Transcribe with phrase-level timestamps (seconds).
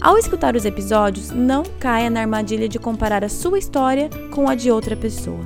[0.00, 4.54] Ao escutar os episódios, não caia na armadilha de comparar a sua história com a
[4.54, 5.44] de outra pessoa.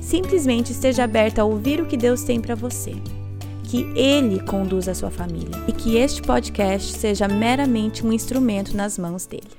[0.00, 2.94] Simplesmente esteja aberta a ouvir o que Deus tem para você.
[3.64, 8.96] Que Ele conduza a sua família e que este podcast seja meramente um instrumento nas
[8.96, 9.50] mãos dele.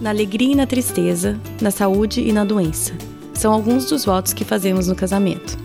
[0.00, 2.92] Na alegria e na tristeza, na saúde e na doença,
[3.32, 5.56] são alguns dos votos que fazemos no casamento.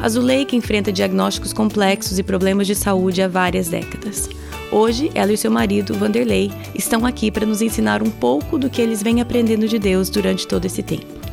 [0.00, 4.28] A Zuleika enfrenta diagnósticos complexos e problemas de saúde há várias décadas.
[4.72, 8.80] Hoje, ela e seu marido, Vanderlei, estão aqui para nos ensinar um pouco do que
[8.80, 11.24] eles vêm aprendendo de Deus durante todo esse tempo.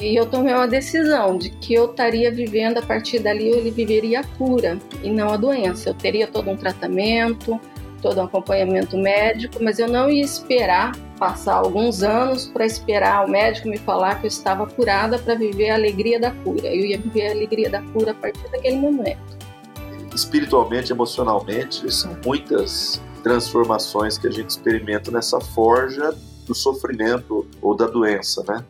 [0.00, 4.20] E eu tomei uma decisão de que eu estaria vivendo a partir dali, ele viveria
[4.20, 5.90] a cura e não a doença.
[5.90, 7.60] Eu teria todo um tratamento,
[8.00, 13.30] todo um acompanhamento médico, mas eu não ia esperar passar alguns anos para esperar o
[13.30, 16.68] médico me falar que eu estava curada para viver a alegria da cura.
[16.68, 19.39] Eu ia viver a alegria da cura a partir daquele momento
[20.20, 26.14] espiritualmente, emocionalmente, são muitas transformações que a gente experimenta nessa forja
[26.46, 28.64] do sofrimento ou da doença, né?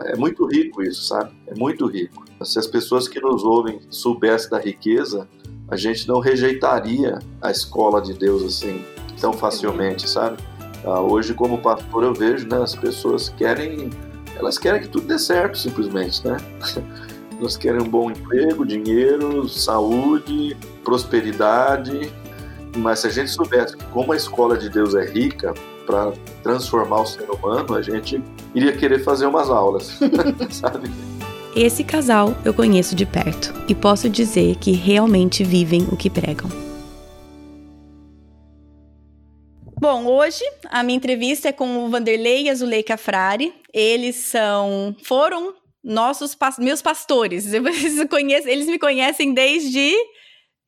[0.00, 1.30] É muito rico isso, sabe?
[1.46, 2.24] É muito rico.
[2.44, 5.26] Se as pessoas que nos ouvem soubessem da riqueza,
[5.68, 8.84] a gente não rejeitaria a escola de Deus assim
[9.20, 10.36] tão facilmente, sabe?
[10.84, 12.62] Ah, hoje, como pastor, eu vejo, né?
[12.62, 13.90] As pessoas querem,
[14.36, 16.36] elas querem que tudo dê certo, simplesmente, né?
[17.40, 22.10] Nós queremos um bom emprego, dinheiro, saúde, prosperidade.
[22.76, 25.52] Mas se a gente soubesse como a escola de Deus é rica
[25.86, 28.22] para transformar o ser humano, a gente
[28.54, 29.98] iria querer fazer umas aulas,
[30.50, 30.90] sabe?
[31.54, 36.50] Esse casal eu conheço de perto e posso dizer que realmente vivem o que pregam.
[39.78, 43.54] Bom, hoje a minha entrevista é com o Vanderlei e a Zuleika Frari.
[43.72, 45.54] Eles são, foram
[45.86, 47.46] nossos meus pastores.
[47.54, 49.94] Eles me conhecem desde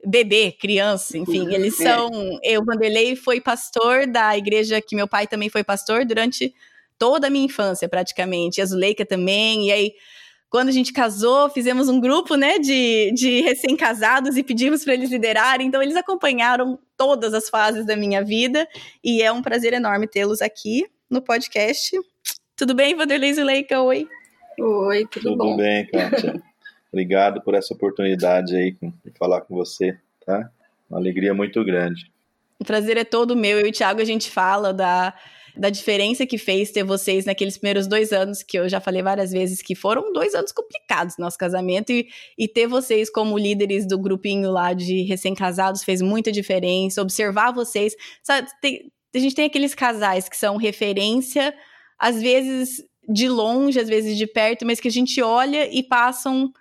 [0.07, 1.51] bebê, criança, enfim, uhum.
[1.51, 2.09] eles são.
[2.41, 6.55] Eu, Vanderlei, foi pastor da igreja que meu pai também foi pastor durante
[6.97, 8.61] toda a minha infância, praticamente.
[8.61, 9.67] E a Zuleika também.
[9.67, 9.93] E aí,
[10.49, 15.11] quando a gente casou, fizemos um grupo, né, de, de recém-casados e pedimos para eles
[15.11, 15.67] liderarem.
[15.67, 18.69] Então, eles acompanharam todas as fases da minha vida.
[19.03, 21.99] E é um prazer enorme tê-los aqui no podcast.
[22.55, 23.81] Tudo bem, Vanderlei Zuleika?
[23.83, 24.09] Oi.
[24.59, 25.51] Oi, tudo, tudo bom?
[25.51, 26.43] Tudo bem, Kátia.
[26.93, 30.51] Obrigado por essa oportunidade aí de falar com você, tá?
[30.89, 32.11] Uma alegria muito grande.
[32.59, 33.61] O prazer é todo meu.
[33.61, 35.15] Eu e o Thiago, a gente fala da,
[35.57, 39.31] da diferença que fez ter vocês naqueles primeiros dois anos, que eu já falei várias
[39.31, 43.87] vezes que foram dois anos complicados no nosso casamento, e, e ter vocês como líderes
[43.87, 47.03] do grupinho lá de recém-casados fez muita diferença.
[47.03, 47.95] Observar vocês.
[48.23, 51.55] Sabe, tem, a gente tem aqueles casais que são referência,
[51.99, 56.53] às vezes de longe, às vezes de perto, mas que a gente olha e passam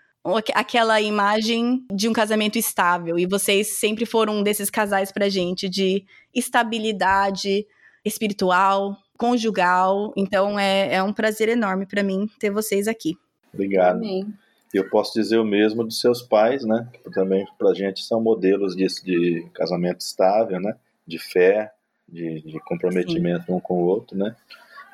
[0.54, 3.18] aquela imagem de um casamento estável.
[3.18, 7.66] E vocês sempre foram um desses casais pra gente de estabilidade
[8.04, 10.14] espiritual, conjugal.
[10.16, 13.16] Então é, é um prazer enorme para mim ter vocês aqui.
[13.54, 13.98] Obrigado.
[13.98, 14.34] Amém.
[14.74, 16.88] Eu posso dizer o mesmo dos seus pais, né?
[17.04, 20.76] Que também pra gente são modelos disso de casamento estável, né?
[21.06, 21.72] De fé,
[22.08, 23.54] de, de comprometimento Sim.
[23.54, 24.36] um com o outro, né?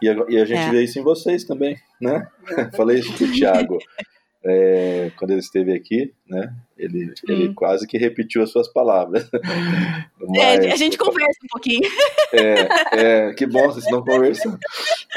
[0.01, 0.69] E a, e a gente é.
[0.69, 2.27] vê isso em vocês também, né?
[2.75, 3.77] Falei isso pro Thiago.
[4.45, 6.53] É, quando ele esteve aqui, né?
[6.77, 7.13] Ele, hum.
[7.29, 9.29] ele quase que repetiu as suas palavras.
[10.19, 11.89] Mas, é, a gente conversa um pouquinho.
[12.33, 14.57] É, é que bom, vocês não conversam.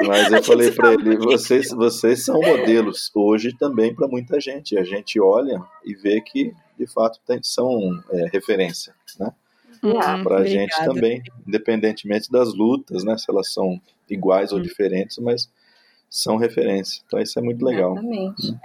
[0.07, 4.79] Mas eu falei para ele: vocês, vocês são modelos hoje também para muita gente.
[4.79, 7.81] A gente olha e vê que, de fato, tem, são
[8.13, 9.33] é, referência, né?
[9.83, 13.17] Hum, para a gente também, independentemente das lutas, né?
[13.17, 14.57] Se elas são iguais hum.
[14.57, 15.51] ou diferentes, mas
[16.09, 17.03] são referência.
[17.07, 17.93] Então isso é muito legal.
[17.93, 18.53] Exatamente.
[18.53, 18.59] Hum.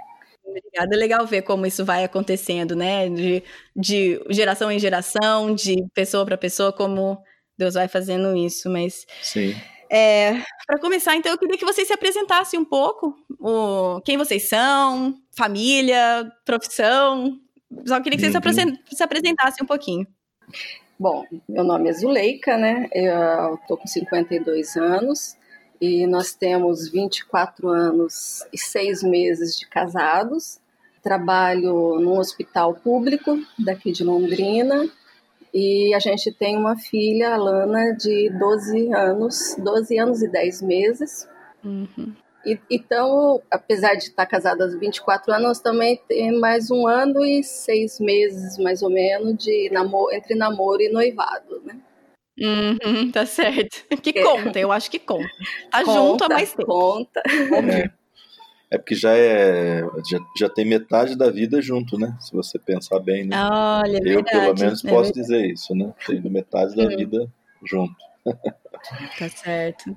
[0.44, 0.94] Obrigada.
[0.94, 3.08] É legal ver como isso vai acontecendo, né?
[3.08, 3.42] De,
[3.74, 7.18] de geração em geração, de pessoa para pessoa, como
[7.56, 8.68] Deus vai fazendo isso.
[8.68, 9.06] Mas.
[9.22, 9.54] Sim.
[9.90, 13.14] É, para começar, então, eu queria que vocês se apresentassem um pouco.
[13.38, 17.38] O, quem vocês são, família, profissão.
[17.86, 18.76] Só queria que vocês uhum.
[18.90, 20.06] se apresentassem um pouquinho.
[21.02, 22.88] Bom, meu nome é Zuleika, né?
[22.94, 25.36] Eu tô com 52 anos
[25.80, 30.60] e nós temos 24 anos e seis meses de casados.
[31.02, 34.88] Trabalho num hospital público daqui de Londrina
[35.52, 40.62] e a gente tem uma filha, a Lana, de 12 anos, 12 anos e 10
[40.62, 41.28] meses.
[41.64, 42.14] Uhum.
[42.44, 47.24] E, então, apesar de estar casada há 24 anos, nós também temos mais um ano
[47.24, 51.78] e seis meses, mais ou menos, de namoro, entre namoro e noivado, né?
[52.40, 53.84] Uhum, tá certo.
[54.02, 54.22] Que é.
[54.22, 55.28] conta, eu acho que conta.
[55.70, 56.66] Tá conta, junto há mais tempo.
[56.66, 57.22] Conta.
[57.28, 57.90] É.
[58.72, 59.82] é porque já é.
[60.10, 62.16] Já, já tem metade da vida junto, né?
[62.18, 63.36] Se você pensar bem, né?
[63.38, 65.92] Olha, eu, verdade, pelo menos, é posso dizer isso, né?
[66.06, 66.96] Tenho metade da hum.
[66.96, 67.30] vida
[67.64, 67.94] junto.
[69.18, 69.96] Tá certo.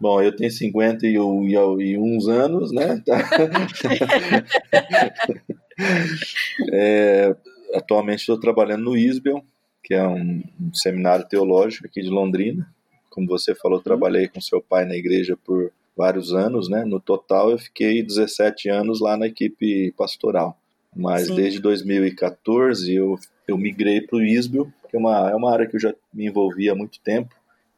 [0.00, 3.02] Bom, eu tenho 51 e uns anos, né?
[6.72, 7.34] é,
[7.74, 9.42] atualmente estou trabalhando no ISBEL,
[9.82, 12.68] que é um, um, seminário teológico aqui de Londrina.
[13.10, 16.84] Como você falou, trabalhei com seu pai na igreja por vários anos, né?
[16.84, 20.58] No total, eu fiquei 17 anos lá na equipe pastoral.
[20.94, 21.36] Mas Sim.
[21.36, 25.76] desde 2014 eu, eu migrei para o ISBEL, que é uma, é uma área que
[25.76, 27.34] eu já me envolvi há muito tempo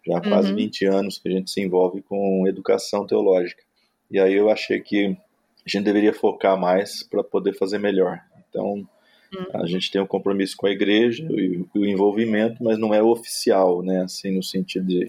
[0.08, 0.56] já há quase uhum.
[0.56, 3.62] 20 anos que a gente se envolve com educação teológica.
[4.10, 8.18] E aí eu achei que a gente deveria focar mais para poder fazer melhor.
[8.48, 9.46] Então, uhum.
[9.52, 13.82] a gente tem um compromisso com a igreja e o envolvimento, mas não é oficial,
[13.82, 14.02] né?
[14.02, 15.06] Assim, no sentido de,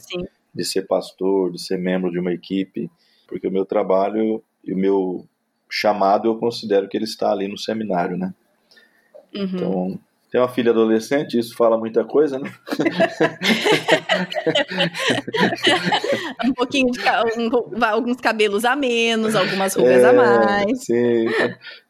[0.53, 2.91] de ser pastor, de ser membro de uma equipe,
[3.25, 5.25] porque o meu trabalho e o meu
[5.69, 8.33] chamado eu considero que ele está ali no seminário, né?
[9.33, 9.43] Uhum.
[9.43, 9.99] Então,
[10.31, 12.51] tem uma filha adolescente, isso fala muita coisa, né?
[16.45, 20.85] um pouquinho de um, alguns cabelos a menos, algumas rugas é, a mais.
[20.85, 21.25] Sim.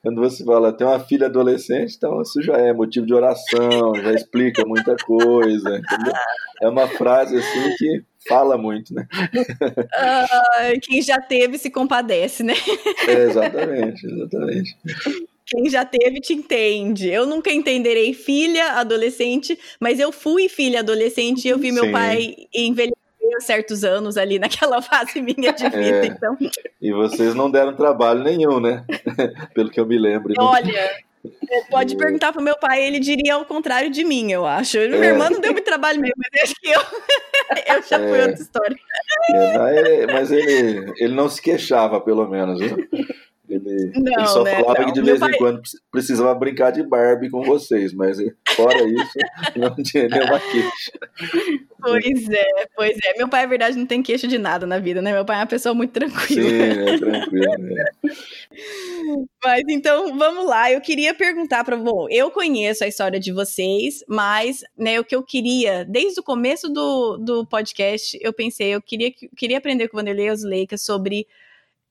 [0.02, 4.14] Quando você fala, tem uma filha adolescente, então isso já é motivo de oração, já
[4.14, 5.78] explica muita coisa.
[5.78, 6.14] Entendeu?
[6.62, 9.06] É uma frase assim que fala muito, né?
[9.36, 12.54] Uh, quem já teve se compadece, né?
[13.06, 14.78] É, exatamente, exatamente.
[15.50, 17.10] Quem já teve te entende.
[17.10, 21.76] Eu nunca entenderei filha adolescente, mas eu fui filha adolescente e eu vi Sim.
[21.82, 23.00] meu pai envelhecer
[23.40, 26.06] certos anos ali naquela fase minha de vida, é.
[26.06, 26.38] então.
[26.82, 28.84] E vocês não deram trabalho nenhum, né?
[29.54, 30.30] Pelo que eu me lembro.
[30.30, 30.36] Né?
[30.40, 30.90] Olha,
[31.70, 34.78] pode perguntar pro meu pai, ele diria ao contrário de mim, eu acho.
[34.78, 34.88] É.
[34.88, 36.82] Minha irmã não deu muito trabalho mesmo, mas acho que eu,
[37.76, 38.26] eu já fui é.
[38.26, 38.78] outra história.
[39.32, 42.60] É, mas ele, ele não se queixava, pelo menos.
[42.60, 42.78] Viu?
[43.50, 44.86] Ele, não, ele só né, falava não.
[44.88, 45.62] que de vez em quando
[45.92, 48.18] precisava brincar de Barbie com vocês, mas
[48.56, 49.14] fora isso,
[49.58, 50.92] não tinha nenhuma queixa.
[51.82, 53.18] Pois é, pois é.
[53.18, 55.14] Meu pai, na verdade, não tem queixa de nada na vida, né?
[55.14, 56.50] Meu pai é uma pessoa muito tranquila.
[56.50, 57.58] Sim, é tranquilo.
[57.58, 57.86] Né?
[59.44, 60.72] Mas então, vamos lá.
[60.72, 65.16] Eu queria perguntar para bom, eu conheço a história de vocês, mas né, o que
[65.16, 69.98] eu queria, desde o começo do, do podcast, eu pensei, eu queria, queria aprender com
[69.98, 71.26] o Vanderlei Osleica sobre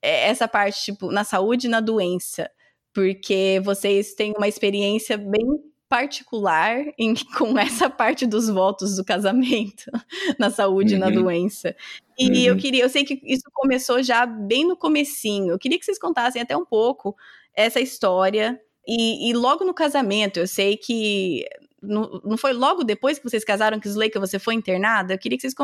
[0.03, 2.51] essa parte, tipo, na saúde e na doença,
[2.93, 5.47] porque vocês têm uma experiência bem
[5.89, 9.85] particular em, com essa parte dos votos do casamento,
[10.39, 10.97] na saúde uhum.
[10.97, 11.23] e na uhum.
[11.23, 11.75] doença.
[12.19, 12.37] E uhum.
[12.37, 15.53] eu queria, eu sei que isso começou já bem no comecinho.
[15.53, 17.17] Eu queria que vocês contassem até um pouco
[17.55, 18.61] essa história.
[18.87, 21.45] E, e logo no casamento, eu sei que
[21.83, 25.15] não, não foi logo depois que vocês casaram que Zuleika você foi internada?
[25.15, 25.55] Eu queria que vocês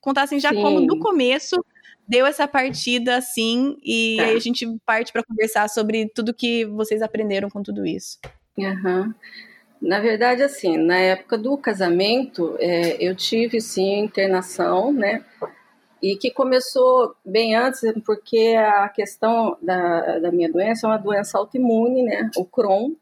[0.00, 0.62] contassem já Sim.
[0.62, 1.56] como no começo
[2.08, 4.24] deu essa partida assim, e tá.
[4.24, 8.18] aí a gente parte para conversar sobre tudo que vocês aprenderam com tudo isso.
[8.56, 9.12] Uhum.
[9.80, 15.24] Na verdade, assim, na época do casamento, é, eu tive sim internação, né?
[16.02, 21.38] E que começou bem antes, porque a questão da, da minha doença é uma doença
[21.38, 22.30] autoimune, né?
[22.36, 22.94] O Crohn.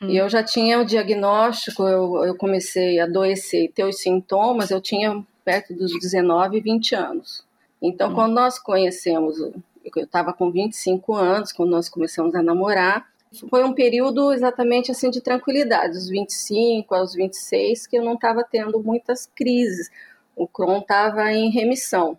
[0.00, 0.08] Uhum.
[0.08, 4.70] E eu já tinha o diagnóstico, eu, eu comecei a adoecer e ter os sintomas,
[4.70, 7.44] eu tinha perto dos 19, 20 anos.
[7.80, 8.14] Então, hum.
[8.14, 13.08] quando nós conhecemos, eu estava com 25 anos, quando nós começamos a namorar,
[13.48, 18.42] foi um período exatamente assim de tranquilidade, dos 25 aos 26, que eu não estava
[18.42, 19.88] tendo muitas crises.
[20.34, 22.18] O Crohn estava em remissão.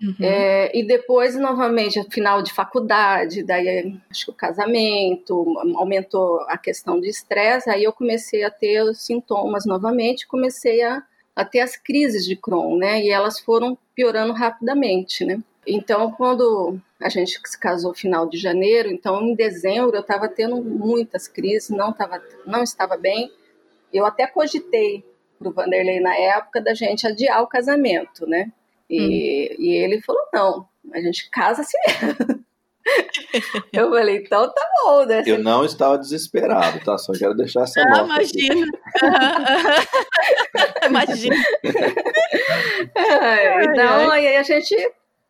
[0.00, 0.14] Uhum.
[0.20, 7.00] É, e depois, novamente, final de faculdade, daí acho que o casamento, aumentou a questão
[7.00, 11.04] de estresse, aí eu comecei a ter os sintomas novamente, comecei a
[11.34, 13.02] até as crises de Crohn, né?
[13.02, 15.40] E elas foram piorando rapidamente, né?
[15.66, 20.56] Então, quando a gente se casou final de janeiro, então em dezembro eu estava tendo
[20.62, 23.30] muitas crises, não, tava, não estava bem.
[23.92, 25.04] Eu até cogitei
[25.38, 28.52] para o Vanderlei na época da gente adiar o casamento, né?
[28.90, 29.62] E, hum.
[29.62, 32.44] e ele falou: não, a gente casa assim mesmo.
[33.72, 35.22] Eu falei, então tá bom, né?
[35.26, 36.98] Eu não estava desesperado, tá?
[36.98, 38.66] Só quero deixar essa ah, imagina.
[40.86, 41.36] imagina.
[42.94, 44.74] É, então, aí a gente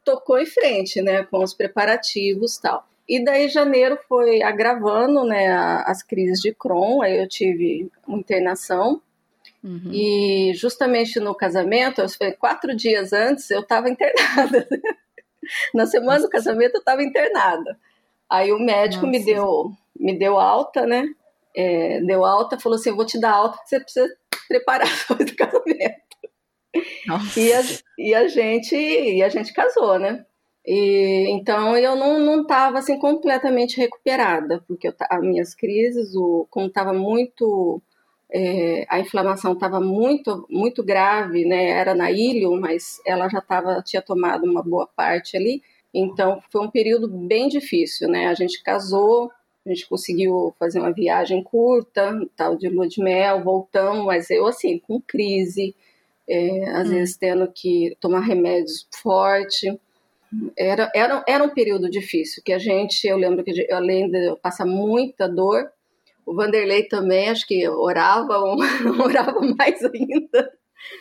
[0.04, 1.24] tocou em frente, né?
[1.24, 2.86] Com os preparativos e tal.
[3.08, 5.48] E daí janeiro foi agravando, né?
[5.86, 9.00] As crises de Crohn, aí eu tive uma internação.
[9.62, 9.92] Uhum.
[9.92, 14.66] E justamente no casamento, foi quatro dias antes, eu estava internada.
[15.74, 17.78] Na semana do casamento eu estava internada.
[18.30, 21.06] Aí o médico me deu, me deu alta, né?
[21.54, 24.08] É, deu alta, falou assim: eu vou te dar alta, você precisa
[24.48, 26.02] preparar para o casamento.
[27.36, 27.62] E a,
[27.98, 30.24] e a gente e a gente casou, né?
[30.64, 36.68] E, então eu não estava assim completamente recuperada, porque eu, as minhas crises, o, como
[36.68, 37.82] estava muito
[38.32, 41.68] é, a inflamação estava muito muito grave, né?
[41.68, 45.62] Era na ilha, mas ela já tava, tinha tomado uma boa parte ali.
[45.92, 48.28] Então foi um período bem difícil, né?
[48.28, 49.30] A gente casou,
[49.66, 54.46] a gente conseguiu fazer uma viagem curta, tal de lua de mel, voltamos, mas eu
[54.46, 55.74] assim com crise,
[56.26, 56.92] é, às hum.
[56.92, 59.78] vezes tendo que tomar remédios forte.
[60.56, 64.64] Era, era, era um período difícil, que a gente, eu lembro que além de passar
[64.64, 65.70] muita dor,
[66.26, 68.38] o Vanderlei também, acho que orava,
[69.02, 70.52] orava mais ainda.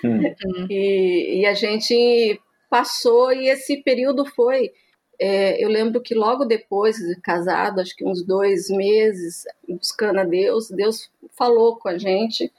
[0.03, 0.21] Hum.
[0.69, 4.71] E, e, a gente passou, e esse período foi.
[5.19, 10.23] É, eu lembro que logo depois de casado, acho que uns dois meses, buscando a
[10.23, 12.51] Deus, Deus falou com a gente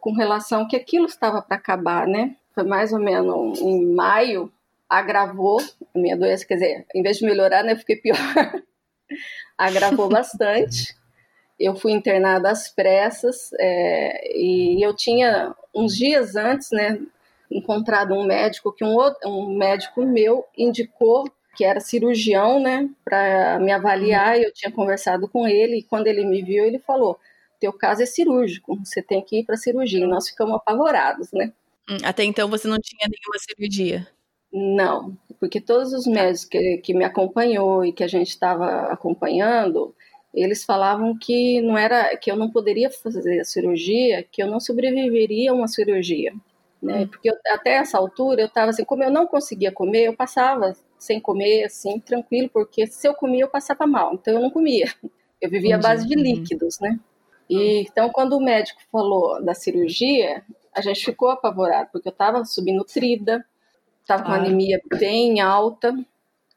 [0.00, 2.36] com relação que aquilo estava para acabar, né?
[2.54, 4.52] Foi mais ou menos em maio,
[4.88, 5.60] agravou
[5.94, 8.16] a minha doença, quer dizer, em vez de melhorar, né, eu fiquei pior.
[9.56, 10.97] agravou bastante
[11.58, 17.00] eu fui internada às pressas é, e eu tinha uns dias antes, né,
[17.50, 21.24] encontrado um médico que um, outro, um médico meu indicou
[21.56, 24.40] que era cirurgião, né, para me avaliar.
[24.40, 27.18] Eu tinha conversado com ele e quando ele me viu, ele falou:
[27.58, 30.04] "Teu caso é cirúrgico, você tem que ir para cirurgia".
[30.04, 31.52] E nós ficamos apavorados, né?
[31.90, 34.06] Hum, até então você não tinha nenhuma cirurgia?
[34.52, 39.94] Não, porque todos os médicos que, que me acompanhou e que a gente estava acompanhando,
[40.42, 44.60] eles falavam que não era que eu não poderia fazer a cirurgia, que eu não
[44.60, 46.32] sobreviveria a uma cirurgia,
[46.82, 47.00] né?
[47.00, 47.08] Hum.
[47.08, 50.74] Porque eu, até essa altura eu estava assim, como eu não conseguia comer, eu passava
[50.98, 54.86] sem comer, assim, tranquilo, porque se eu comia eu passava mal, então eu não comia.
[55.40, 56.22] Eu vivia à base de uhum.
[56.22, 56.98] líquidos, né?
[57.48, 60.42] E então quando o médico falou da cirurgia,
[60.74, 63.44] a gente ficou apavorado, porque eu estava subnutrida,
[64.02, 65.94] estava com anemia bem alta,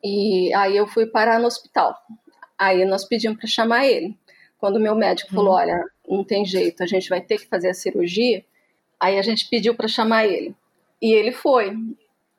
[0.04, 1.96] e aí eu fui parar no hospital.
[2.62, 4.16] Aí nós pedimos para chamar ele.
[4.60, 5.36] Quando o meu médico uhum.
[5.36, 8.46] falou: Olha, não tem jeito, a gente vai ter que fazer a cirurgia.
[9.00, 10.56] Aí a gente pediu para chamar ele.
[11.02, 11.76] E ele foi.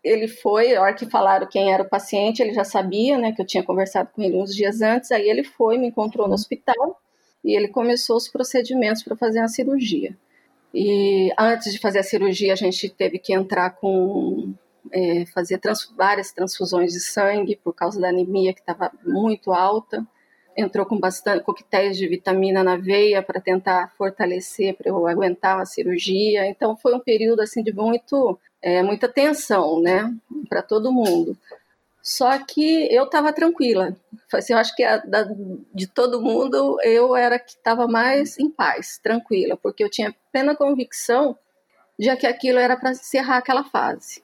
[0.04, 3.42] Ele foi, a hora que falaram quem era o paciente, ele já sabia, né, que
[3.42, 5.10] eu tinha conversado com ele uns dias antes.
[5.10, 7.00] Aí ele foi, me encontrou no hospital
[7.44, 10.16] e ele começou os procedimentos para fazer a cirurgia.
[10.72, 14.54] E antes de fazer a cirurgia, a gente teve que entrar com
[14.90, 20.04] é, fazer trans, várias transfusões de sangue por causa da anemia que estava muito alta.
[20.56, 25.64] Entrou com bastante coquetéis de vitamina na veia para tentar fortalecer, para eu aguentar a
[25.64, 26.46] cirurgia.
[26.46, 30.12] Então foi um período assim de muito, é, muita tensão, né,
[30.48, 31.36] para todo mundo.
[32.02, 33.96] Só que eu estava tranquila.
[34.32, 35.24] Assim, eu acho que a, da,
[35.72, 40.56] de todo mundo eu era que estava mais em paz, tranquila, porque eu tinha plena
[40.56, 41.38] convicção
[41.98, 44.22] de que aquilo era para encerrar aquela fase.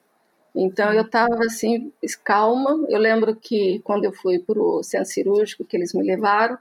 [0.60, 1.92] Então eu estava assim,
[2.24, 2.84] calma.
[2.88, 6.58] Eu lembro que quando eu fui para o centro cirúrgico, que eles me levaram,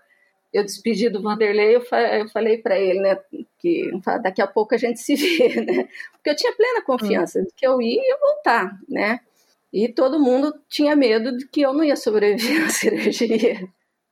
[0.54, 1.82] eu despedi do Vanderlei, eu,
[2.30, 3.20] falei para ele, né,
[3.58, 3.90] que
[4.22, 5.90] daqui a pouco a gente se vê, né?
[6.12, 9.20] Porque eu tinha plena confiança de que eu ia e voltar, né?
[9.74, 13.68] E todo mundo tinha medo de que eu não ia sobreviver à cirurgia.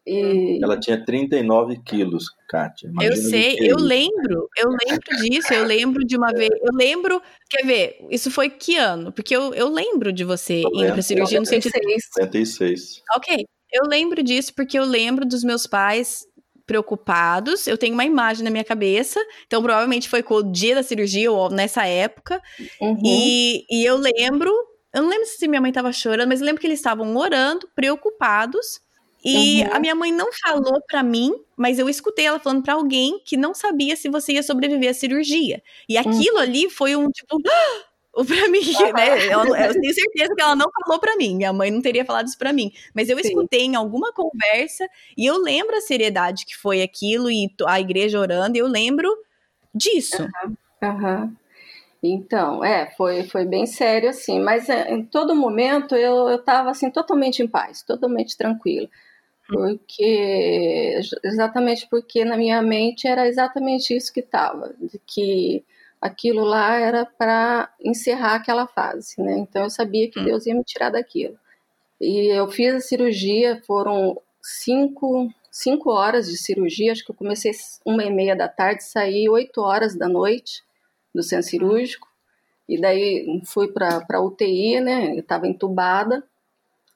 [0.07, 0.59] E...
[0.63, 2.91] Ela tinha 39 quilos, Kátia.
[3.01, 7.19] eu sei, eu lembro, eu lembro disso, eu lembro de uma vez, eu lembro,
[7.49, 9.11] quer ver, isso foi que ano?
[9.11, 11.73] Porque eu, eu lembro de você indo pra cirurgia no sentido...
[11.73, 13.01] 56.
[13.15, 16.23] Ok, eu lembro disso porque eu lembro dos meus pais
[16.67, 20.83] preocupados, eu tenho uma imagem na minha cabeça, então provavelmente foi com o dia da
[20.83, 22.41] cirurgia ou nessa época,
[22.79, 23.01] uhum.
[23.03, 24.51] e, e eu lembro,
[24.93, 27.67] eu não lembro se minha mãe tava chorando, mas eu lembro que eles estavam orando,
[27.75, 28.79] preocupados,
[29.25, 29.69] e uhum.
[29.73, 33.35] a minha mãe não falou para mim, mas eu escutei ela falando para alguém que
[33.35, 35.63] não sabia se você ia sobreviver à cirurgia.
[35.89, 36.43] E aquilo uhum.
[36.43, 37.41] ali foi um tipo.
[38.27, 38.61] para mim,
[38.93, 39.25] né?
[39.25, 41.35] Eu, eu, tenho certeza que ela não falou para mim.
[41.35, 42.71] Minha mãe não teria falado isso para mim.
[42.93, 43.27] Mas eu Sim.
[43.27, 48.19] escutei em alguma conversa e eu lembro a seriedade que foi aquilo e a igreja
[48.19, 48.55] orando.
[48.55, 49.09] E eu lembro
[49.73, 50.25] disso.
[50.81, 51.35] Uhum.
[52.01, 54.39] Então, é, foi, foi bem sério assim.
[54.39, 58.87] Mas é, em todo momento eu, eu tava assim totalmente em paz, totalmente tranquila
[59.47, 65.63] porque exatamente porque na minha mente era exatamente isso que estava, de que
[66.01, 69.37] aquilo lá era para encerrar aquela fase, né?
[69.39, 70.25] Então eu sabia que hum.
[70.25, 71.37] Deus ia me tirar daquilo.
[71.99, 77.51] E eu fiz a cirurgia, foram cinco, cinco horas de cirurgia, acho que eu comecei
[77.85, 80.63] uma e meia da tarde, saí oito horas da noite
[81.13, 82.07] do centro cirúrgico,
[82.67, 85.13] e daí fui para UTI, né?
[85.13, 86.23] Eu estava entubada,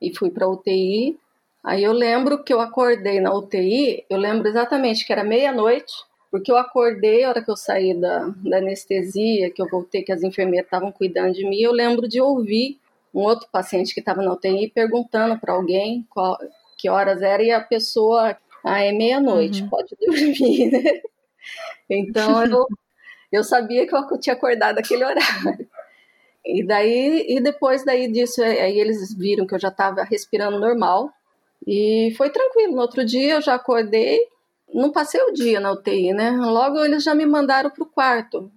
[0.02, 1.18] e fui para UTI.
[1.64, 5.94] Aí eu lembro que eu acordei na UTI, eu lembro exatamente que era meia-noite,
[6.32, 10.12] porque eu acordei a hora que eu saí da, da anestesia, que eu voltei, que
[10.12, 12.80] as enfermeiras estavam cuidando de mim, eu lembro de ouvir
[13.14, 16.38] um outro paciente que estava na UTI perguntando para alguém qual,
[16.78, 19.70] que horas era e a pessoa, ah, é meia-noite, uhum.
[19.70, 21.02] pode dormir, né?
[21.90, 22.66] Então eu,
[23.32, 25.68] eu sabia que eu tinha acordado aquele horário.
[26.46, 31.12] E daí, e depois daí disso, aí eles viram que eu já estava respirando normal,
[31.66, 32.76] e foi tranquilo.
[32.76, 34.20] No outro dia eu já acordei,
[34.74, 36.32] não passei o dia na UTI, né?
[36.32, 38.52] Logo eles já me mandaram para o quarto.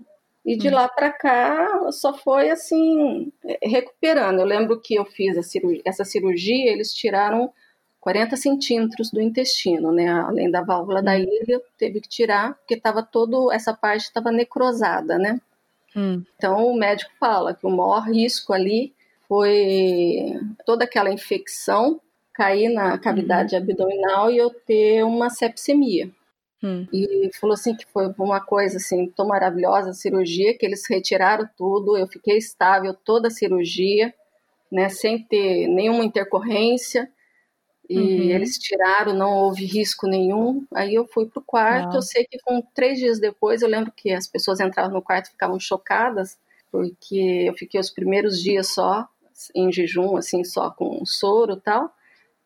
[0.44, 0.74] E de hum.
[0.74, 3.32] lá para cá só foi assim,
[3.62, 4.40] recuperando.
[4.40, 7.52] Eu lembro que eu fiz cirurgia, essa cirurgia, eles tiraram
[8.00, 10.08] 40 centímetros do intestino, né?
[10.08, 11.04] Além da válvula hum.
[11.04, 15.40] da ilha, teve que tirar, porque estava todo, essa parte estava necrosada, né?
[15.94, 16.22] Hum.
[16.36, 18.92] Então o médico fala que o maior risco ali
[19.28, 22.00] foi toda aquela infecção
[22.34, 23.62] cair na cavidade uhum.
[23.62, 26.10] abdominal e eu ter uma sepsemia.
[26.62, 26.86] Hum.
[26.92, 31.48] E falou assim que foi uma coisa assim tão maravilhosa a cirurgia que eles retiraram
[31.56, 34.14] tudo, eu fiquei estável toda a cirurgia,
[34.70, 37.10] né, sem ter nenhuma intercorrência.
[37.90, 38.30] E uhum.
[38.30, 40.64] eles tiraram, não houve risco nenhum.
[40.72, 41.96] Aí eu fui pro quarto.
[41.96, 45.26] Eu sei que com três dias depois, eu lembro que as pessoas entravam no quarto
[45.26, 46.38] e ficavam chocadas,
[46.70, 49.06] porque eu fiquei os primeiros dias só
[49.54, 51.92] em jejum, assim, só com soro e tal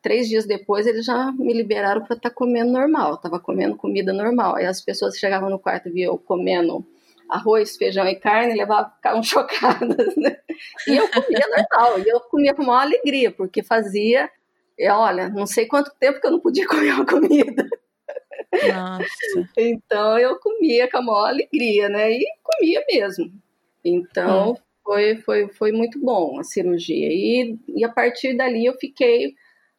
[0.07, 4.13] três dias depois eles já me liberaram para estar tá comendo normal, estava comendo comida
[4.13, 4.55] normal.
[4.55, 6.87] Aí as pessoas chegavam no quarto e viam eu comendo
[7.29, 10.37] arroz, feijão e carne, levavam, ficavam chocadas, né?
[10.87, 14.31] E eu comia normal, e eu comia com maior alegria, porque fazia,
[14.79, 17.69] e olha, não sei quanto tempo que eu não podia comer uma comida.
[18.53, 19.51] Nossa.
[19.59, 22.13] Então eu comia com a maior alegria, né?
[22.13, 23.33] E comia mesmo.
[23.85, 24.57] Então hum.
[24.85, 27.09] foi, foi, foi muito bom a cirurgia.
[27.11, 29.35] E, e a partir dali eu fiquei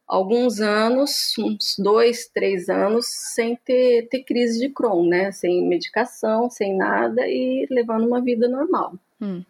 [0.07, 5.31] alguns anos, uns dois, três anos, sem ter, ter crise de Crohn, né?
[5.31, 8.93] Sem medicação, sem nada e levando uma vida normal.
[9.21, 9.43] Hum.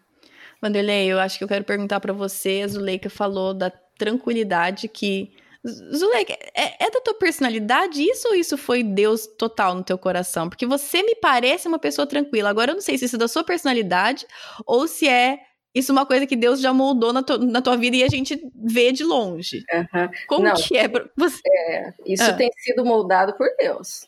[0.60, 5.30] Vanderlei, eu acho que eu quero perguntar para você, a Zuleika falou da tranquilidade que
[5.66, 10.48] Zuleika, é, é, da tua personalidade isso ou isso foi Deus total no teu coração?
[10.48, 12.48] Porque você me parece uma pessoa tranquila.
[12.48, 14.26] Agora eu não sei se isso é da sua personalidade
[14.64, 15.40] ou se é
[15.78, 18.08] isso é uma coisa que Deus já moldou na, tu, na tua vida e a
[18.08, 19.64] gente vê de longe.
[19.72, 20.08] Uhum.
[20.26, 21.40] Como Não, que é você?
[21.46, 22.32] É, isso ah.
[22.32, 24.06] tem sido moldado por Deus.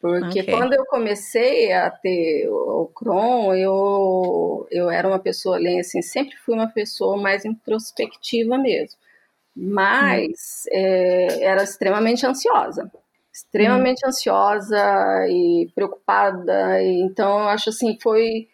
[0.00, 0.54] Porque okay.
[0.54, 6.54] quando eu comecei a ter o Crohn, eu, eu era uma pessoa, assim, sempre fui
[6.54, 8.98] uma pessoa mais introspectiva mesmo.
[9.54, 10.70] Mas hum.
[10.72, 12.90] é, era extremamente ansiosa.
[13.30, 14.08] Extremamente hum.
[14.08, 16.82] ansiosa e preocupada.
[16.82, 18.48] E, então, eu acho assim, foi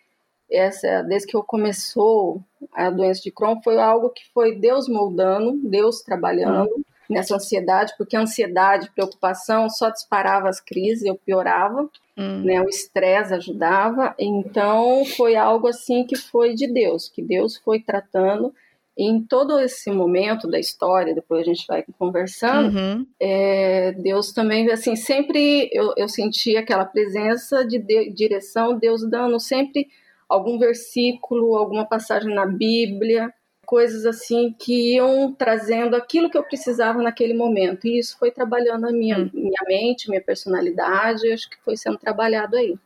[0.51, 5.59] essa desde que eu começou a doença de Crohn foi algo que foi Deus moldando,
[5.69, 6.83] Deus trabalhando uhum.
[7.09, 12.43] nessa ansiedade, porque a ansiedade, preocupação só disparava as crises, eu piorava, uhum.
[12.45, 12.61] né?
[12.61, 18.53] O estresse ajudava, então foi algo assim que foi de Deus, que Deus foi tratando
[18.99, 23.07] em todo esse momento da história, depois a gente vai conversando, uhum.
[23.21, 29.39] é, Deus também, assim, sempre eu, eu senti aquela presença de, de direção, Deus dando
[29.39, 29.87] sempre
[30.29, 33.33] algum versículo, alguma passagem na Bíblia,
[33.67, 37.87] coisas assim que iam trazendo aquilo que eu precisava naquele momento.
[37.87, 39.31] E isso foi trabalhando a minha, hum.
[39.35, 42.79] minha mente, minha personalidade, acho que foi sendo trabalhado aí.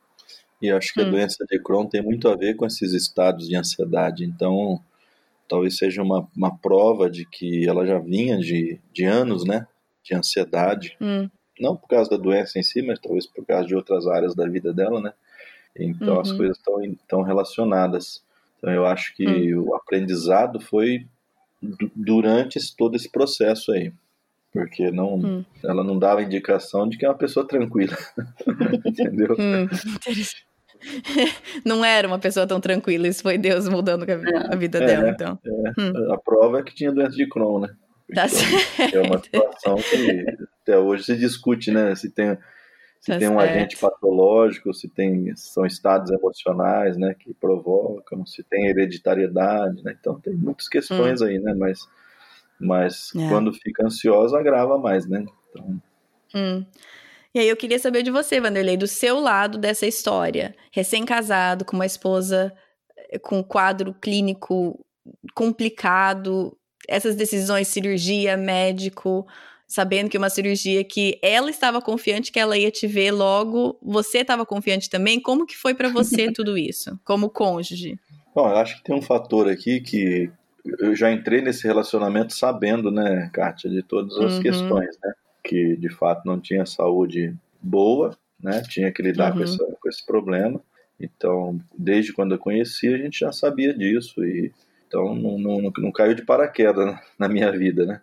[0.60, 1.06] E acho que hum.
[1.06, 4.24] a doença de Crohn tem muito a ver com esses estados de ansiedade.
[4.24, 4.80] Então,
[5.48, 9.66] talvez seja uma, uma prova de que ela já vinha de, de anos, né?
[10.02, 10.96] De ansiedade.
[11.00, 11.28] Hum.
[11.58, 14.48] Não por causa da doença em si, mas talvez por causa de outras áreas da
[14.48, 15.12] vida dela, né?
[15.84, 16.20] Então uhum.
[16.20, 18.22] as coisas estão estão relacionadas.
[18.58, 19.68] Então eu acho que uhum.
[19.68, 21.06] o aprendizado foi
[21.94, 23.92] durante esse, todo esse processo aí,
[24.52, 25.44] porque não, uhum.
[25.62, 27.96] ela não dava indicação de que é uma pessoa tranquila,
[28.84, 29.36] entendeu?
[29.38, 29.68] Hum,
[31.64, 35.38] não era uma pessoa tão tranquila, isso foi Deus mudando a vida é, dela, então.
[35.44, 35.50] É.
[35.80, 36.12] Hum.
[36.12, 37.68] A prova é que tinha doença de Crohn, né?
[38.14, 40.24] Tá é, é uma situação que
[40.62, 41.94] até hoje se discute, né?
[41.94, 42.36] Se tem
[43.00, 48.42] se tá tem um agente patológico, se tem são estados emocionais, né, que provocam, se
[48.42, 49.96] tem hereditariedade, né?
[49.98, 51.24] Então tem muitas questões hum.
[51.24, 51.54] aí, né?
[51.54, 51.88] Mas
[52.60, 53.28] mas é.
[53.28, 55.24] quando fica ansiosa agrava mais, né?
[55.48, 55.82] Então...
[56.34, 56.64] Hum.
[57.34, 61.76] E aí eu queria saber de você, Vanderlei, do seu lado dessa história, recém-casado, com
[61.76, 62.52] uma esposa
[63.08, 64.78] eh, com quadro clínico
[65.34, 66.56] complicado,
[66.88, 69.26] essas decisões, cirurgia, médico,
[69.70, 74.18] sabendo que uma cirurgia que ela estava confiante que ela ia te ver logo, você
[74.18, 75.22] estava confiante também?
[75.22, 77.96] Como que foi para você tudo isso, como cônjuge?
[78.34, 80.28] Bom, eu acho que tem um fator aqui que
[80.80, 84.42] eu já entrei nesse relacionamento sabendo, né, Kátia, de todas as uhum.
[84.42, 85.12] questões, né?
[85.44, 88.62] Que de fato não tinha saúde boa, né?
[88.68, 89.38] Tinha que lidar uhum.
[89.38, 90.60] com, essa, com esse problema.
[90.98, 94.52] Então, desde quando eu conheci, a gente já sabia disso e
[94.88, 98.00] então não, não, não caiu de paraquedas na minha vida, né?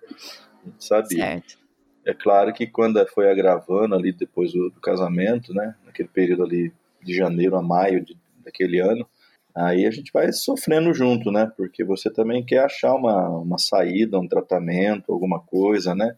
[0.67, 1.23] A gente sabia.
[1.25, 1.57] Certo.
[2.05, 5.75] É claro que quando foi agravando ali depois do, do casamento, né?
[5.85, 6.71] Naquele período ali
[7.03, 9.05] de janeiro a maio de, daquele ano,
[9.53, 11.51] aí a gente vai sofrendo junto, né?
[11.57, 16.15] Porque você também quer achar uma, uma saída, um tratamento, alguma coisa, né?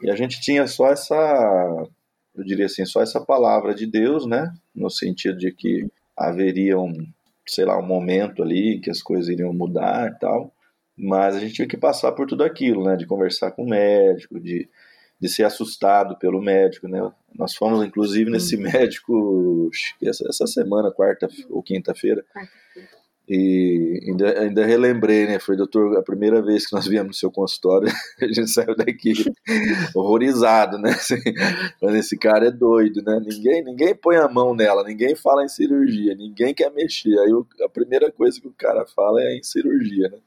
[0.00, 1.88] E a gente tinha só essa,
[2.34, 4.54] eu diria assim, só essa palavra de Deus, né?
[4.74, 6.92] No sentido de que haveria um,
[7.46, 10.52] sei lá, um momento ali que as coisas iriam mudar e tal.
[10.98, 12.96] Mas a gente tinha que passar por tudo aquilo, né?
[12.96, 14.68] De conversar com o médico, de,
[15.20, 17.00] de ser assustado pelo médico, né?
[17.34, 18.62] Nós fomos, inclusive, nesse hum.
[18.62, 19.70] médico
[20.02, 22.24] essa, essa semana, quarta ou quinta-feira.
[23.28, 25.40] E ainda, ainda relembrei, né?
[25.40, 27.88] Foi, doutor, a primeira vez que nós viemos no seu consultório,
[28.22, 29.12] a gente saiu daqui
[29.96, 30.90] horrorizado, né?
[30.90, 31.20] Assim,
[31.82, 33.20] mas esse cara é doido, né?
[33.20, 37.18] Ninguém, ninguém põe a mão nela, ninguém fala em cirurgia, ninguém quer mexer.
[37.18, 37.32] Aí
[37.64, 40.18] a primeira coisa que o cara fala é em cirurgia, né?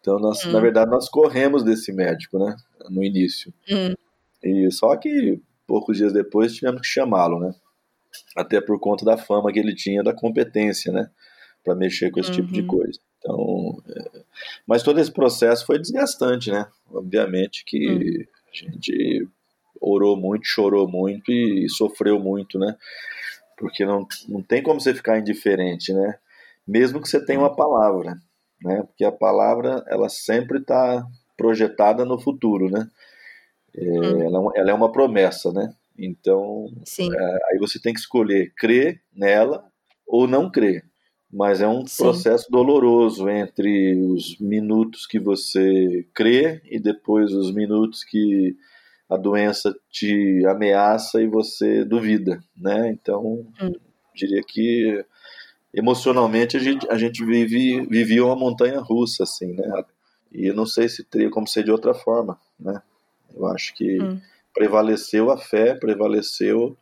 [0.00, 0.52] Então, nós, hum.
[0.52, 2.56] na verdade, nós corremos desse médico, né?
[2.88, 3.52] No início.
[3.70, 3.94] Hum.
[4.42, 7.54] E só que poucos dias depois tivemos que chamá-lo, né?
[8.36, 11.10] Até por conta da fama que ele tinha da competência, né?
[11.64, 12.36] para mexer com esse uhum.
[12.36, 12.66] tipo de uhum.
[12.66, 13.00] coisa.
[13.18, 14.22] Então, é...
[14.66, 16.66] mas todo esse processo foi desgastante, né?
[16.90, 18.24] Obviamente que uhum.
[18.52, 19.28] a gente
[19.80, 22.76] orou muito, chorou muito e sofreu muito, né?
[23.56, 26.18] Porque não, não tem como você ficar indiferente, né?
[26.66, 28.16] Mesmo que você tenha uma palavra,
[28.62, 28.82] né?
[28.82, 32.88] Porque a palavra, ela sempre está projetada no futuro, né?
[33.74, 34.22] É, uhum.
[34.22, 35.72] ela, é ela, é uma promessa, né?
[35.98, 36.66] Então,
[36.98, 39.64] é, aí você tem que escolher crer nela
[40.06, 40.90] ou não crer
[41.32, 42.04] mas é um Sim.
[42.04, 48.56] processo doloroso entre os minutos que você crê e depois os minutos que
[49.08, 52.90] a doença te ameaça e você duvida, né?
[52.90, 53.72] Então, hum.
[54.14, 55.04] diria que
[55.72, 59.84] emocionalmente a gente, a gente vive, vivia uma montanha russa, assim, né?
[60.32, 62.80] E eu não sei se teria como ser de outra forma, né?
[63.34, 64.20] Eu acho que hum.
[64.52, 66.76] prevaleceu a fé, prevaleceu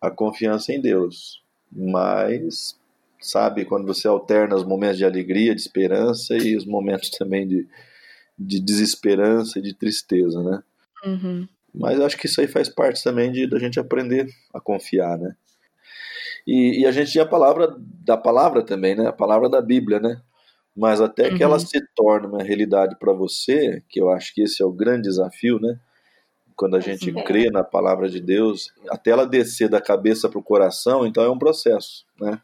[0.00, 2.78] a confiança em Deus, mas
[3.20, 3.64] sabe?
[3.66, 7.68] Quando você alterna os momentos de alegria, de esperança e os momentos também de,
[8.38, 10.62] de desesperança e de tristeza, né?
[11.04, 11.46] Uhum.
[11.74, 15.36] Mas acho que isso aí faz parte também de da gente aprender a confiar, né?
[16.46, 17.74] E, e, a gente tinha a palavra
[18.04, 19.06] da palavra também, né?
[19.06, 20.20] A palavra da Bíblia, né?
[20.76, 21.36] Mas até uhum.
[21.36, 21.60] que ela uhum.
[21.60, 25.60] se torne uma realidade para você, que eu acho que esse é o grande desafio,
[25.60, 25.78] né?
[26.56, 27.14] Quando a gente Sim.
[27.24, 31.30] crê na palavra de Deus, até ela descer da cabeça para o coração, então é
[31.30, 32.40] um processo, né?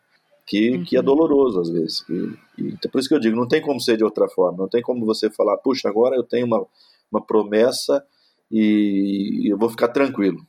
[0.47, 0.85] que, uhum.
[0.85, 1.05] que é uhum.
[1.05, 2.05] doloroso às vezes.
[2.09, 4.59] E, e, então, por isso que eu digo, não tem como ser de outra forma,
[4.59, 6.65] não tem como você falar, puxa, agora eu tenho uma,
[7.11, 8.03] uma promessa
[8.51, 10.47] e eu vou ficar tranquilo.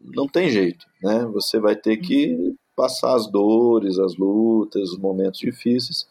[0.00, 1.24] Não tem jeito, né?
[1.32, 6.06] Você vai ter que passar as dores, as lutas, os momentos difíceis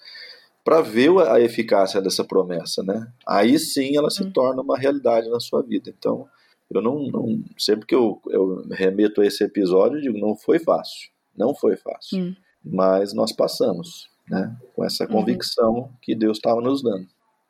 [0.64, 3.08] para ver a eficácia dessa promessa, né?
[3.26, 4.32] Aí sim ela se uhum.
[4.32, 5.94] torna uma realidade na sua vida.
[5.98, 6.28] Então,
[6.70, 10.60] eu não, não sempre que eu, eu remeto a esse episódio, eu digo, não foi
[10.60, 12.20] fácil, não foi fácil.
[12.20, 12.36] Uhum
[12.72, 14.56] mas nós passamos, né?
[14.76, 15.12] Com essa uhum.
[15.12, 15.90] convicção uhum.
[16.02, 17.08] que Deus estava nos dando.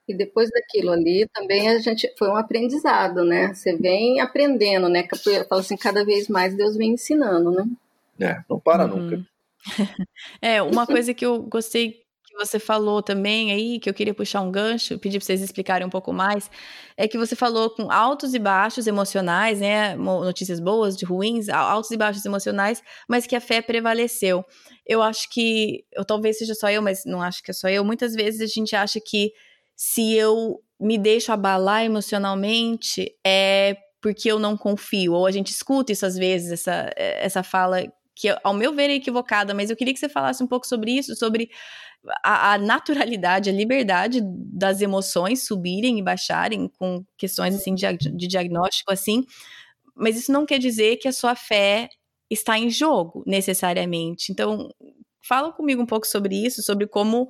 [0.08, 3.54] E depois daquilo ali, também a gente foi um aprendizado, né?
[3.54, 5.06] Você vem aprendendo, né?
[5.50, 7.66] Fala assim, cada vez mais Deus vem ensinando, né?
[8.20, 8.98] É, não para uhum.
[8.98, 9.26] nunca.
[10.42, 14.52] é, uma coisa que eu gostei você falou também aí, que eu queria puxar um
[14.52, 16.50] gancho, pedir para vocês explicarem um pouco mais,
[16.96, 19.96] é que você falou com altos e baixos emocionais, né?
[19.96, 24.46] Notícias boas, de ruins, altos e baixos emocionais, mas que a fé prevaleceu.
[24.86, 27.84] Eu acho que, eu talvez seja só eu, mas não acho que é só eu.
[27.84, 29.32] Muitas vezes a gente acha que
[29.76, 35.14] se eu me deixo abalar emocionalmente, é porque eu não confio.
[35.14, 37.84] Ou a gente escuta isso às vezes, essa, essa fala
[38.18, 40.92] que, ao meu ver, é equivocada, mas eu queria que você falasse um pouco sobre
[40.92, 41.50] isso, sobre
[42.24, 48.28] a, a, naturalidade, a liberdade das emoções subirem e baixarem com questões assim de, de
[48.28, 49.24] diagnóstico assim,
[49.96, 51.90] mas isso não quer dizer que a sua fé
[52.30, 54.32] está em jogo necessariamente.
[54.32, 54.70] Então,
[55.22, 57.28] fala comigo um pouco sobre isso, sobre como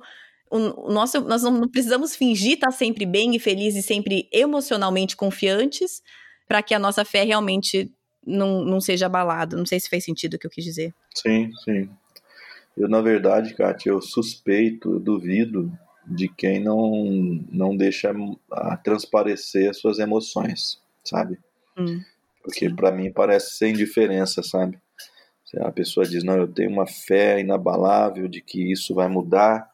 [0.50, 6.02] o, nosso, nós não precisamos fingir estar sempre bem e feliz e sempre emocionalmente confiantes
[6.46, 7.92] para que a nossa fé realmente
[8.28, 9.56] não, não seja abalada.
[9.56, 10.94] Não sei se fez sentido o que eu quis dizer.
[11.14, 11.88] Sim, sim.
[12.76, 15.72] Eu, na verdade, Kátia, eu suspeito, eu duvido
[16.06, 17.04] de quem não,
[17.50, 18.14] não deixa
[18.84, 21.38] transparecer as suas emoções, sabe?
[21.76, 22.00] Hum,
[22.42, 24.78] Porque para mim parece sem diferença, sabe?
[25.60, 29.68] A pessoa diz, não, eu tenho uma fé inabalável de que isso vai mudar,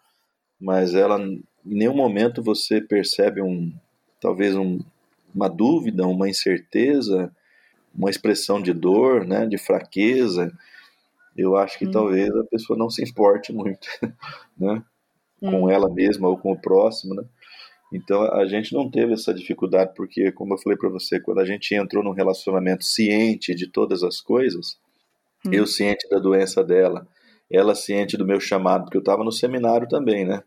[0.59, 3.73] mas ela em nenhum momento você percebe um,
[4.21, 4.81] talvez um,
[5.35, 7.35] uma dúvida, uma incerteza,
[7.97, 10.53] uma expressão de dor, né, de fraqueza,
[11.37, 11.91] eu acho que hum.
[11.91, 13.87] talvez a pessoa não se importe muito,
[14.59, 14.83] né,
[15.41, 15.51] hum.
[15.51, 17.25] com ela mesma ou com o próximo, né.
[17.93, 21.45] Então a gente não teve essa dificuldade porque, como eu falei para você, quando a
[21.45, 24.79] gente entrou num relacionamento ciente de todas as coisas,
[25.47, 25.53] hum.
[25.53, 27.07] eu ciente da doença dela,
[27.51, 30.43] ela ciente do meu chamado, porque eu estava no seminário também, né?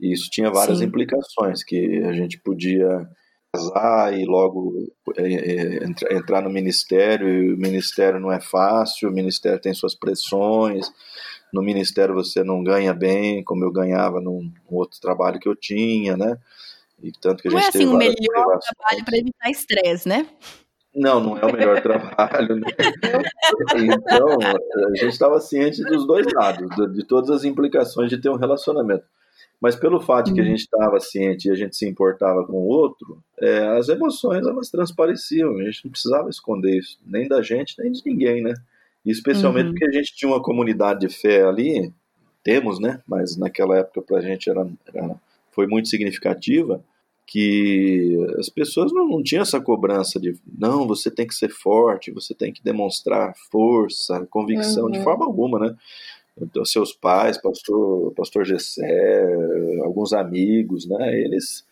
[0.00, 0.84] E isso tinha várias Sim.
[0.84, 3.08] implicações, que a gente podia
[3.56, 9.12] casar e logo é, é, entrar no ministério, e o ministério não é fácil, o
[9.12, 10.92] ministério tem suas pressões,
[11.52, 15.56] no ministério você não ganha bem, como eu ganhava num, num outro trabalho que eu
[15.56, 16.36] tinha, né?
[17.02, 20.26] E tanto que a gente não é assim o melhor trabalho para evitar estresse, né?
[20.94, 22.56] Não, não é o melhor trabalho.
[22.56, 22.72] Né?
[23.76, 28.36] Então, a gente estava ciente dos dois lados, de todas as implicações de ter um
[28.36, 29.04] relacionamento.
[29.60, 30.50] Mas pelo fato de que a uhum.
[30.50, 34.70] gente estava ciente e a gente se importava com o outro, é, as emoções elas
[34.70, 35.56] transpareciam.
[35.56, 38.54] A gente não precisava esconder isso, nem da gente, nem de ninguém, né?
[39.04, 39.72] E especialmente uhum.
[39.72, 41.92] porque a gente tinha uma comunidade de fé ali,
[42.42, 43.00] temos, né?
[43.06, 45.16] Mas naquela época para a gente era, era,
[45.50, 46.84] foi muito significativa
[47.26, 52.12] que as pessoas não, não tinham essa cobrança de não, você tem que ser forte,
[52.12, 54.90] você tem que demonstrar força, convicção, uhum.
[54.92, 55.76] de forma alguma, né?
[56.40, 59.24] Então, seus pais, pastor, pastor Gessé,
[59.82, 61.18] alguns amigos, né?
[61.18, 61.64] Eles,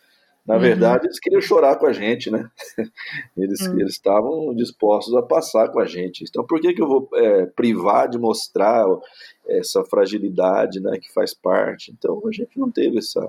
[0.45, 0.61] na uhum.
[0.61, 2.49] verdade, eles queriam chorar com a gente, né?
[3.37, 3.79] Eles uhum.
[3.79, 6.23] eles estavam dispostos a passar com a gente.
[6.27, 8.85] Então, por que que eu vou é, privar de mostrar
[9.47, 10.97] essa fragilidade, né?
[10.99, 11.91] Que faz parte.
[11.91, 13.21] Então, a gente não teve essa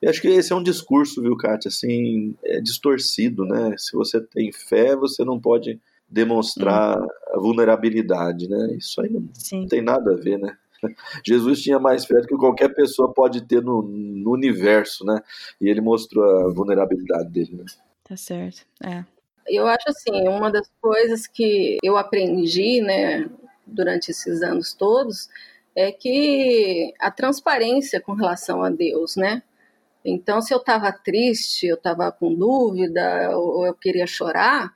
[0.00, 3.74] eu acho que esse é um discurso, viu, Kátia, assim, é distorcido, né?
[3.78, 5.80] Se você tem fé, você não pode
[6.14, 7.06] demonstrar hum.
[7.32, 8.76] a vulnerabilidade, né?
[8.78, 10.56] Isso aí não, não, tem nada a ver, né?
[11.26, 15.20] Jesus tinha mais fé do que qualquer pessoa pode ter no, no universo, né?
[15.60, 17.64] E ele mostrou a vulnerabilidade dele, né?
[18.04, 19.04] Tá certo, é.
[19.46, 23.28] Eu acho assim, uma das coisas que eu aprendi, né,
[23.66, 25.28] durante esses anos todos,
[25.74, 29.42] é que a transparência com relação a Deus, né?
[30.04, 34.72] Então, se eu estava triste, eu estava com dúvida, ou eu queria chorar,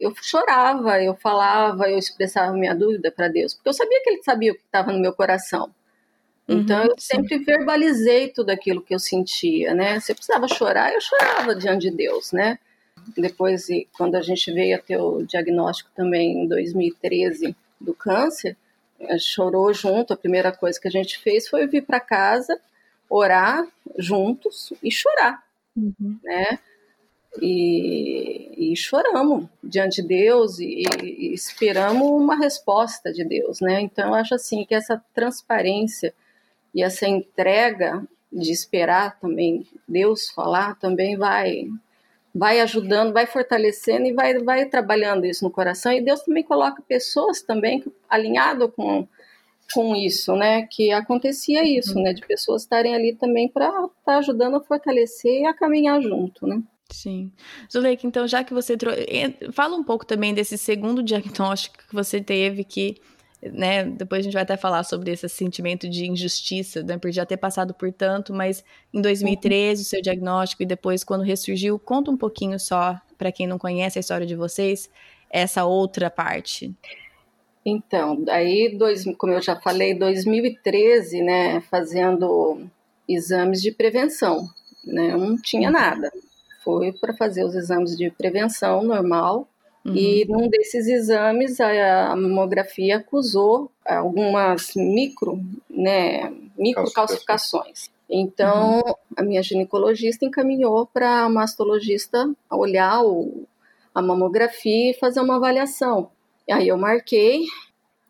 [0.00, 4.22] eu chorava, eu falava, eu expressava minha dúvida para Deus, porque eu sabia que Ele
[4.22, 5.70] sabia o que estava no meu coração.
[6.48, 7.16] Então, uhum, eu sim.
[7.16, 10.00] sempre verbalizei tudo aquilo que eu sentia, né?
[10.00, 12.58] Se eu precisava chorar, eu chorava diante de Deus, né?
[13.16, 18.56] Depois, quando a gente veio a ter o diagnóstico também em 2013 do câncer,
[19.18, 20.12] chorou junto.
[20.12, 22.60] A primeira coisa que a gente fez foi vir para casa
[23.08, 23.66] orar
[23.98, 25.42] juntos e chorar,
[25.76, 26.18] uhum.
[26.22, 26.58] né?
[27.40, 33.80] E, e, choramos diante de Deus e, e, esperamos uma resposta de Deus, né?
[33.80, 36.12] Então eu acho assim que essa transparência
[36.74, 41.68] e essa entrega de esperar também Deus falar também vai
[42.34, 46.82] vai ajudando, vai fortalecendo e vai vai trabalhando isso no coração e Deus também coloca
[46.82, 49.06] pessoas também alinhado com
[49.72, 50.66] com isso, né?
[50.66, 52.02] Que acontecia isso, uhum.
[52.02, 52.12] né?
[52.12, 56.46] De pessoas estarem ali também para estar tá ajudando a fortalecer e a caminhar junto,
[56.46, 56.60] né?
[56.90, 57.32] Sim.
[57.72, 59.06] Zuleika, então, já que você trouxe.
[59.52, 62.96] Fala um pouco também desse segundo diagnóstico que você teve, que,
[63.42, 67.24] né, depois a gente vai até falar sobre esse sentimento de injustiça, né, por já
[67.24, 69.82] ter passado por tanto, mas em 2013, uhum.
[69.82, 73.98] o seu diagnóstico, e depois, quando ressurgiu, conta um pouquinho só, para quem não conhece
[73.98, 74.90] a história de vocês,
[75.30, 76.74] essa outra parte.
[77.64, 82.66] Então, aí, dois, como eu já falei, 2013, né, fazendo
[83.06, 84.48] exames de prevenção,
[84.84, 85.74] né, não tinha uhum.
[85.74, 86.10] nada.
[86.62, 89.48] Foi para fazer os exames de prevenção normal.
[89.84, 89.94] Uhum.
[89.94, 97.88] E num desses exames, a, mamografia acusou algumas micro, né, microcalcificações.
[98.08, 98.94] Então, uhum.
[99.16, 103.46] a minha ginecologista encaminhou para a mastologista olhar o,
[103.94, 106.10] a mamografia e fazer uma avaliação
[106.50, 107.44] Aí eu marquei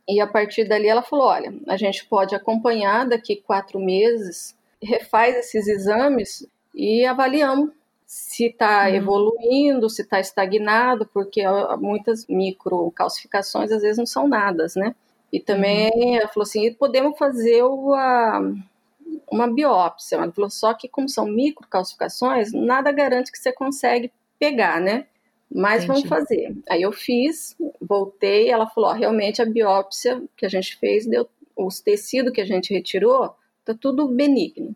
[0.09, 5.37] e a partir dali ela falou: olha, a gente pode acompanhar daqui quatro meses, refaz
[5.37, 7.71] esses exames e avaliamos
[8.11, 8.95] se está uhum.
[8.97, 11.45] evoluindo, se está estagnado, porque
[11.79, 14.97] muitas microcalcificações às vezes não são nada, né?
[15.33, 16.17] E também uhum.
[16.17, 18.53] ela falou assim: podemos fazer uma,
[19.31, 20.17] uma biópsia.
[20.17, 25.07] Ela falou: só que, como são microcalcificações, nada garante que você consegue pegar, né?
[25.49, 25.87] Mas Entendi.
[25.87, 26.57] vamos fazer.
[26.69, 31.29] Aí eu fiz, voltei, ela falou: ó, realmente a biópsia que a gente fez, deu,
[31.55, 34.75] os tecidos que a gente retirou, tá tudo benigno.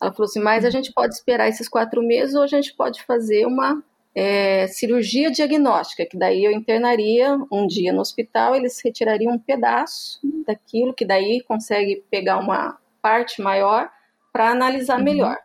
[0.00, 3.02] Ela falou assim: mas a gente pode esperar esses quatro meses ou a gente pode
[3.04, 3.82] fazer uma
[4.14, 10.18] é, cirurgia diagnóstica, que daí eu internaria um dia no hospital, eles retirariam um pedaço
[10.46, 13.90] daquilo, que daí consegue pegar uma parte maior
[14.32, 15.04] para analisar uhum.
[15.04, 15.36] melhor.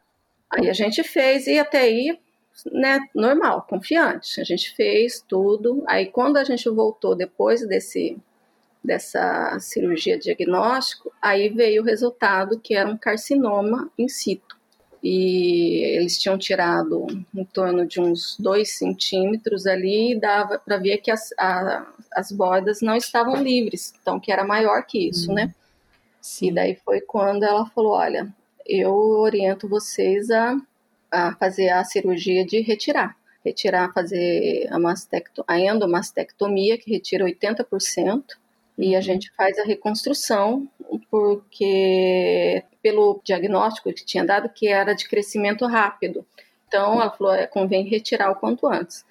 [0.49, 2.17] Aí a gente fez e até aí,
[2.71, 4.39] né, normal, confiante.
[4.39, 5.83] A gente fez tudo.
[5.87, 8.17] Aí quando a gente voltou depois desse
[8.83, 14.59] dessa cirurgia diagnóstico, aí veio o resultado que era um carcinoma in situ.
[15.03, 20.97] E eles tinham tirado em torno de uns dois centímetros ali e dava para ver
[20.97, 25.35] que as, a, as bordas não estavam livres, então que era maior que isso, uhum.
[25.35, 25.55] né?
[26.21, 26.49] Sim.
[26.49, 28.31] E daí foi quando ela falou: Olha,
[28.65, 30.55] eu oriento vocês a,
[31.09, 33.17] a fazer a cirurgia de retirar.
[33.43, 38.23] Retirar, fazer a, mastecto, a endomastectomia, que retira 80%,
[38.77, 39.01] e a uhum.
[39.01, 40.67] gente faz a reconstrução,
[41.09, 46.25] porque pelo diagnóstico que tinha dado, que era de crescimento rápido.
[46.67, 49.05] Então, ela falou: é, convém retirar o quanto antes.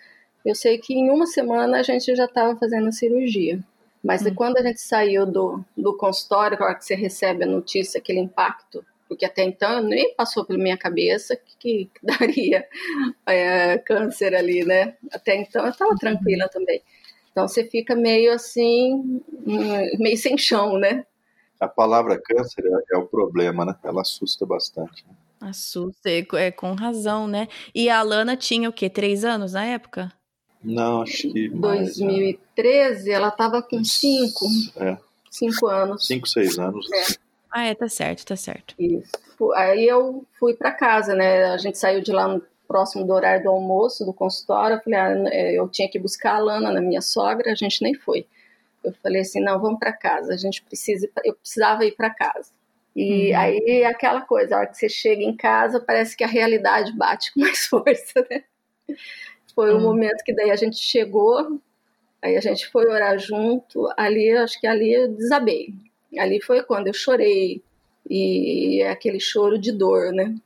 [0.44, 3.60] Eu sei que em uma semana a gente já estava fazendo a cirurgia.
[4.02, 4.34] Mas hum.
[4.34, 8.18] quando a gente saiu do, do consultório, a hora que você recebe a notícia, aquele
[8.18, 12.66] impacto, porque até então nem passou pela minha cabeça que, que daria
[13.26, 14.94] é, câncer ali, né?
[15.12, 16.80] Até então eu estava tranquila também.
[17.40, 19.22] Então você fica meio assim,
[19.98, 21.06] meio sem chão, né?
[21.58, 23.74] A palavra câncer é, é o problema, né?
[23.82, 25.06] Ela assusta bastante.
[25.08, 25.14] Né?
[25.40, 27.48] Assusta, é com razão, né?
[27.74, 28.90] E a Lana tinha o quê?
[28.90, 30.12] Três anos na época?
[30.62, 31.48] Não, acho que.
[31.48, 34.44] Mais, 2013, ela estava com cinco.
[34.76, 34.98] É.
[35.30, 36.06] Cinco anos.
[36.06, 36.86] Cinco, seis anos.
[36.92, 37.04] É.
[37.50, 38.74] Ah, é, tá certo, tá certo.
[38.78, 39.10] Isso.
[39.54, 41.46] Aí eu fui para casa, né?
[41.46, 44.76] A gente saiu de lá no próximo do horário do almoço, do consultório.
[44.76, 47.82] Eu falei, ah, é, eu tinha que buscar a Lana na minha sogra, a gente
[47.82, 48.24] nem foi.
[48.84, 50.32] Eu falei assim, não, vamos para casa.
[50.32, 52.52] A gente precisa, eu precisava ir para casa.
[52.94, 53.38] E uhum.
[53.40, 57.34] aí aquela coisa, a hora que você chega em casa, parece que a realidade bate
[57.34, 58.44] com mais força, né?
[59.52, 61.60] Foi o um momento que daí a gente chegou,
[62.22, 63.92] aí a gente foi orar junto.
[63.96, 65.74] Ali, acho que ali eu desabei.
[66.16, 67.64] Ali foi quando eu chorei.
[68.08, 70.36] E é aquele choro de dor, né?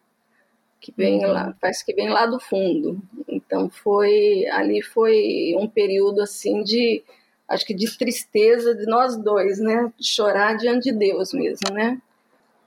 [0.85, 1.33] Que vem uhum.
[1.33, 3.01] lá, parece que vem lá do fundo.
[3.27, 7.03] Então foi, ali foi um período assim de,
[7.49, 9.91] acho que de tristeza de nós dois, né?
[9.99, 11.99] De chorar diante de Deus mesmo, né?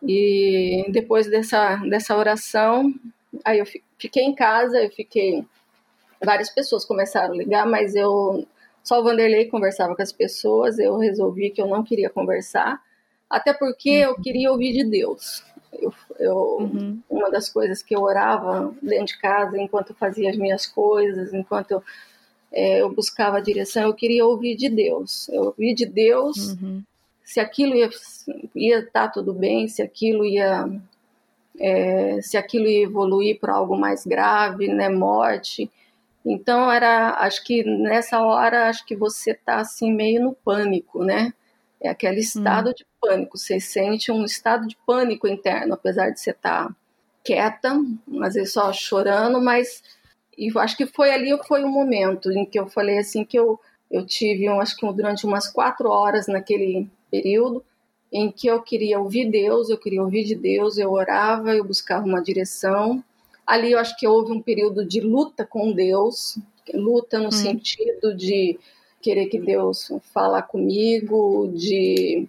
[0.01, 2.91] E depois dessa, dessa oração,
[3.45, 3.67] aí eu
[3.99, 5.45] fiquei em casa, eu fiquei
[6.19, 8.47] várias pessoas começaram a ligar, mas eu
[8.83, 12.81] só o Vanderlei conversava com as pessoas, eu resolvi que eu não queria conversar,
[13.29, 14.11] até porque uhum.
[14.11, 15.43] eu queria ouvir de Deus.
[15.71, 16.99] Eu, eu uhum.
[17.09, 21.33] Uma das coisas que eu orava dentro de casa, enquanto eu fazia as minhas coisas,
[21.33, 21.83] enquanto eu,
[22.51, 25.29] é, eu buscava a direção, eu queria ouvir de Deus.
[25.29, 26.83] Eu ouvi de Deus uhum.
[27.23, 27.89] se aquilo ia,
[28.55, 30.69] ia estar tá tudo bem, se aquilo ia,
[31.59, 35.69] é, se aquilo ia evoluir para algo mais grave, né, morte.
[36.25, 41.33] Então era, acho que nessa hora acho que você está assim meio no pânico, né?
[41.79, 42.73] É aquele estado hum.
[42.73, 46.75] de pânico, você sente um estado de pânico interno, apesar de você estar tá
[47.23, 47.79] quieta,
[48.21, 49.83] às vezes só chorando, mas
[50.37, 53.37] e acho que foi ali foi o um momento em que eu falei assim que
[53.37, 57.63] eu eu tive, um, acho que durante umas quatro horas naquele período
[58.11, 62.05] em que eu queria ouvir Deus, eu queria ouvir de Deus, eu orava, eu buscava
[62.05, 63.01] uma direção
[63.47, 66.37] Ali eu acho que houve um período de luta com Deus,
[66.73, 67.31] luta no hum.
[67.31, 68.59] sentido de
[69.01, 72.27] querer que Deus fala comigo, de,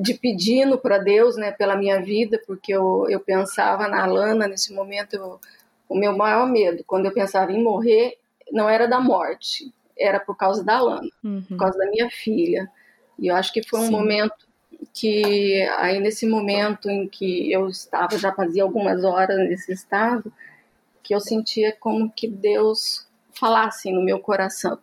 [0.00, 4.72] de pedindo para Deus, né, pela minha vida, porque eu, eu pensava na Lana nesse
[4.72, 5.40] momento, eu,
[5.88, 8.18] o meu maior medo, quando eu pensava em morrer,
[8.52, 11.42] não era da morte, era por causa da Lana, uhum.
[11.48, 12.70] por causa da minha filha.
[13.18, 13.92] E eu acho que foi um Sim.
[13.92, 14.46] momento
[14.92, 20.32] que, aí nesse momento em que eu estava, já fazia algumas horas nesse estado,
[21.02, 24.78] que eu sentia como que Deus falasse no meu coração.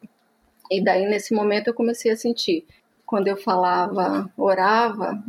[0.71, 2.65] E daí, nesse momento, eu comecei a sentir.
[3.05, 5.23] Quando eu falava, orava,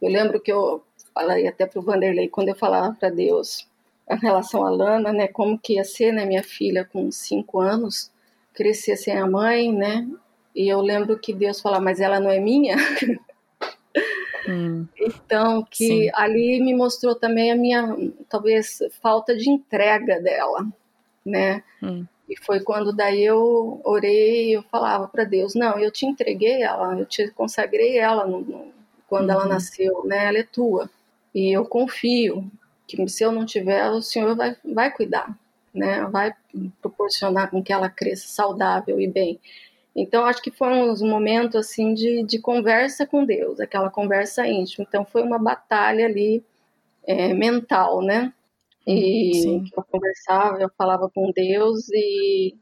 [0.00, 0.82] eu lembro que eu
[1.14, 3.66] falei até para o Vanderlei, quando eu falava para Deus
[4.10, 8.10] em relação a Lana, né, como que ia ser, né, minha filha com cinco anos,
[8.54, 10.08] crescer sem a mãe, né,
[10.54, 12.76] e eu lembro que Deus falava, mas ela não é minha?
[14.48, 14.86] Hum.
[14.98, 16.10] Então, que Sim.
[16.14, 17.94] ali me mostrou também a minha,
[18.30, 20.66] talvez, falta de entrega dela,
[21.24, 21.62] né?
[21.82, 22.06] Hum.
[22.28, 26.98] E foi quando daí eu orei, eu falava para Deus, não, eu te entreguei ela,
[26.98, 28.72] eu te consagrei ela no, no,
[29.08, 29.34] quando uhum.
[29.34, 30.26] ela nasceu, né?
[30.26, 30.90] Ela é tua.
[31.34, 32.50] E eu confio
[32.86, 35.36] que se eu não tiver, o Senhor vai, vai cuidar,
[35.72, 36.04] né?
[36.06, 36.34] Vai
[36.82, 39.40] proporcionar com que ela cresça saudável e bem.
[39.96, 44.86] Então, acho que foram uns momentos assim de, de conversa com Deus, aquela conversa íntima.
[44.88, 46.44] Então, foi uma batalha ali
[47.06, 48.32] é, mental, né?
[48.90, 49.64] E Sim.
[49.76, 52.56] eu conversava, eu falava com Deus e,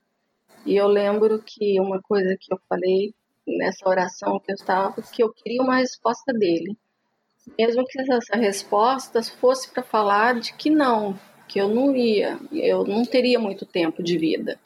[0.64, 3.14] e eu lembro que uma coisa que eu falei
[3.46, 6.76] nessa oração que eu estava, que eu queria uma resposta dele.
[7.56, 11.16] Mesmo que essa resposta fosse para falar de que não,
[11.46, 14.58] que eu não ia, eu não teria muito tempo de vida,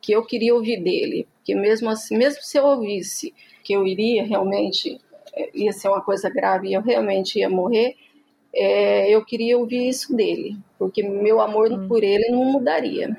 [0.00, 3.32] que eu queria ouvir dele, que mesmo assim, mesmo se eu ouvisse
[3.62, 5.00] que eu iria realmente
[5.32, 7.94] é, ia ser uma coisa grave e eu realmente ia morrer,
[8.58, 11.88] é, eu queria ouvir isso dele, porque meu amor uhum.
[11.88, 13.16] por ele não mudaria.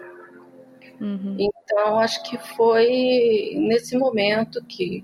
[0.99, 1.37] Uhum.
[1.39, 5.03] Então, acho que foi nesse momento que,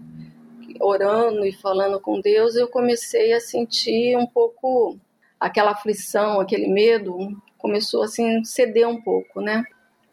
[0.81, 4.99] orando e falando com Deus, eu comecei a sentir um pouco
[5.39, 7.17] aquela aflição, aquele medo,
[7.57, 9.63] começou assim ceder um pouco, né?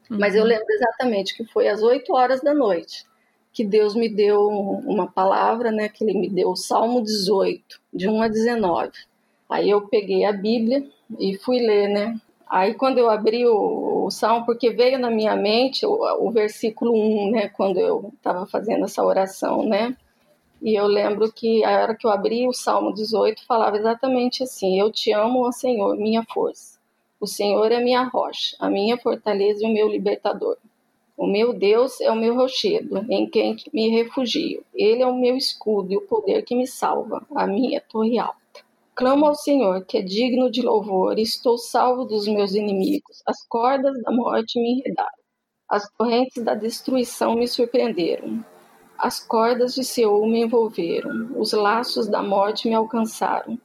[0.08, 0.18] Uhum.
[0.20, 0.48] Mas eu uhum.
[0.48, 3.04] lembro exatamente que foi às 8 horas da noite
[3.52, 5.88] que Deus me deu uma palavra, né?
[5.88, 8.92] Que Ele me deu o Salmo 18, de 1 a 19.
[9.52, 10.82] Aí eu peguei a Bíblia
[11.18, 12.18] e fui ler, né?
[12.48, 16.94] Aí quando eu abri o, o Salmo, porque veio na minha mente o, o versículo
[16.94, 17.48] 1, né?
[17.48, 19.94] Quando eu estava fazendo essa oração, né?
[20.62, 24.80] E eu lembro que a hora que eu abri o Salmo 18 falava exatamente assim:
[24.80, 26.78] Eu te amo, ó Senhor, minha força.
[27.20, 30.56] O Senhor é minha rocha, a minha fortaleza e o meu libertador.
[31.16, 34.64] O meu Deus é o meu rochedo, em quem me refugio.
[34.74, 38.41] Ele é o meu escudo e o poder que me salva, a minha torre alta.
[38.94, 43.22] Clamo ao Senhor, que é digno de louvor, e estou salvo dos meus inimigos.
[43.26, 45.22] As cordas da morte me enredaram,
[45.66, 48.44] as correntes da destruição me surpreenderam.
[48.98, 53.58] As cordas de Seul me envolveram, os laços da morte me alcançaram.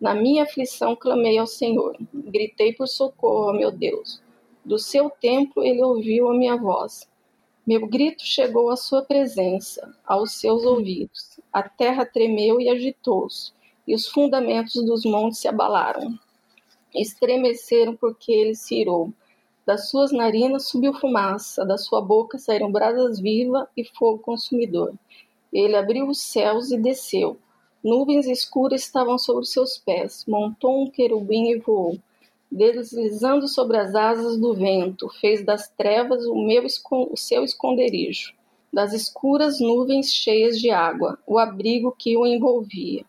[0.00, 4.22] Na minha aflição clamei ao Senhor, gritei por socorro, meu Deus.
[4.64, 7.06] Do seu templo ele ouviu a minha voz.
[7.66, 11.38] Meu grito chegou à sua presença, aos seus ouvidos.
[11.52, 13.52] A terra tremeu e agitou-se,
[13.86, 16.18] e os fundamentos dos montes se abalaram.
[16.94, 19.12] Estremeceram porque ele se irou.
[19.66, 24.92] Das suas narinas subiu fumaça, da sua boca saíram brasas vivas e fogo consumidor.
[25.52, 27.38] Ele abriu os céus e desceu.
[27.82, 30.24] Nuvens escuras estavam sobre seus pés.
[30.26, 31.98] Montou um querubim e voou
[32.52, 38.34] deslizando sobre as asas do vento, fez das trevas o, meu, o seu esconderijo,
[38.70, 43.06] das escuras nuvens cheias de água, o abrigo que o envolvia.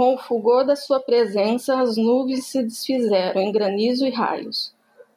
[0.00, 4.72] Com o fulgor da sua presença, as nuvens se desfizeram em granizo e raios.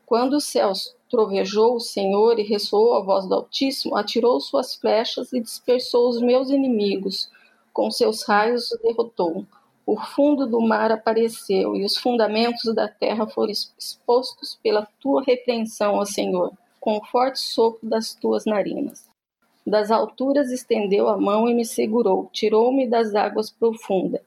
[0.05, 5.31] Quando os céus trovejou o Senhor e ressoou a voz do Altíssimo, atirou suas flechas
[5.31, 7.31] e dispersou os meus inimigos,
[7.71, 9.45] com seus raios os derrotou.
[9.86, 15.93] O fundo do mar apareceu e os fundamentos da terra foram expostos pela tua repreensão,
[15.93, 19.09] ó Senhor, com o forte sopro das tuas narinas.
[19.65, 24.19] Das alturas estendeu a mão e me segurou, tirou-me das águas profundas,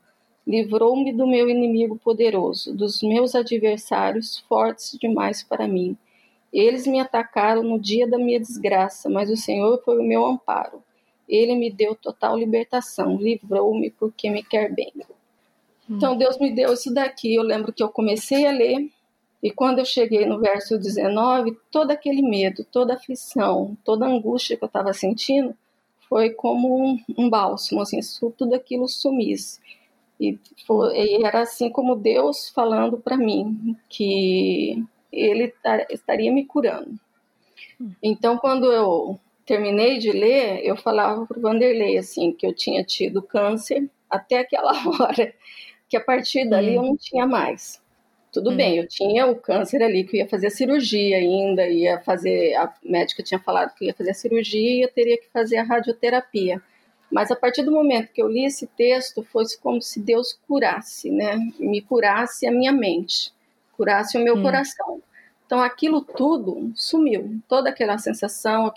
[0.47, 5.97] livrou-me do meu inimigo poderoso, dos meus adversários fortes demais para mim.
[6.53, 10.83] Eles me atacaram no dia da minha desgraça, mas o Senhor foi o meu amparo.
[11.29, 14.93] Ele me deu total libertação, livrou-me porque me quer bem.
[15.91, 17.35] Então Deus me deu isso daqui.
[17.35, 18.89] Eu lembro que eu comecei a ler
[19.43, 24.65] e quando eu cheguei no verso 19, todo aquele medo, toda aflição, toda angústia que
[24.65, 25.55] eu estava sentindo
[26.09, 28.01] foi como um, um bálsamo, assim,
[28.37, 29.61] tudo aquilo sumisse.
[30.21, 35.53] E, foi, e era assim como Deus falando para mim que Ele
[35.91, 36.99] estaria me curando.
[38.03, 42.83] Então, quando eu terminei de ler, eu falava para o Vanderlei assim que eu tinha
[42.83, 45.33] tido câncer até aquela hora
[45.89, 46.75] que a partir dali hum.
[46.75, 47.81] eu não tinha mais.
[48.33, 48.57] Tudo hum.
[48.57, 52.55] bem, eu tinha o câncer ali, que eu ia fazer a cirurgia ainda, ia fazer,
[52.55, 55.63] a médica tinha falado que ia fazer a cirurgia e eu teria que fazer a
[55.63, 56.61] radioterapia.
[57.11, 61.11] Mas a partir do momento que eu li esse texto, foi como se Deus curasse,
[61.11, 61.37] né?
[61.59, 63.33] Me curasse a minha mente,
[63.77, 64.43] curasse o meu hum.
[64.43, 65.03] coração.
[65.47, 68.73] Então aquilo tudo sumiu, toda aquela sensação,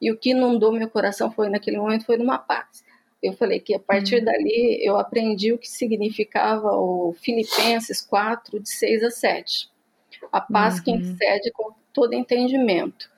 [0.00, 2.84] e o que inundou meu coração foi naquele momento foi numa paz
[3.24, 4.24] eu falei que a partir uhum.
[4.24, 9.70] dali eu aprendi o que significava o Filipenses 4, de 6 a 7.
[10.30, 10.82] A paz uhum.
[10.82, 13.10] que excede com todo entendimento.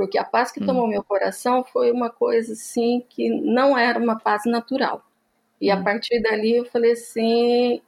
[0.00, 4.18] Porque a paz que tomou meu coração foi uma coisa assim que não era uma
[4.18, 5.04] paz natural.
[5.60, 5.84] E a uhum.
[5.84, 7.82] partir dali eu falei assim,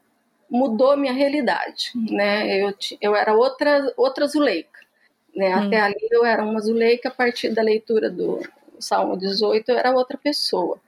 [0.50, 2.62] mudou minha realidade, né?
[2.62, 4.78] Eu, eu era outra outra Zuleika,
[5.34, 5.54] né?
[5.54, 5.84] Até uhum.
[5.86, 8.40] ali eu era uma Zuleika, a partir da leitura do
[8.78, 10.78] Salmo 18 eu era outra pessoa.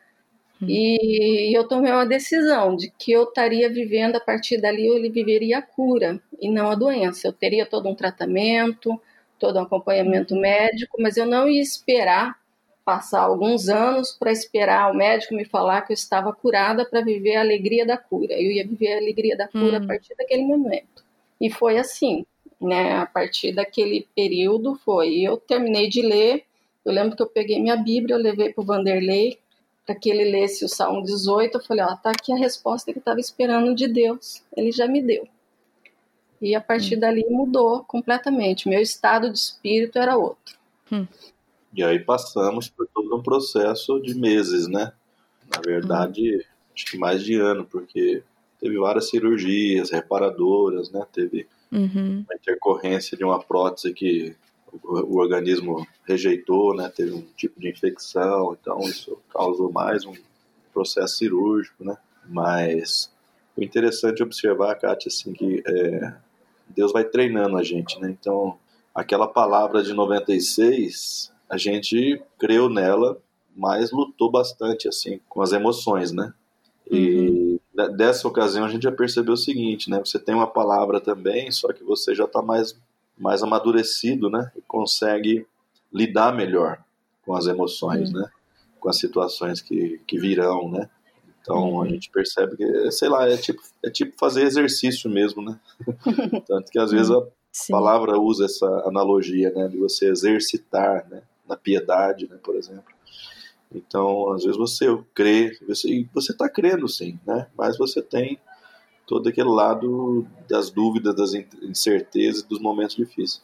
[0.60, 0.66] Hum.
[0.68, 5.56] E eu tomei uma decisão de que eu estaria vivendo a partir dali, ele viveria
[5.56, 7.28] a cura e não a doença.
[7.28, 9.00] Eu teria todo um tratamento,
[9.44, 12.34] todo um acompanhamento médico, mas eu não ia esperar
[12.82, 17.36] passar alguns anos para esperar o médico me falar que eu estava curada para viver
[17.36, 18.32] a alegria da cura.
[18.32, 19.84] Eu ia viver a alegria da cura hum.
[19.84, 21.04] a partir daquele momento.
[21.38, 22.24] E foi assim,
[22.58, 22.96] né?
[22.96, 25.20] A partir daquele período foi.
[25.20, 26.44] Eu terminei de ler.
[26.82, 29.38] Eu lembro que eu peguei minha Bíblia, eu levei para o Vanderlei,
[29.84, 32.98] para que ele lesse o Salmo 18, eu falei, ó, tá aqui a resposta que
[32.98, 35.26] eu estava esperando de Deus, ele já me deu.
[36.44, 37.00] E a partir hum.
[37.00, 38.68] dali mudou completamente.
[38.68, 40.56] Meu estado de espírito era outro.
[40.92, 41.06] Hum.
[41.72, 44.92] E aí passamos por todo um processo de meses, né?
[45.50, 46.40] Na verdade, hum.
[46.74, 48.22] acho que mais de ano, porque
[48.60, 51.06] teve várias cirurgias reparadoras, né?
[51.10, 52.24] Teve uhum.
[52.28, 54.36] uma intercorrência de uma prótese que
[54.70, 56.92] o, o, organismo rejeitou, né?
[56.94, 60.12] Teve um tipo de infecção, então isso causou mais um
[60.74, 61.96] processo cirúrgico, né?
[62.26, 63.10] Mas
[63.56, 66.14] o interessante é observar, Kátia, assim, que é,
[66.68, 68.10] Deus vai treinando a gente, né?
[68.10, 68.58] Então,
[68.94, 73.18] aquela palavra de 96, a gente creu nela,
[73.56, 76.32] mas lutou bastante, assim, com as emoções, né?
[76.90, 77.96] E uhum.
[77.96, 79.98] dessa ocasião a gente já percebeu o seguinte, né?
[80.04, 82.76] Você tem uma palavra também, só que você já está mais,
[83.16, 84.50] mais amadurecido, né?
[84.56, 85.46] E consegue
[85.92, 86.82] lidar melhor
[87.24, 88.20] com as emoções, uhum.
[88.20, 88.30] né?
[88.78, 90.90] Com as situações que, que virão, né?
[91.44, 91.82] Então uhum.
[91.82, 95.60] a gente percebe que, sei lá, é tipo, é tipo fazer exercício mesmo, né?
[96.48, 97.22] Tanto que às vezes a
[97.52, 97.70] Sim.
[97.70, 99.68] palavra usa essa analogia, né?
[99.68, 101.22] De você exercitar, né?
[101.46, 102.38] Na piedade, né?
[102.42, 102.94] Por exemplo.
[103.74, 107.46] Então, às vezes você crê, você, você está crendo sim, né?
[107.58, 108.38] Mas você tem
[109.06, 113.42] todo aquele lado das dúvidas, das incertezas, dos momentos difíceis.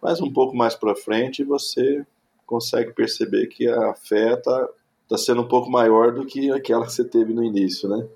[0.00, 2.06] Mas um pouco mais para frente você
[2.46, 4.68] consegue perceber que a fé está
[5.16, 8.06] tá sendo um pouco maior do que aquela que você teve no início, né?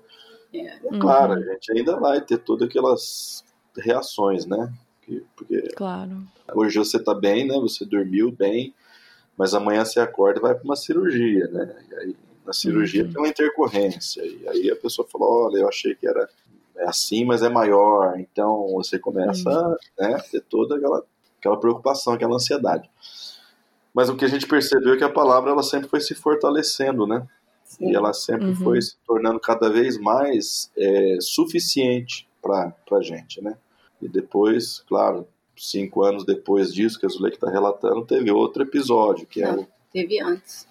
[0.53, 0.65] É.
[0.65, 1.39] é claro, uhum.
[1.39, 3.43] a gente ainda vai ter todas aquelas
[3.77, 4.71] reações, né?
[5.35, 6.21] Porque claro.
[6.53, 7.57] hoje você está bem, né?
[7.59, 8.73] Você dormiu bem,
[9.37, 11.75] mas amanhã você acorda e vai para uma cirurgia, né?
[11.89, 13.11] E aí na cirurgia uhum.
[13.11, 14.25] tem uma intercorrência.
[14.25, 16.27] E aí a pessoa falou, olha, eu achei que era
[16.77, 18.17] é assim, mas é maior.
[18.19, 19.75] Então você começa uhum.
[19.99, 21.05] né, a ter toda aquela,
[21.37, 22.89] aquela preocupação, aquela ansiedade.
[23.93, 27.07] Mas o que a gente percebeu é que a palavra ela sempre foi se fortalecendo,
[27.07, 27.27] né?
[27.63, 27.91] Sim.
[27.91, 28.55] E ela sempre uhum.
[28.55, 33.57] foi se tornando cada vez mais é, suficiente para a gente, né?
[34.01, 35.27] E depois, claro,
[35.57, 40.21] cinco anos depois disso que a Zuleika está relatando, teve outro episódio, que é Teve
[40.21, 40.67] antes.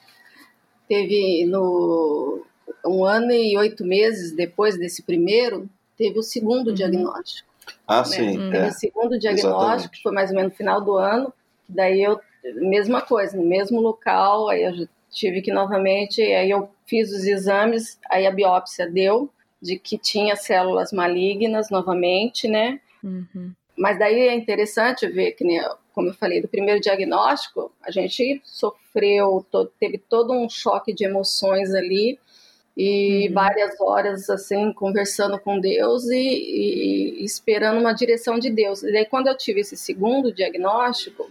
[0.88, 2.42] Teve no
[2.86, 6.74] um ano e oito meses depois desse primeiro, teve o segundo uhum.
[6.74, 7.48] diagnóstico.
[7.86, 8.04] Ah, né?
[8.04, 8.38] sim.
[8.50, 8.68] Teve é.
[8.68, 9.90] o segundo diagnóstico, Exatamente.
[9.90, 11.32] que foi mais ou menos no final do ano.
[11.68, 12.18] Daí eu,
[12.54, 17.98] mesma coisa, no mesmo local, aí eu tive que novamente, aí eu fiz os exames,
[18.10, 19.30] aí a biópsia deu
[19.60, 22.80] de que tinha células malignas novamente, né?
[23.02, 23.52] Uhum.
[23.76, 28.40] Mas daí é interessante ver que, né, como eu falei, do primeiro diagnóstico, a gente
[28.44, 29.44] sofreu,
[29.78, 32.18] teve todo um choque de emoções ali
[32.76, 33.34] e uhum.
[33.34, 36.16] várias horas assim conversando com Deus e,
[37.20, 38.82] e, esperando uma direção de Deus.
[38.82, 41.28] E daí quando eu tive esse segundo diagnóstico,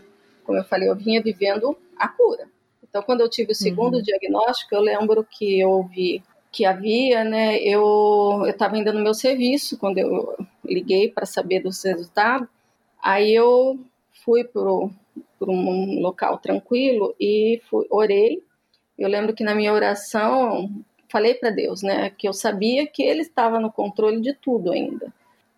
[0.48, 2.48] como eu falei, eu vinha vivendo a cura.
[2.82, 4.02] Então quando eu tive o segundo uhum.
[4.02, 7.58] diagnóstico, eu lembro que eu ouvi que havia, né?
[7.58, 12.48] Eu estava ainda no meu serviço quando eu liguei para saber dos resultados.
[13.04, 13.78] Aí eu
[14.24, 18.41] fui para um local tranquilo e fui, orei.
[18.98, 20.72] Eu lembro que na minha oração
[21.10, 25.14] falei para Deus, né, que eu sabia que Ele estava no controle de tudo ainda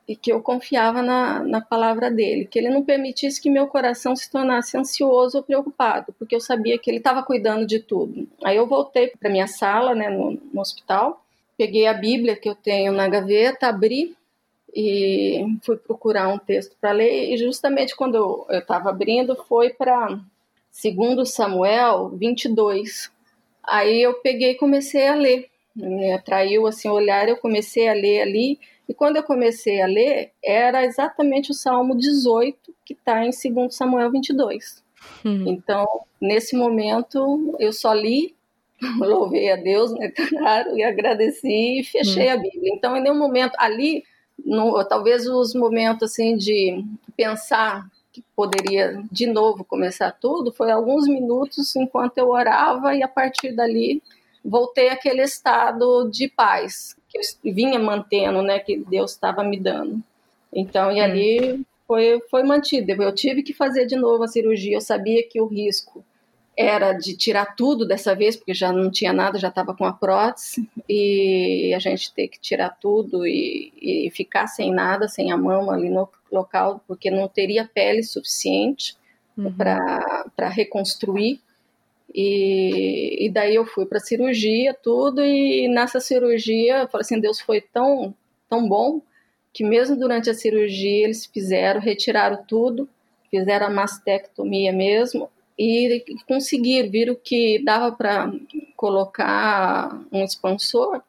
[0.10, 4.16] e que eu confiava na, na palavra dele, que ele não permitisse que meu coração
[4.16, 8.28] se tornasse ansioso ou preocupado, porque eu sabia que ele estava cuidando de tudo.
[8.44, 11.24] Aí eu voltei para minha sala, né, no, no hospital,
[11.56, 14.18] peguei a Bíblia que eu tenho na gaveta, abri
[14.76, 20.20] e fui procurar um texto para ler, e justamente quando eu estava abrindo foi para
[20.72, 23.12] segundo Samuel 22.
[23.64, 25.50] Aí eu peguei e comecei a ler.
[25.76, 28.60] Me atraiu assim o olhar, eu comecei a ler ali
[28.90, 33.76] e quando eu comecei a ler, era exatamente o Salmo 18, que está em 2
[33.76, 34.84] Samuel 22.
[35.24, 35.48] Uhum.
[35.48, 35.86] Então,
[36.20, 38.36] nesse momento, eu só li,
[39.00, 42.34] louvei a Deus, né, claro, e agradeci e fechei uhum.
[42.34, 42.74] a Bíblia.
[42.74, 44.04] Então, em nenhum momento, ali,
[44.44, 46.84] no, talvez os momentos assim de
[47.16, 53.08] pensar que poderia de novo começar tudo, foi alguns minutos enquanto eu orava e a
[53.08, 54.02] partir dali
[54.44, 60.02] voltei àquele estado de paz que eu vinha mantendo, né, que Deus estava me dando.
[60.54, 61.64] Então, e ali hum.
[61.88, 62.92] foi, foi mantido.
[62.92, 64.78] Eu tive que fazer de novo a cirurgia.
[64.78, 66.04] Eu sabia que o risco
[66.58, 69.94] era de tirar tudo dessa vez, porque já não tinha nada, já estava com a
[69.94, 75.38] prótese, e a gente ter que tirar tudo e, e ficar sem nada, sem a
[75.38, 78.98] mama ali no local, porque não teria pele suficiente
[79.38, 79.54] uhum.
[79.54, 81.40] para reconstruir.
[82.14, 87.40] E, e daí eu fui para cirurgia, tudo, e nessa cirurgia, eu falei assim, Deus
[87.40, 88.16] foi tão,
[88.50, 89.02] tão bom
[89.54, 92.90] que mesmo durante a cirurgia eles fizeram, retiraram tudo,
[93.30, 98.32] fizeram a mastectomia mesmo e conseguiram, viram que dava para
[98.76, 101.02] colocar um expansor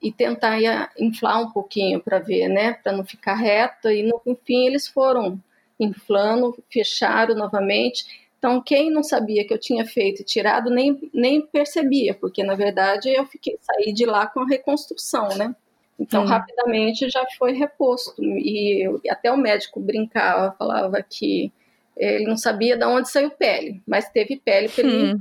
[0.00, 0.58] e tentar
[0.98, 3.92] inflar um pouquinho para ver, né, para não ficar reta.
[3.92, 5.38] E no fim eles foram
[5.78, 8.04] inflando, fecharam novamente.
[8.42, 12.56] Então, quem não sabia que eu tinha feito e tirado nem, nem percebia, porque na
[12.56, 15.54] verdade eu fiquei saí de lá com a reconstrução, né?
[15.96, 16.26] Então, hum.
[16.26, 18.20] rapidamente já foi reposto.
[18.20, 21.52] E eu, até o médico brincava, falava que
[21.96, 25.20] ele não sabia de onde saiu pele, mas teve pele para ele hum.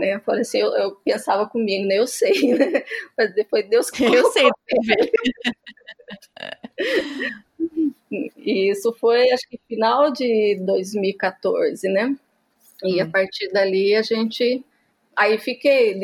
[0.00, 0.16] né?
[0.16, 2.00] Eu falei assim, eu, eu, pensava comigo, né?
[2.00, 2.82] Eu sei, né?
[3.16, 4.50] Mas depois Deus que eu sei.
[8.36, 12.16] e isso foi, acho que final de 2014, né?
[12.84, 13.10] E a uhum.
[13.10, 14.64] partir dali a gente.
[15.16, 15.98] Aí fiquei,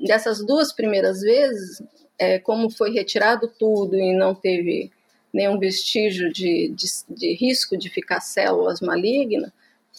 [0.00, 1.82] dessas duas primeiras vezes,
[2.18, 4.90] é, como foi retirado tudo e não teve
[5.32, 9.52] nenhum vestígio de, de, de risco de ficar células malignas,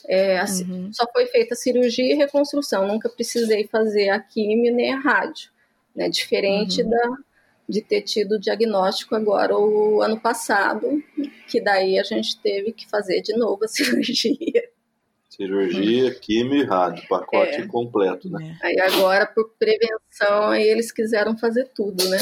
[0.08, 0.94] é, assim, uhum.
[0.94, 2.88] só foi feita a cirurgia e reconstrução.
[2.88, 5.50] Nunca precisei fazer a químio nem a rádio,
[5.96, 6.10] né?
[6.10, 6.90] Diferente uhum.
[6.90, 7.18] da,
[7.70, 11.04] de ter tido o diagnóstico agora o ano passado,
[11.48, 14.70] que daí a gente teve que fazer de novo a cirurgia.
[15.38, 17.68] Cirurgia, químio e rádio, pacote é.
[17.68, 18.58] completo, né?
[18.60, 18.68] É.
[18.68, 22.18] Aí agora, por prevenção, aí eles quiseram fazer tudo, né?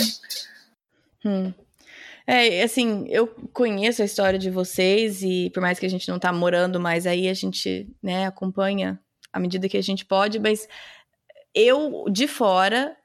[1.24, 1.54] Hum.
[2.28, 6.20] É, assim, eu conheço a história de vocês e por mais que a gente não
[6.20, 9.00] tá morando mais aí, a gente, né, acompanha
[9.32, 10.68] à medida que a gente pode, mas
[11.54, 12.98] eu, de fora,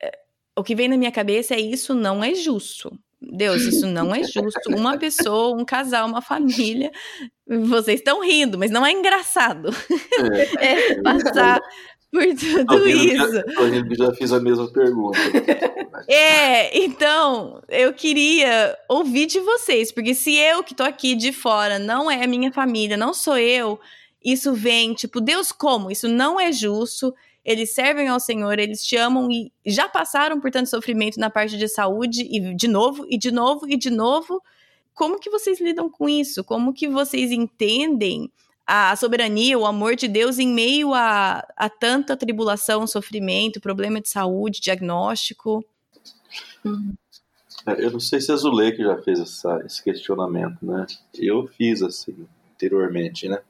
[0.00, 0.12] é,
[0.56, 2.96] o que vem na minha cabeça é isso não é justo.
[3.32, 4.70] Deus, isso não é justo.
[4.74, 6.90] Uma pessoa, um casal, uma família.
[7.46, 9.70] Vocês estão rindo, mas não é engraçado.
[10.58, 11.60] É, é passar
[12.10, 12.24] por
[12.66, 13.32] tudo isso.
[13.32, 15.18] Já, já fiz a mesma pergunta.
[16.08, 21.78] É, então, eu queria ouvir de vocês, porque se eu que tô aqui de fora
[21.78, 23.80] não é a minha família, não sou eu,
[24.24, 25.90] isso vem, tipo, Deus, como?
[25.90, 27.14] Isso não é justo
[27.46, 31.56] eles servem ao Senhor, eles te amam e já passaram por tanto sofrimento na parte
[31.56, 34.42] de saúde e de novo e de novo e de novo.
[34.92, 36.42] Como que vocês lidam com isso?
[36.42, 38.28] Como que vocês entendem
[38.66, 44.08] a soberania, o amor de Deus em meio a, a tanta tribulação, sofrimento, problema de
[44.08, 45.64] saúde, diagnóstico?
[47.64, 50.84] É, eu não sei se a Zuleika já fez essa, esse questionamento, né?
[51.14, 53.40] Eu fiz assim, anteriormente, né?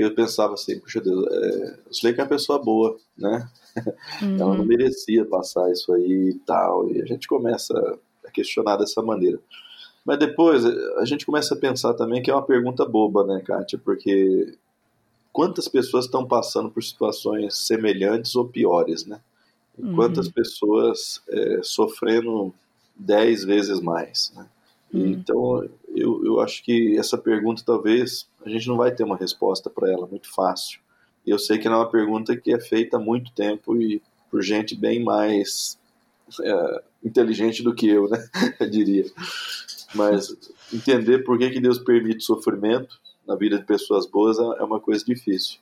[0.00, 3.48] Porque eu pensava assim, puxa Deus, é, Zuleika é uma pessoa boa, né?
[4.22, 4.36] Uhum.
[4.40, 6.90] Ela não merecia passar isso aí e tal.
[6.90, 7.74] E a gente começa
[8.26, 9.38] a questionar dessa maneira.
[10.04, 13.78] Mas depois a gente começa a pensar também que é uma pergunta boba, né, Kátia?
[13.78, 14.56] Porque
[15.32, 19.20] quantas pessoas estão passando por situações semelhantes ou piores, né?
[19.78, 19.94] E uhum.
[19.94, 22.54] quantas pessoas é, sofrendo
[22.96, 24.46] dez vezes mais, né?
[24.94, 25.06] Uhum.
[25.06, 29.68] Então, eu, eu acho que essa pergunta talvez a gente não vai ter uma resposta
[29.68, 30.80] para ela muito fácil.
[31.26, 34.42] Eu sei que não é uma pergunta que é feita há muito tempo e por
[34.42, 35.78] gente bem mais
[36.42, 38.18] é, inteligente do que eu, né?
[38.60, 39.04] eu diria.
[39.94, 40.34] Mas
[40.72, 44.80] entender por que, que Deus permite sofrimento na vida de pessoas boas é, é uma
[44.80, 45.58] coisa difícil.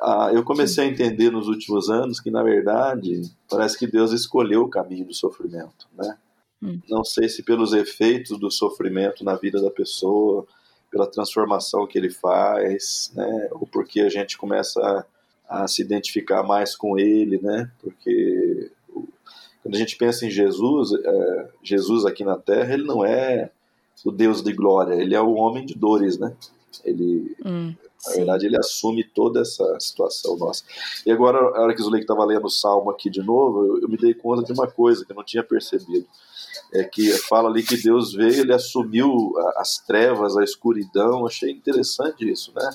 [0.00, 4.62] Ah, eu comecei a entender nos últimos anos que, na verdade, parece que Deus escolheu
[4.62, 6.16] o caminho do sofrimento, né?
[6.64, 6.80] Hum.
[6.88, 10.46] Não sei se pelos efeitos do sofrimento na vida da pessoa,
[10.90, 13.48] pela transformação que ele faz, né?
[13.52, 15.06] Ou porque a gente começa
[15.48, 17.70] a, a se identificar mais com ele, né?
[17.80, 18.70] Porque
[19.62, 23.50] quando a gente pensa em Jesus, é, Jesus aqui na Terra, ele não é
[24.04, 26.36] o Deus de glória, ele é o homem de dores, né?
[26.84, 27.74] Ele, hum,
[28.06, 30.64] na verdade, ele assume toda essa situação nossa.
[31.06, 33.82] E agora, a hora que o Zuleika estava lendo o Salmo aqui de novo, eu,
[33.82, 36.06] eu, me dei conta de uma coisa que eu não tinha percebido.
[36.72, 41.26] É que fala ali que Deus veio, ele assumiu as trevas, a escuridão.
[41.26, 42.70] Achei interessante isso, né?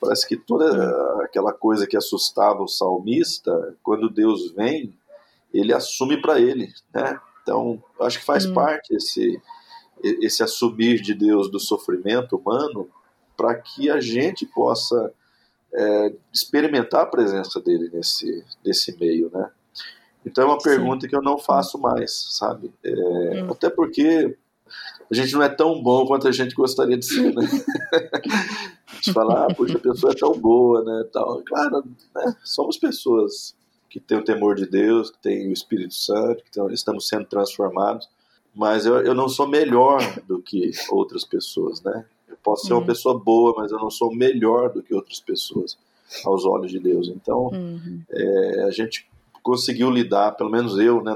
[0.00, 4.92] Parece que toda aquela coisa que assustava o salmista, quando Deus vem,
[5.54, 7.20] ele assume para ele, né?
[7.42, 8.54] Então, acho que faz hum.
[8.54, 9.40] parte esse
[10.02, 12.90] esse assumir de Deus do sofrimento humano
[13.36, 15.12] para que a gente possa
[15.72, 19.48] é, experimentar a presença dele nesse nesse meio, né?
[20.24, 21.08] Então é uma pergunta Sim.
[21.08, 22.72] que eu não faço mais, sabe?
[22.84, 23.50] É, hum.
[23.50, 24.36] Até porque
[25.10, 27.44] a gente não é tão bom quanto a gente gostaria de ser, né?
[28.88, 31.04] a gente fala, ah, puxa, a pessoa é tão boa, né?
[31.12, 31.42] Tal.
[31.42, 32.36] Claro, né?
[32.42, 33.54] somos pessoas
[33.90, 38.08] que tem o temor de Deus, que tem o Espírito Santo, que estamos sendo transformados.
[38.54, 42.04] Mas eu, eu não sou melhor do que outras pessoas, né?
[42.28, 42.80] Eu posso ser uhum.
[42.80, 45.76] uma pessoa boa, mas eu não sou melhor do que outras pessoas
[46.24, 47.08] aos olhos de Deus.
[47.08, 48.02] Então, uhum.
[48.10, 49.06] é, a gente
[49.42, 51.14] conseguiu lidar, pelo menos eu, né,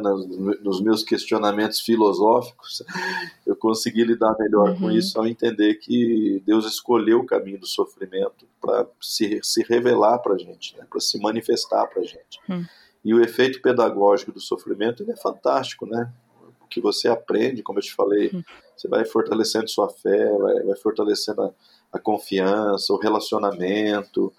[0.61, 2.83] nos meus questionamentos filosóficos,
[3.47, 4.79] eu consegui lidar melhor uhum.
[4.79, 10.19] com isso ao entender que Deus escolheu o caminho do sofrimento para se, se revelar
[10.19, 12.41] para a gente, né, para se manifestar para a gente.
[12.49, 12.65] Uhum.
[13.05, 16.13] E o efeito pedagógico do sofrimento ele é fantástico, né?
[16.61, 18.43] O que você aprende, como eu te falei, uhum.
[18.77, 21.51] você vai fortalecendo sua fé, vai, vai fortalecendo a,
[21.93, 24.33] a confiança, o relacionamento,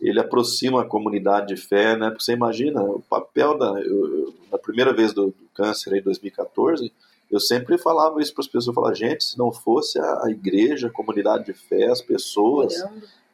[0.00, 2.10] ele aproxima a comunidade de fé, né?
[2.10, 6.92] Porque você imagina o papel da eu, na primeira vez do, do câncer em 2014,
[7.30, 10.88] eu sempre falava isso para as pessoas, falava, gente, se não fosse a, a, igreja,
[10.88, 12.74] a comunidade de fé, as pessoas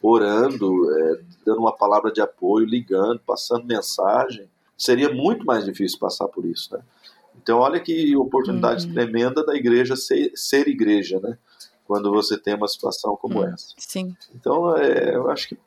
[0.01, 5.99] orando, orando é, dando uma palavra de apoio, ligando, passando mensagem, seria muito mais difícil
[5.99, 6.83] passar por isso, né?
[7.43, 8.93] Então olha que oportunidade uhum.
[8.93, 11.37] tremenda da igreja ser, ser igreja, né?
[11.87, 13.47] Quando você tem uma situação como uhum.
[13.47, 13.75] essa.
[13.77, 14.15] Sim.
[14.35, 15.59] Então é, eu acho que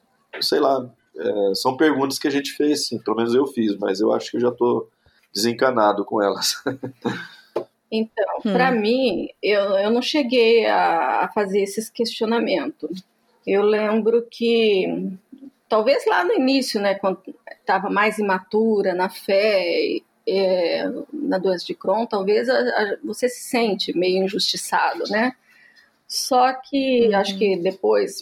[0.42, 4.00] sei lá, é, são perguntas que a gente fez, sim, pelo menos eu fiz, mas
[4.00, 4.90] eu acho que eu já estou
[5.34, 6.56] desencanado com elas.
[7.96, 8.54] Então, hum.
[8.54, 13.04] para mim, eu, eu não cheguei a, a fazer esses questionamentos.
[13.46, 15.12] Eu lembro que,
[15.70, 17.22] talvez lá no início, né, quando
[17.52, 23.48] estava mais imatura na fé, é, na doença de Crohn, talvez a, a, você se
[23.48, 25.34] sente meio injustiçado, né?
[26.08, 27.16] Só que hum.
[27.16, 28.22] acho que depois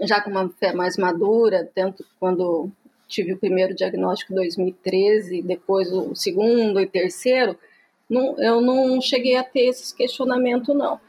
[0.00, 2.70] já com uma fé mais madura, tanto quando
[3.08, 7.58] tive o primeiro diagnóstico em 2013, depois o segundo e terceiro,
[8.08, 11.00] não, eu não cheguei a ter esses questionamentos, não.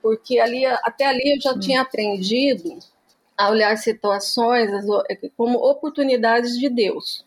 [0.00, 1.58] Porque ali, até ali eu já hum.
[1.58, 2.78] tinha aprendido
[3.36, 4.70] a olhar situações
[5.36, 7.24] como oportunidades de Deus.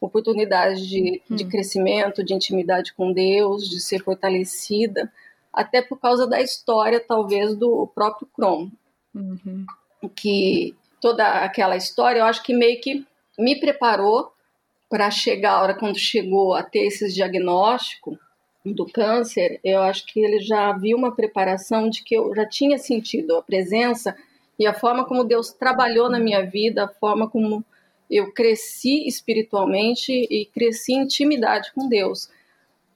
[0.00, 1.36] Oportunidades de, hum.
[1.36, 5.12] de crescimento, de intimidade com Deus, de ser fortalecida,
[5.52, 8.70] até por causa da história, talvez, do próprio Crom.
[9.14, 9.64] Uhum
[10.08, 13.06] que toda aquela história, eu acho que meio que
[13.38, 14.32] me preparou
[14.88, 18.18] para chegar a hora quando chegou a ter esses diagnóstico
[18.64, 22.78] do câncer, eu acho que ele já viu uma preparação de que eu já tinha
[22.78, 24.16] sentido a presença
[24.58, 27.64] e a forma como Deus trabalhou na minha vida, a forma como
[28.10, 32.30] eu cresci espiritualmente e cresci em intimidade com Deus.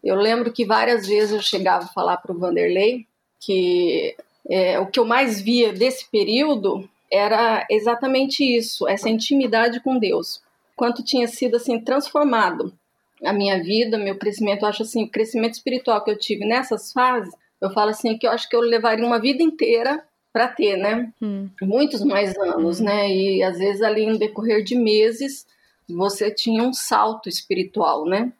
[0.03, 3.07] Eu lembro que várias vezes eu chegava a falar para o Vanderlei
[3.41, 4.17] que
[4.49, 10.43] é, o que eu mais via desse período era exatamente isso, essa intimidade com Deus.
[10.77, 12.73] Quanto tinha sido assim transformado
[13.25, 16.93] a minha vida, meu crescimento, eu acho assim, o crescimento espiritual que eu tive nessas
[16.93, 20.77] fases, eu falo assim que eu acho que eu levaria uma vida inteira para ter,
[20.77, 21.13] né?
[21.21, 21.49] Hum.
[21.61, 23.11] Muitos mais anos, né?
[23.11, 25.47] E às vezes ali no decorrer de meses
[25.89, 28.33] você tinha um salto espiritual, né?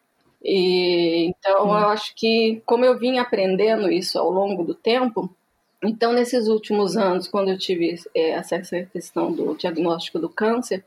[0.45, 1.71] E, então hum.
[1.71, 5.29] eu acho que como eu vim aprendendo isso ao longo do tempo,
[5.83, 10.85] então, nesses últimos anos, quando eu tive é, acesso à questão do diagnóstico do câncer,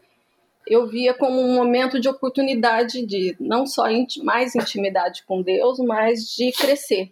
[0.67, 3.85] eu via como um momento de oportunidade de não só
[4.23, 7.11] mais intimidade com Deus, mas de crescer.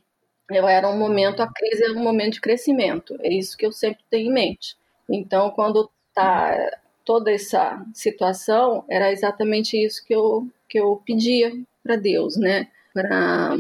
[0.50, 3.18] Eu era um momento, a crise era um momento de crescimento.
[3.22, 4.76] É isso que eu sempre tenho em mente.
[5.08, 11.52] Então, quando tá toda essa situação, era exatamente isso que eu que eu pedia
[11.84, 12.68] para Deus, né?
[12.94, 13.58] Para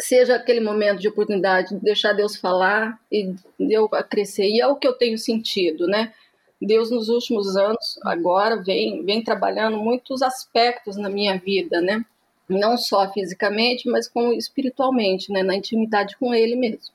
[0.00, 4.48] seja aquele momento de oportunidade, de deixar Deus falar e eu crescer.
[4.48, 6.12] E é o que eu tenho sentido, né?
[6.60, 12.04] Deus nos últimos anos, agora, vem, vem trabalhando muitos aspectos na minha vida, né?
[12.48, 15.42] Não só fisicamente, mas como espiritualmente, né?
[15.42, 16.92] Na intimidade com Ele mesmo.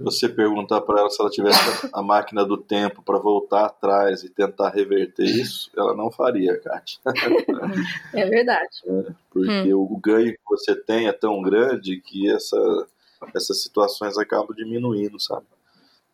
[0.00, 4.30] Você perguntar para ela se ela tivesse a máquina do tempo para voltar atrás e
[4.30, 7.00] tentar reverter isso, ela não faria, Kátia.
[8.14, 8.80] É verdade.
[8.86, 9.82] É, porque hum.
[9.82, 12.86] o ganho que você tem é tão grande que essa,
[13.34, 15.46] essas situações acabam diminuindo, sabe?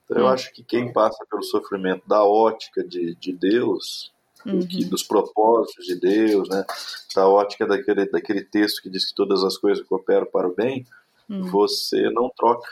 [0.04, 0.28] Então, eu hum.
[0.28, 4.12] acho que quem passa pelo sofrimento da ótica de, de Deus,
[4.44, 4.66] uhum.
[4.66, 6.64] que, dos propósitos de Deus, né,
[7.14, 10.86] da ótica daquele, daquele texto que diz que todas as coisas cooperam para o bem,
[11.30, 11.44] hum.
[11.50, 12.68] você não troca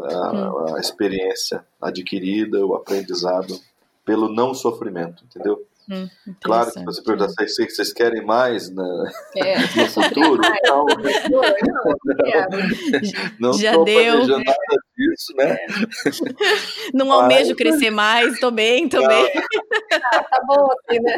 [0.00, 0.74] a, hum.
[0.74, 3.58] a, experiência adquirida, o aprendizado
[4.04, 5.66] pelo não sofrimento, entendeu?
[5.88, 6.08] Hum,
[6.42, 8.84] claro que você pergunta se vocês, vocês querem mais né,
[9.36, 10.84] é, no futuro, não,
[11.30, 11.42] não,
[13.52, 14.26] não já deu.
[14.26, 14.42] nada
[14.96, 15.52] disso, né?
[15.52, 15.66] É.
[16.92, 17.56] Não almejo Mas...
[17.56, 19.06] crescer mais, tô bem, tô não.
[19.06, 19.30] bem.
[19.92, 21.16] Ah, tá bom assim, né?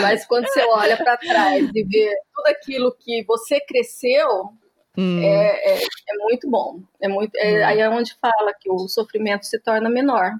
[0.00, 4.28] Mas quando você olha para trás e vê tudo aquilo que você cresceu,
[4.96, 5.22] Hum.
[5.22, 6.80] É, é, é, muito bom.
[7.00, 7.66] É muito, é, hum.
[7.66, 10.32] Aí é onde fala que o sofrimento se torna menor,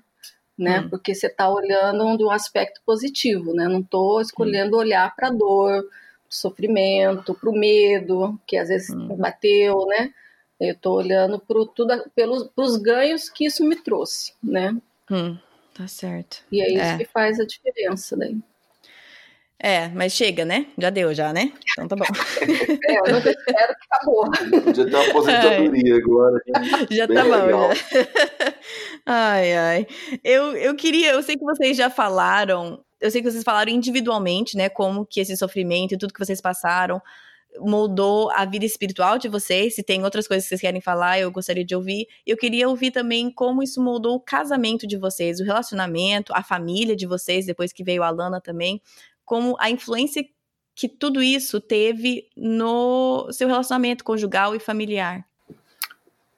[0.58, 0.80] né?
[0.80, 0.90] Hum.
[0.90, 3.68] Porque você está olhando de um aspecto positivo, né?
[3.68, 4.80] Não estou escolhendo hum.
[4.80, 9.16] olhar para a dor, para o sofrimento, para o medo, que às vezes hum.
[9.16, 10.12] bateu, né?
[10.58, 14.76] Eu estou olhando pro, tudo, pelos, pelos ganhos que isso me trouxe, né?
[15.10, 15.38] Hum,
[15.72, 16.44] tá certo.
[16.52, 16.98] E é isso é.
[16.98, 18.38] que faz a diferença daí.
[19.62, 20.66] É, mas chega, né?
[20.78, 21.52] Já deu, já, né?
[21.72, 22.04] Então tá bom.
[22.88, 24.30] É, eu não espero que acabou.
[24.62, 26.00] Podia ter uma aposentadoria ai.
[26.00, 26.42] agora.
[26.90, 28.54] Já Bem tá bom, já.
[29.04, 29.86] Ai, ai.
[30.24, 34.56] Eu, eu queria, eu sei que vocês já falaram, eu sei que vocês falaram individualmente,
[34.56, 34.70] né?
[34.70, 37.00] Como que esse sofrimento e tudo que vocês passaram
[37.58, 39.74] moldou a vida espiritual de vocês.
[39.74, 42.06] Se tem outras coisas que vocês querem falar, eu gostaria de ouvir.
[42.26, 46.94] Eu queria ouvir também como isso moldou o casamento de vocês, o relacionamento, a família
[46.94, 48.80] de vocês, depois que veio a Lana também,
[49.30, 50.24] como a influência
[50.74, 55.24] que tudo isso teve no seu relacionamento conjugal e familiar.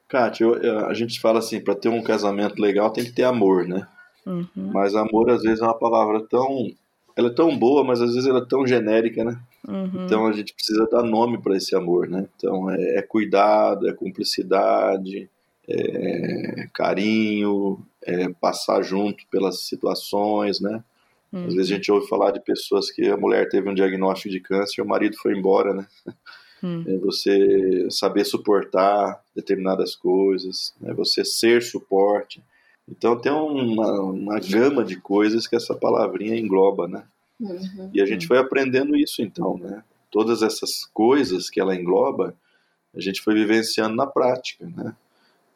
[0.07, 0.45] Kátia,
[0.87, 3.87] a gente fala assim, para ter um casamento legal tem que ter amor, né?
[4.27, 4.47] Uhum.
[4.55, 6.67] Mas amor às vezes é uma palavra tão,
[7.15, 9.39] ela é tão boa, mas às vezes ela é tão genérica, né?
[9.67, 10.05] Uhum.
[10.05, 12.27] Então a gente precisa dar nome para esse amor, né?
[12.35, 15.27] Então é, é cuidado, é cumplicidade,
[15.67, 20.83] é carinho, é passar junto pelas situações, né?
[21.33, 21.47] Uhum.
[21.47, 24.39] Às vezes a gente ouve falar de pessoas que a mulher teve um diagnóstico de
[24.39, 25.87] câncer e o marido foi embora, né?
[26.61, 26.83] Uhum.
[26.87, 30.93] É você saber suportar determinadas coisas, né?
[30.93, 32.41] você ser suporte.
[32.87, 37.03] Então tem uma, uma gama de coisas que essa palavrinha engloba, né?
[37.39, 37.89] Uhum.
[37.93, 39.83] E a gente foi aprendendo isso então, né?
[40.11, 42.35] Todas essas coisas que ela engloba,
[42.95, 44.95] a gente foi vivenciando na prática, né?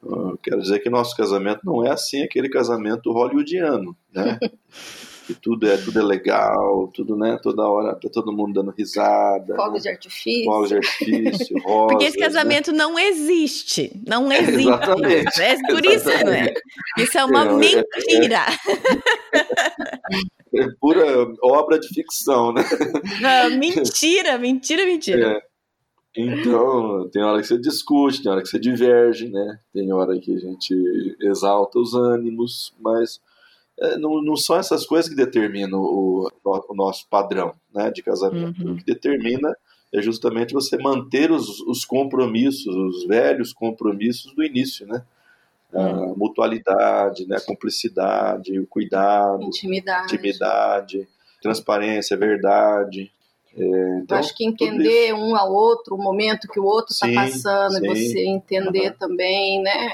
[0.04, 4.40] Eu quero dizer que nosso casamento não é assim aquele casamento hollywoodiano, né?
[5.28, 7.38] que tudo é tudo é legal, tudo, né?
[7.44, 9.56] Toda hora tá todo mundo dando risada.
[9.58, 9.80] Fogos né?
[9.82, 10.46] de artifício.
[10.46, 12.78] Fogos de artifício, rosas, Porque esse casamento né?
[12.78, 13.92] não existe.
[14.08, 14.62] Não existe.
[14.62, 15.42] Exatamente.
[15.42, 16.48] É por isso, né?
[16.98, 18.46] Isso é uma é, mentira.
[19.34, 22.64] É, é, é, pura obra de ficção, né?
[23.22, 25.34] Não, mentira, mentira, mentira.
[25.34, 25.42] É.
[26.16, 29.60] Então, tem hora que você discute, tem hora que você diverge, né?
[29.74, 30.74] Tem hora que a gente
[31.22, 33.27] exalta os ânimos, mas é,
[33.98, 38.64] não, não são essas coisas que determinam o, o nosso padrão né, de casamento.
[38.64, 38.74] Uhum.
[38.74, 39.56] O que determina
[39.94, 45.04] é justamente você manter os, os compromissos, os velhos compromissos do início, né?
[45.74, 46.16] A uhum.
[46.18, 51.08] mutualidade, né, a cumplicidade, o cuidado, intimidade, intimidade
[51.42, 53.12] transparência, verdade.
[53.58, 57.74] É, então, acho que entender um ao outro, o momento que o outro está passando,
[57.74, 57.86] sim.
[57.86, 58.98] e você entender uhum.
[59.00, 59.90] também, né?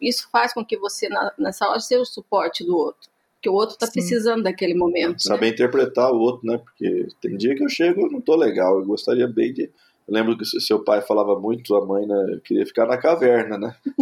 [0.00, 3.10] Isso faz com que você, nessa hora, seja o suporte do outro.
[3.34, 5.22] Porque o outro está precisando daquele momento.
[5.22, 5.52] Saber né?
[5.52, 6.58] interpretar o outro, né?
[6.58, 8.78] Porque tem dia que eu chego e não tô legal.
[8.78, 9.70] Eu gostaria bem de
[10.06, 12.40] eu lembro que seu pai falava muito, sua mãe, né?
[12.44, 13.76] Queria ficar na caverna, né?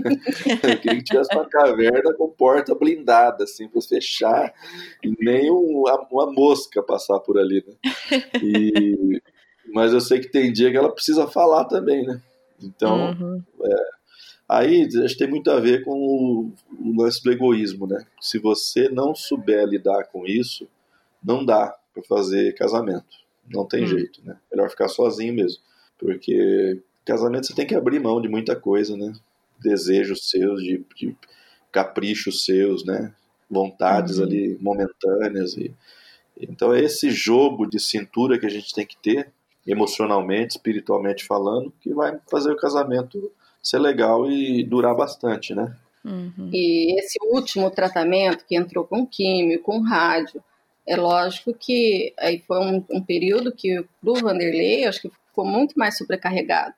[0.62, 4.52] eu queria que tivesse uma caverna com porta blindada, assim, para fechar
[5.02, 8.20] e nem uma, uma, mosca passar por ali, né?
[8.42, 9.22] E,
[9.72, 12.20] mas eu sei que tem dia que ela precisa falar também, né?
[12.62, 13.42] Então, uhum.
[13.62, 13.76] é,
[14.46, 18.04] aí acho que tem muito a ver com o, o lance do egoísmo, né?
[18.20, 20.68] Se você não souber lidar com isso,
[21.22, 23.24] não dá para fazer casamento.
[23.48, 23.88] Não tem uhum.
[23.88, 24.36] jeito, né?
[24.52, 25.62] Melhor ficar sozinho mesmo.
[25.98, 29.12] Porque casamento você tem que abrir mão de muita coisa, né?
[29.60, 31.16] Desejos seus, de, de
[31.70, 33.12] caprichos seus, né?
[33.50, 34.24] Vontades uhum.
[34.24, 35.56] ali momentâneas.
[35.56, 35.74] E,
[36.40, 39.30] então é esse jogo de cintura que a gente tem que ter,
[39.66, 43.30] emocionalmente, espiritualmente falando, que vai fazer o casamento
[43.62, 45.74] ser legal e durar bastante, né?
[46.04, 46.50] Uhum.
[46.52, 50.42] E esse último tratamento que entrou com químico, com rádio,
[50.86, 55.76] é lógico que aí foi um, um período que pro Vanderlei, acho que ficou muito
[55.76, 56.74] mais sobrecarregado,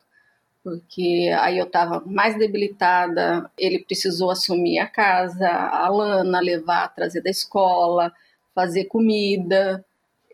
[0.65, 7.21] porque aí eu estava mais debilitada, ele precisou assumir a casa, a Lana, levar, trazer
[7.23, 8.11] da escola,
[8.55, 9.85] fazer comida.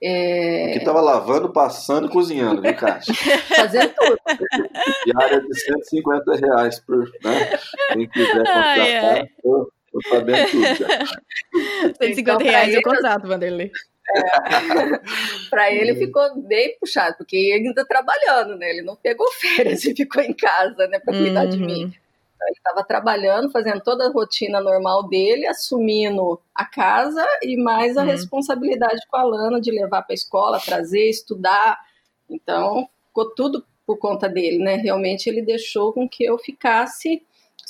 [0.00, 0.70] É...
[0.72, 3.12] Que estava lavando, passando e cozinhando, viu, Caixa?
[3.54, 4.18] Fazendo tudo.
[5.04, 7.58] Diária de 150 reais por, né?
[7.92, 9.28] Quem quiser contratar, ai, ai.
[9.42, 11.06] Tô, tô sabendo tudo já.
[12.00, 13.70] 150 então, reais eu contrato, Vanderlei.
[14.14, 18.70] É, para ele ficou bem puxado, porque ele ainda trabalhando, né?
[18.70, 21.50] Ele não pegou férias e ficou em casa, né, para cuidar uhum.
[21.50, 21.82] de mim.
[21.82, 27.96] Então, ele estava trabalhando, fazendo toda a rotina normal dele, assumindo a casa e mais
[27.96, 28.08] a uhum.
[28.08, 31.78] responsabilidade com a Lana de levar para a escola, trazer, estudar.
[32.28, 34.76] Então, ficou tudo por conta dele, né?
[34.76, 37.22] Realmente ele deixou com que eu ficasse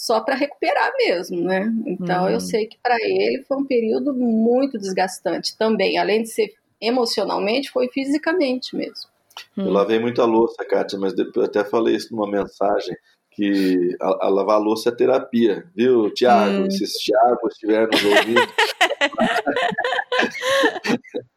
[0.03, 1.73] só para recuperar mesmo, né?
[1.87, 2.31] Então uhum.
[2.31, 7.71] eu sei que para ele foi um período muito desgastante também, além de ser emocionalmente,
[7.71, 9.09] foi fisicamente mesmo.
[9.57, 12.97] Eu lavei muita louça, Kátia, mas depois até falei isso numa mensagem
[13.35, 16.67] que a, a lavar a louça é terapia, viu, Tiago?
[16.67, 16.71] Hum.
[16.71, 18.43] Se Tiago estiver nos ouvindo.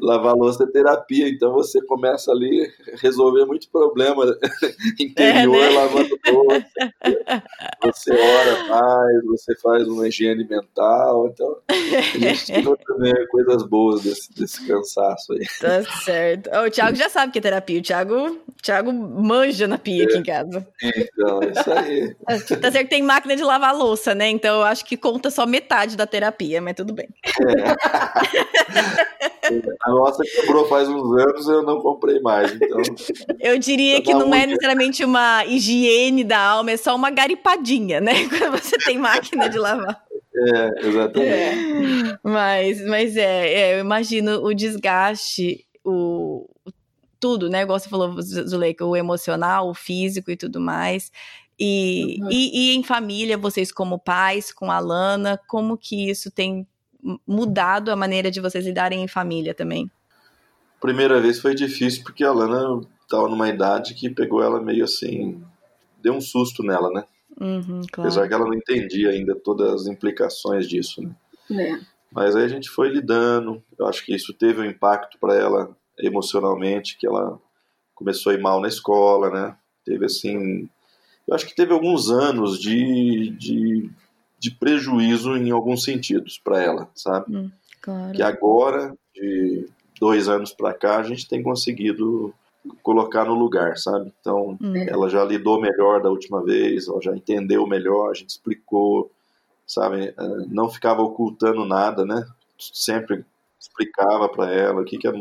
[0.00, 4.30] Lavar louça é terapia, então você começa ali a resolver muitos problemas
[4.98, 5.70] interior é, né?
[5.70, 6.92] lavando louça.
[7.82, 14.02] Você ora mais, você faz uma higiene mental, então a gente tirou também coisas boas
[14.02, 15.46] desse, desse cansaço aí.
[15.60, 16.50] Tá certo.
[16.50, 17.80] O Thiago já sabe que é terapia.
[17.80, 20.06] O Thiago Thiago manja na pia é.
[20.06, 20.66] aqui em casa.
[20.80, 22.14] Então, isso aí.
[22.60, 24.28] tá certo que tem máquina de lavar louça, né?
[24.28, 27.08] Então eu acho que conta só metade da terapia, mas tudo bem.
[27.24, 27.72] É.
[29.84, 32.80] A nossa quebrou faz uns anos eu não comprei mais, então.
[33.40, 38.12] Eu diria que não é necessariamente uma higiene da alma, é só uma garipadinha, né?
[38.30, 40.00] Quando você tem máquina de lavar.
[40.34, 41.30] É, exatamente.
[41.30, 42.18] É.
[42.22, 46.48] Mas, mas é, é, eu imagino o desgaste, o,
[47.22, 47.62] tudo, né?
[47.62, 51.12] Igual você falou, Zuleika, o emocional, o físico e tudo mais.
[51.56, 52.28] E, uhum.
[52.32, 56.66] e, e, em família, vocês como pais, com a Lana, como que isso tem
[57.24, 59.88] mudado a maneira de vocês lidarem em família também?
[60.80, 65.40] Primeira vez foi difícil porque a Lana estava numa idade que pegou ela meio assim,
[66.02, 67.04] deu um susto nela, né?
[67.40, 68.08] Uhum, claro.
[68.08, 71.14] Apesar que ela não entendia ainda todas as implicações disso, né?
[71.52, 71.78] É.
[72.10, 73.62] Mas aí a gente foi lidando.
[73.78, 77.38] Eu acho que isso teve um impacto para ela emocionalmente, que ela
[77.94, 79.56] começou a ir mal na escola, né?
[79.84, 80.68] Teve assim,
[81.26, 83.90] eu acho que teve alguns anos de, de,
[84.38, 87.36] de prejuízo em alguns sentidos para ela, sabe?
[87.36, 87.50] Hum,
[87.80, 88.12] claro.
[88.12, 89.68] Que agora, de
[90.00, 92.34] dois anos para cá, a gente tem conseguido
[92.82, 94.12] colocar no lugar, sabe?
[94.20, 94.76] Então, hum.
[94.76, 99.10] ela já lidou melhor da última vez, ela já entendeu melhor, a gente explicou,
[99.66, 100.14] sabe?
[100.16, 102.24] Eh, não ficava ocultando nada, né?
[102.58, 103.24] Sempre
[103.58, 105.12] explicava para ela o que, que a,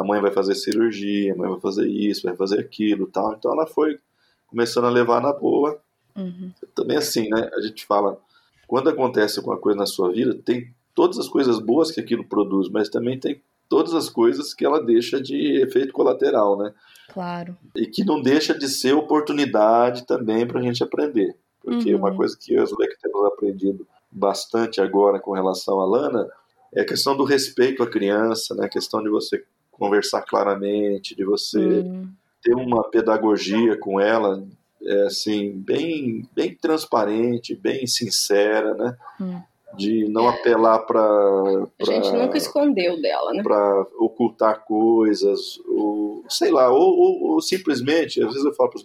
[0.00, 3.34] a mãe vai fazer cirurgia, a mãe vai fazer isso, vai fazer aquilo, tal.
[3.34, 3.98] Então, ela foi
[4.46, 5.80] começando a levar na boa.
[6.16, 6.52] Uhum.
[6.74, 7.50] Também assim, né?
[7.54, 8.18] A gente fala,
[8.66, 12.68] quando acontece alguma coisa na sua vida, tem todas as coisas boas que aquilo produz,
[12.68, 16.74] mas também tem todas as coisas que ela deixa de efeito colateral, né?
[17.12, 17.56] Claro.
[17.74, 21.36] E que não deixa de ser oportunidade também para a gente aprender.
[21.62, 22.00] Porque uhum.
[22.00, 26.28] uma coisa que eu e o temos aprendido bastante agora com relação à Lana
[26.74, 28.66] é a questão do respeito à criança, né?
[28.66, 29.44] A questão de você
[29.80, 32.08] conversar claramente, de você uhum.
[32.42, 34.46] ter uma pedagogia com ela,
[34.82, 38.96] é, assim, bem, bem transparente, bem sincera, né?
[39.18, 39.42] Uhum
[39.76, 41.00] de não apelar para.
[41.00, 43.42] A gente nunca escondeu dela, né?
[43.42, 48.78] Para ocultar coisas, ou sei lá, ou, ou, ou, simplesmente, às vezes eu falo para
[48.78, 48.84] os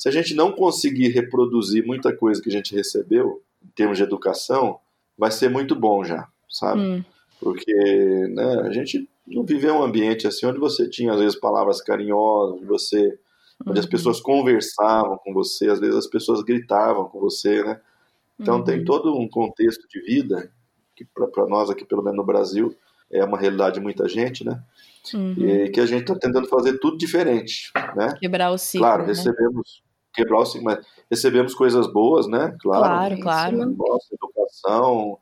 [0.00, 4.02] se a gente não conseguir reproduzir muita coisa que a gente recebeu, em termos de
[4.02, 4.78] educação,
[5.16, 6.80] vai ser muito bom já, sabe?
[6.80, 7.04] Hum.
[7.38, 7.72] Porque
[8.30, 12.56] né, a gente não viveu um ambiente assim onde você tinha, às vezes, palavras carinhosas,
[12.56, 13.18] onde você.
[13.62, 13.84] Onde uhum.
[13.84, 17.78] as pessoas conversavam com você, às vezes as pessoas gritavam com você, né?
[18.38, 18.64] Então uhum.
[18.64, 20.50] tem todo um contexto de vida
[20.96, 22.74] que para nós aqui, pelo menos no Brasil,
[23.10, 24.62] é uma realidade de muita gente, né?
[25.12, 25.34] Uhum.
[25.38, 28.14] E que a gente está tentando fazer tudo diferente, né?
[28.18, 28.86] Quebrar o ciclo.
[28.86, 29.08] Claro, né?
[29.08, 32.56] recebemos quebrar o ciclo, mas recebemos coisas boas, né?
[32.60, 33.76] Claro, claro, claro.
[33.76, 35.18] Nossa educação,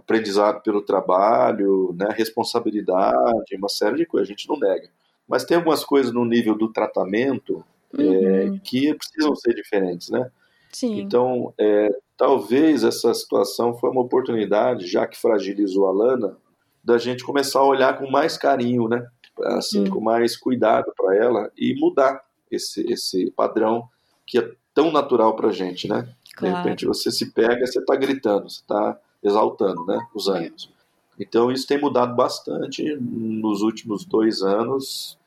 [0.00, 2.08] aprendizado pelo trabalho, né?
[2.16, 4.28] Responsabilidade, uma série de coisas.
[4.28, 4.88] A gente não nega.
[5.28, 7.64] Mas tem algumas coisas no nível do tratamento
[7.96, 8.54] uhum.
[8.56, 10.30] é, que precisam ser diferentes, né?
[10.72, 11.00] Sim.
[11.00, 16.36] Então, é, talvez essa situação foi uma oportunidade, já que fragilizou a Lana,
[16.82, 19.06] da gente começar a olhar com mais carinho, né?
[19.44, 19.90] Assim, hum.
[19.90, 23.88] com mais cuidado para ela e mudar esse, esse padrão
[24.26, 26.08] que é tão natural para gente, né?
[26.34, 26.54] Claro.
[26.54, 30.06] De repente você se pega, você está gritando, você está exaltando, né?
[30.14, 30.70] Os ânimos.
[31.18, 35.18] Então isso tem mudado bastante nos últimos dois anos.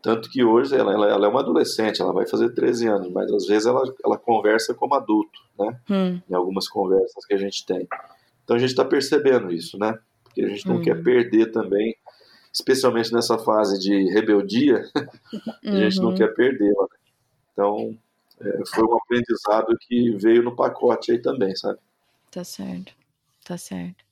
[0.00, 3.32] Tanto que hoje ela, ela, ela, é uma adolescente, ela vai fazer 13 anos, mas
[3.32, 5.80] às vezes ela, ela conversa como adulto, né?
[5.88, 6.20] Hum.
[6.28, 7.88] Em algumas conversas que a gente tem.
[8.44, 9.98] Então a gente está percebendo isso, né?
[10.22, 10.82] Porque a gente não hum.
[10.82, 11.96] quer perder também,
[12.52, 14.84] especialmente nessa fase de rebeldia,
[15.64, 16.14] a gente não uhum.
[16.14, 16.82] quer perdê-la.
[16.82, 16.98] Né?
[17.52, 17.98] Então
[18.40, 21.78] é, foi um aprendizado que veio no pacote aí também, sabe?
[22.30, 22.94] Tá certo,
[23.44, 24.04] tá certo.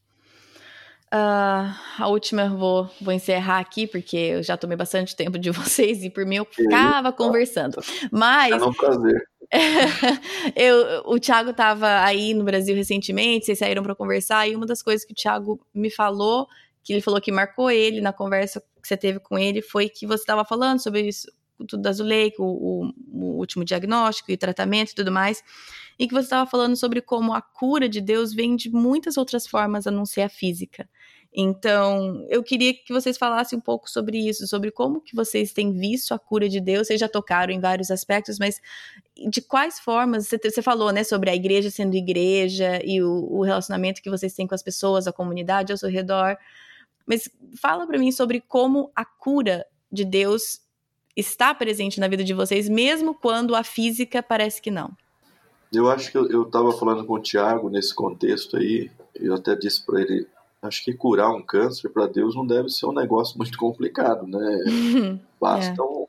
[1.13, 1.69] Uh,
[1.99, 6.03] a última eu vou, vou encerrar aqui, porque eu já tomei bastante tempo de vocês
[6.03, 7.83] e por mim eu ficava conversando.
[8.11, 8.53] Mas.
[8.53, 9.23] É um prazer.
[10.57, 14.83] eu, o Thiago estava aí no Brasil recentemente, vocês saíram para conversar, e uma das
[14.83, 16.47] coisas que o Thiago me falou,
[16.83, 20.07] que ele falou que marcou ele na conversa que você teve com ele, foi que
[20.07, 21.31] você estava falando sobre isso,
[21.69, 25.45] tudo da Zuleika, o, o, o último diagnóstico e tratamento e tudo mais,
[26.03, 29.47] e que você estava falando sobre como a cura de Deus vem de muitas outras
[29.47, 30.89] formas a não ser a física.
[31.33, 35.73] Então, eu queria que vocês falassem um pouco sobre isso, sobre como que vocês têm
[35.73, 36.89] visto a cura de Deus.
[36.89, 38.61] Vocês já tocaram em vários aspectos, mas
[39.31, 40.27] de quais formas?
[40.27, 44.35] Você, você falou, né, sobre a igreja sendo igreja e o, o, relacionamento que vocês
[44.35, 46.37] têm com as pessoas, a comunidade ao seu redor.
[47.07, 47.31] Mas
[47.61, 50.63] fala para mim sobre como a cura de Deus
[51.15, 54.93] está presente na vida de vocês, mesmo quando a física parece que não.
[55.73, 58.91] Eu acho que eu estava falando com o Tiago nesse contexto aí.
[59.15, 60.27] Eu até disse para ele
[60.63, 64.39] acho que curar um câncer para Deus não deve ser um negócio muito complicado, né?
[65.41, 65.85] Basta, é.
[65.85, 66.07] um,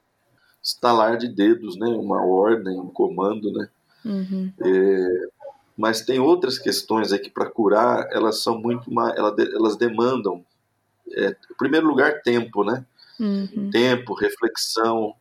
[0.61, 1.87] estalar de dedos, né?
[1.87, 3.67] Uma ordem, um comando, né?
[4.05, 4.53] Uhum.
[4.61, 5.27] É,
[5.75, 10.45] mas tem outras questões aqui para curar, elas são muito mais, elas demandam,
[11.11, 12.85] é, em primeiro lugar, tempo, né?
[13.19, 13.69] Uhum.
[13.71, 15.15] Tempo, reflexão,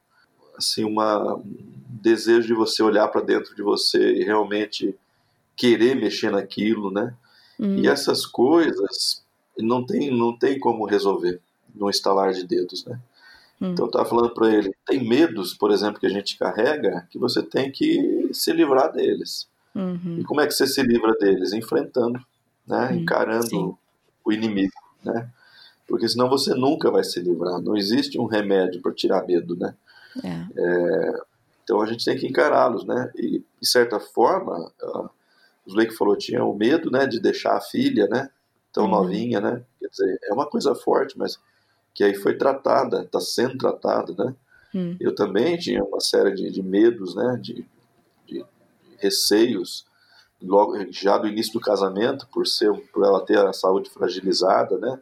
[0.62, 1.44] assim, uma, um
[1.88, 4.94] desejo de você olhar para dentro de você e realmente
[5.56, 7.14] querer mexer naquilo, né?
[7.58, 7.78] Uhum.
[7.78, 9.22] E essas coisas
[9.58, 11.40] não tem, não tem como resolver
[11.74, 12.98] no estalar de dedos, né?
[13.60, 13.72] Uhum.
[13.72, 17.18] Então eu estava falando para ele, tem medos, por exemplo, que a gente carrega, que
[17.18, 19.48] você tem que se livrar deles.
[19.74, 20.18] Uhum.
[20.18, 21.52] E como é que você se livra deles?
[21.52, 22.20] Enfrentando,
[22.66, 22.88] né?
[22.88, 22.96] Uhum.
[22.96, 23.74] encarando Sim.
[24.24, 24.72] o inimigo,
[25.04, 25.28] né?
[25.86, 27.60] Porque senão você nunca vai se livrar.
[27.60, 29.74] Não existe um remédio para tirar medo, né?
[30.24, 30.46] É.
[30.56, 31.20] É,
[31.64, 33.10] então a gente tem que encará-los, né?
[33.16, 35.10] E de certa forma, uh,
[35.66, 38.28] o Blake falou tinha o medo, né, de deixar a filha, né,
[38.72, 38.90] tão uhum.
[38.90, 39.64] novinha, né?
[39.78, 41.38] Quer dizer, é uma coisa forte, mas
[41.94, 44.34] que aí foi tratada, está sendo tratada, né?
[44.74, 44.96] Uhum.
[44.98, 47.66] Eu também tinha uma série de, de medos, né, de,
[49.02, 49.84] receios
[50.40, 54.98] logo já do início do casamento por ser por ela ter a saúde fragilizada, né?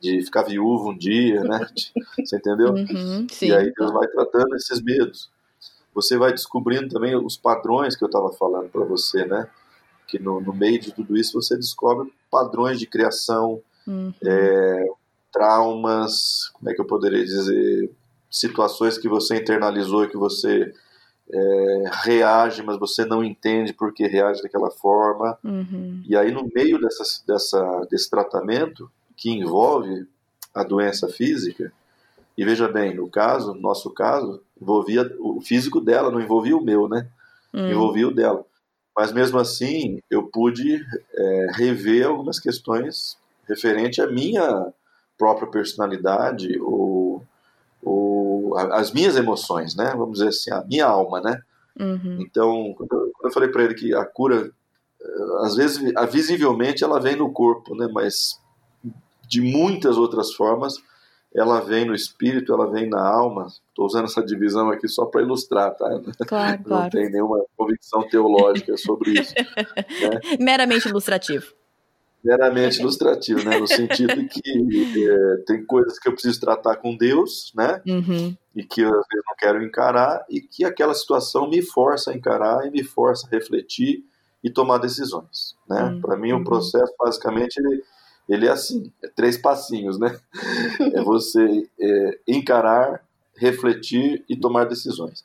[0.00, 1.66] De ficar viúva um dia, né?
[2.24, 2.72] Você entendeu?
[2.72, 5.30] Uhum, e aí Deus vai tratando esses medos.
[5.94, 9.48] Você vai descobrindo também os padrões que eu estava falando para você, né?
[10.06, 14.14] Que no, no, meio de tudo isso você descobre padrões de criação, uhum.
[14.24, 14.86] é,
[15.32, 17.90] traumas, como é que eu poderia dizer,
[18.30, 20.72] situações que você internalizou e que você
[21.30, 25.38] é, reage, mas você não entende por que reage daquela forma.
[25.44, 26.02] Uhum.
[26.06, 30.06] E aí, no meio dessa, dessa, desse tratamento, que envolve
[30.54, 31.70] a doença física,
[32.36, 36.64] e veja bem, no caso, no nosso caso, envolvia o físico dela, não envolvia o
[36.64, 37.08] meu, né?
[37.52, 37.70] Uhum.
[37.70, 38.44] Envolvia o dela.
[38.96, 40.80] Mas mesmo assim, eu pude
[41.12, 44.72] é, rever algumas questões referente à minha
[45.16, 47.26] própria personalidade ou
[48.72, 49.92] as minhas emoções, né?
[49.96, 51.42] Vamos dizer assim, a minha alma, né?
[51.78, 52.18] Uhum.
[52.20, 54.50] Então, quando eu falei para ele que a cura,
[55.00, 57.88] eh, às vezes, visivelmente, ela vem no corpo, né?
[57.92, 58.40] Mas
[59.28, 60.74] de muitas outras formas,
[61.34, 63.46] ela vem no espírito, ela vem na alma.
[63.68, 65.88] Estou usando essa divisão aqui só para ilustrar, tá?
[66.26, 66.90] Claro, Não claro.
[66.90, 69.34] tem nenhuma convicção teológica sobre isso.
[69.36, 70.20] né?
[70.40, 71.58] Meramente ilustrativo
[72.22, 73.58] meramente ilustrativo, né?
[73.58, 77.80] No sentido que é, tem coisas que eu preciso tratar com Deus, né?
[77.86, 78.36] Uhum.
[78.54, 82.14] E que eu às vezes não quero encarar e que aquela situação me força a
[82.14, 84.04] encarar e me força a refletir
[84.42, 85.84] e tomar decisões, né?
[85.84, 86.00] Uhum.
[86.00, 87.82] Para mim o processo basicamente ele,
[88.28, 90.18] ele é assim, é três passinhos, né?
[90.94, 93.02] é você é, encarar,
[93.34, 95.24] refletir e tomar decisões.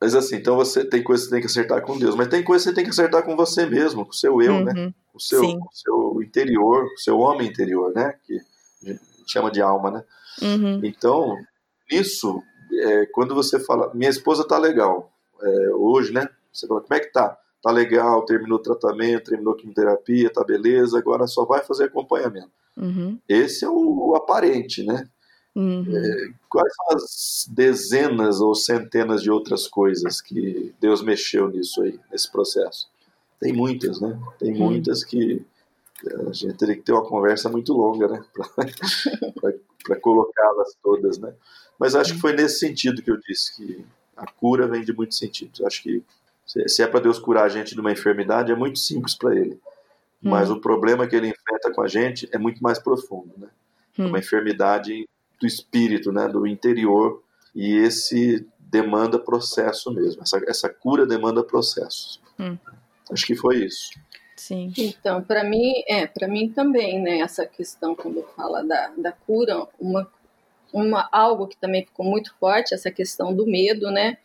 [0.00, 2.42] Mas assim, então você tem coisas que você tem que acertar com Deus, mas tem
[2.42, 4.72] coisas que você tem que acertar com você mesmo, com o seu eu, né?
[4.72, 4.86] uhum.
[4.86, 4.94] né?
[5.14, 8.14] O seu, o seu interior, o seu homem interior, né?
[8.26, 8.38] Que
[8.84, 10.04] a gente chama de alma, né?
[10.42, 10.80] Uhum.
[10.84, 11.36] Então,
[11.90, 12.42] isso,
[12.72, 16.28] é, quando você fala, minha esposa tá legal, é, hoje, né?
[16.52, 17.38] Você fala, como é que tá?
[17.64, 22.50] Tá legal, terminou o tratamento, terminou a quimioterapia, tá beleza, agora só vai fazer acompanhamento.
[22.76, 23.18] Uhum.
[23.26, 25.08] Esse é o, o aparente, né?
[25.56, 25.86] Uhum.
[25.88, 31.98] É, quais são as dezenas ou centenas de outras coisas que Deus mexeu nisso aí,
[32.12, 32.86] nesse processo?
[33.40, 34.20] Tem muitas, né?
[34.38, 34.58] Tem uhum.
[34.58, 35.42] muitas que
[36.28, 38.24] a gente teria que ter uma conversa muito longa, né?
[39.86, 41.32] Para colocá-las todas, né?
[41.78, 45.16] Mas acho que foi nesse sentido que eu disse que a cura vem de muitos
[45.16, 45.62] sentidos.
[45.62, 46.04] Acho que
[46.46, 49.58] se é para Deus curar a gente de uma enfermidade, é muito simples para Ele.
[50.20, 50.54] Mas hum.
[50.54, 53.48] o problema que Ele enfrenta com a gente é muito mais profundo, né?
[53.98, 54.08] Hum.
[54.08, 55.08] Uma enfermidade
[55.40, 57.22] do espírito, né, do interior,
[57.54, 60.22] e esse demanda processo mesmo.
[60.22, 62.20] Essa, essa cura demanda processos.
[62.38, 62.56] Hum.
[63.10, 63.90] Acho que foi isso.
[64.36, 64.72] Sim.
[64.76, 69.66] Então, para mim, é, para mim também, né, essa questão quando fala da, da cura,
[69.78, 70.10] uma,
[70.72, 74.18] uma algo que também ficou muito forte, essa questão do medo, né,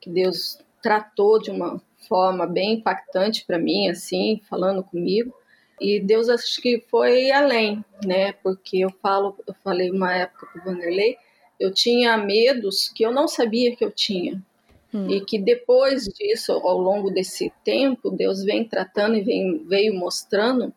[0.00, 5.34] que Deus tratou de uma forma bem impactante para mim, assim, falando comigo.
[5.80, 8.32] E Deus acho que foi além, né?
[8.34, 11.16] Porque eu falo, eu falei uma época para o Vanderlei,
[11.58, 14.42] eu tinha medos que eu não sabia que eu tinha.
[14.92, 15.08] Hum.
[15.08, 20.70] E que depois disso, ao longo desse tempo, Deus vem tratando e vem, veio mostrando.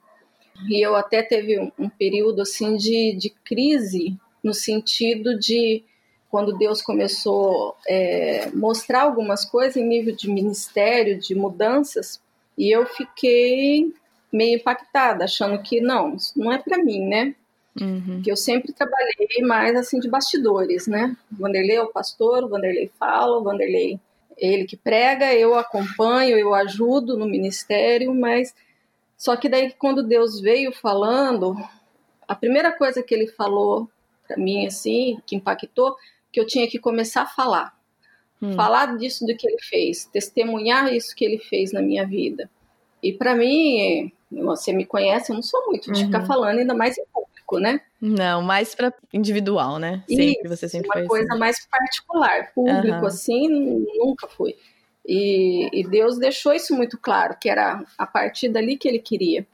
[0.70, 5.84] E eu até teve um, um período assim de, de crise, no sentido de
[6.30, 12.22] quando Deus começou a é, mostrar algumas coisas em nível de ministério, de mudanças,
[12.58, 13.94] e eu fiquei
[14.32, 17.36] meio impactada, achando que não, isso não é para mim, né?
[17.80, 18.22] Uhum.
[18.24, 21.16] Que eu sempre trabalhei mais assim de bastidores, né?
[21.32, 24.00] O Vanderlei é o pastor, o Vanderlei fala, o Vanderlei
[24.38, 28.54] é ele que prega, eu acompanho, eu ajudo no ministério, mas
[29.16, 31.56] só que daí quando Deus veio falando,
[32.28, 33.90] a primeira coisa que ele falou
[34.28, 35.96] para mim assim, que impactou,
[36.38, 37.76] que eu tinha que começar a falar.
[38.40, 38.54] hum.
[38.54, 42.48] falar disso do que ele fez, testemunhar isso que ele fez na minha vida.
[43.02, 46.06] E para mim, você me conhece, eu não sou muito de uhum.
[46.06, 47.82] ficar falando, ainda mais em público, né?
[48.00, 50.04] Não, mais para individual, né?
[50.08, 51.40] Sempre Isso, você sempre uma coisa assim.
[51.40, 53.06] mais particular, público uhum.
[53.08, 53.48] assim,
[53.98, 54.56] nunca fui.
[55.08, 59.48] E, e, Deus deixou isso muito claro, que era a partir dali que Ele queria.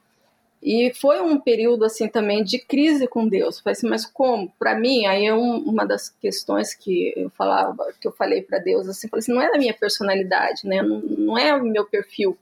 [0.64, 3.60] E foi um período assim também de crise com Deus.
[3.60, 4.50] Falei assim, mas como?
[4.58, 8.58] Para mim, aí é um, uma das questões que eu falava, que eu falei para
[8.58, 10.80] Deus assim, falei assim, não é da minha personalidade, né?
[10.80, 12.38] Não, não é o meu perfil.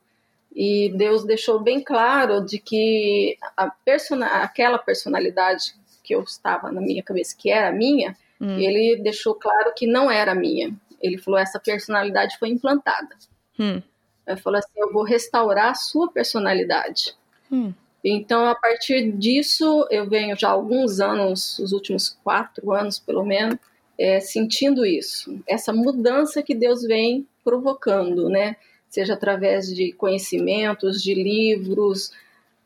[0.55, 5.75] E Deus deixou bem claro de que a persona, aquela personalidade
[6.05, 8.57] que eu estava na minha cabeça, que era minha, hum.
[8.57, 10.73] ele deixou claro que não era minha.
[11.01, 13.17] Ele falou: essa personalidade foi implantada.
[13.59, 13.83] Hum.
[14.25, 17.17] Ele falou assim: eu vou restaurar a sua personalidade.
[17.51, 17.73] Hum.
[18.05, 23.25] Então, a partir disso, eu venho já há alguns anos, os últimos quatro anos pelo
[23.25, 23.59] menos,
[23.99, 28.57] é, sentindo isso, essa mudança que Deus vem provocando, né?
[28.89, 32.11] Seja através de conhecimentos, de livros,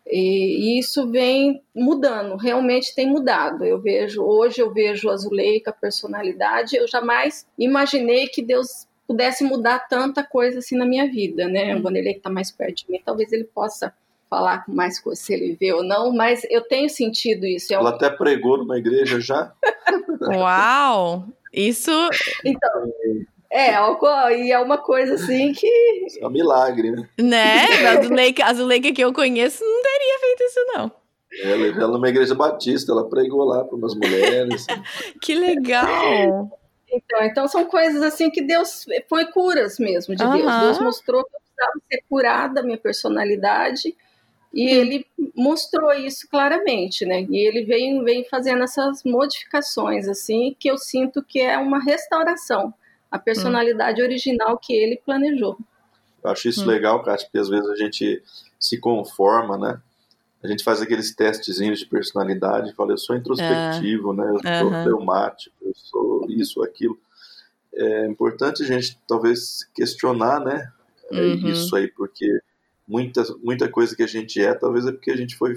[0.07, 3.65] e, isso vem mudando, realmente tem mudado.
[3.65, 9.45] Eu vejo, hoje eu vejo a Zuleika, a personalidade, eu jamais imaginei que Deus pudesse
[9.45, 11.75] mudar tanta coisa assim na minha vida, né?
[11.77, 13.93] O Vanderlei que está mais perto de mim, talvez ele possa
[14.37, 17.73] falar com mais coisa se ele vê ou não, mas eu tenho sentido isso.
[17.73, 17.81] É um...
[17.81, 19.53] Ela até pregou numa igreja já.
[20.29, 21.25] Uau!
[21.55, 21.91] Isso.
[22.45, 22.93] Então,
[23.51, 23.73] é,
[24.39, 25.67] e é uma coisa assim que.
[26.21, 27.09] É um milagre, né?
[27.19, 27.65] Né?
[27.89, 30.93] A Zuleika, a Zuleika que eu conheço não teria feito isso, não.
[31.43, 34.67] Ela, ela numa igreja batista, ela pregou lá para umas mulheres.
[35.23, 36.51] que legal!
[36.93, 40.61] Então, então são coisas assim que Deus foi curas mesmo de Deus.
[40.61, 43.97] Deus mostrou que eu precisava ser curada, minha personalidade,
[44.57, 47.27] e ele mostrou isso claramente, né?
[47.29, 52.73] E ele vem, vem fazendo essas modificações, assim, que eu sinto que é uma restauração
[53.11, 54.05] a personalidade hum.
[54.05, 55.59] original que ele planejou.
[56.25, 56.69] Eu acho isso hum.
[56.69, 58.23] legal, Kátia, porque às vezes a gente
[58.59, 59.79] se conforma, né?
[60.43, 64.17] A gente faz aqueles testezinhos de personalidade, fala, eu sou introspectivo, é.
[64.17, 64.31] né?
[64.31, 65.47] Eu sou uhum.
[65.61, 66.99] eu sou isso, aquilo.
[67.75, 70.73] É importante a gente talvez questionar, né?
[71.13, 71.49] É uhum.
[71.49, 72.41] Isso aí, porque
[72.87, 75.55] muita, muita coisa que a gente é, talvez é porque a gente foi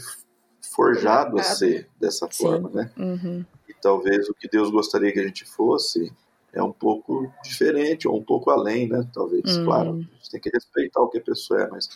[0.61, 2.43] forjado a ser dessa Sim.
[2.43, 2.91] forma, né?
[2.97, 3.45] Uhum.
[3.67, 6.11] E talvez o que Deus gostaria que a gente fosse
[6.51, 9.07] é um pouco diferente ou um pouco além, né?
[9.13, 9.65] Talvez, uhum.
[9.65, 9.89] claro.
[9.89, 11.89] A gente tem que respeitar o que a pessoa é, mas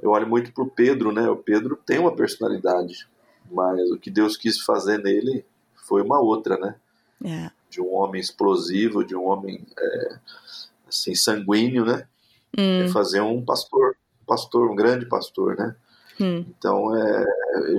[0.00, 1.28] eu olho muito pro Pedro, né?
[1.28, 3.06] O Pedro tem uma personalidade,
[3.50, 5.44] mas o que Deus quis fazer nele
[5.74, 6.74] foi uma outra, né?
[7.24, 7.50] É.
[7.68, 10.18] De um homem explosivo, de um homem é,
[10.88, 12.06] assim sanguíneo, né?
[12.58, 12.82] Hum.
[12.82, 13.96] É fazer um pastor,
[14.30, 15.74] pastor, um grande pastor, né?
[16.20, 16.44] Hum.
[16.48, 17.24] Então, é,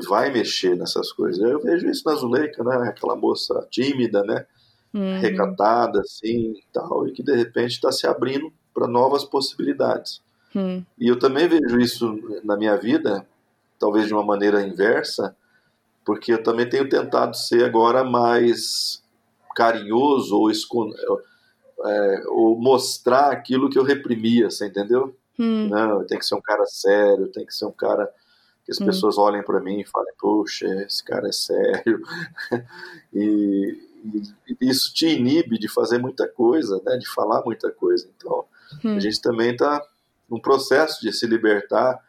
[0.07, 1.40] vai mexer nessas coisas.
[1.40, 2.90] Eu vejo isso na Zuleika, né?
[2.90, 4.45] Aquela moça tímida, né?
[4.94, 5.19] uhum.
[5.19, 10.22] recatada, assim, e tal, e que de repente está se abrindo para novas possibilidades.
[10.53, 10.84] Uhum.
[10.99, 13.26] E eu também vejo isso na minha vida,
[13.80, 15.36] talvez de uma maneira inversa,
[16.06, 19.02] porque eu também tenho tentado ser agora mais
[19.56, 20.49] carinhoso ou,
[21.86, 25.15] é, ou mostrar aquilo que eu reprimia, você entendeu?
[25.41, 25.69] Hum.
[25.69, 28.07] Não, tem que ser um cara sério, tem que ser um cara
[28.63, 28.85] que as hum.
[28.85, 32.03] pessoas olhem para mim e falem, poxa, esse cara é sério.
[33.11, 33.76] e,
[34.47, 38.07] e isso te inibe de fazer muita coisa, né, de falar muita coisa.
[38.15, 38.45] Então,
[38.85, 38.97] hum.
[38.97, 39.84] a gente também está
[40.30, 41.99] num processo de se libertar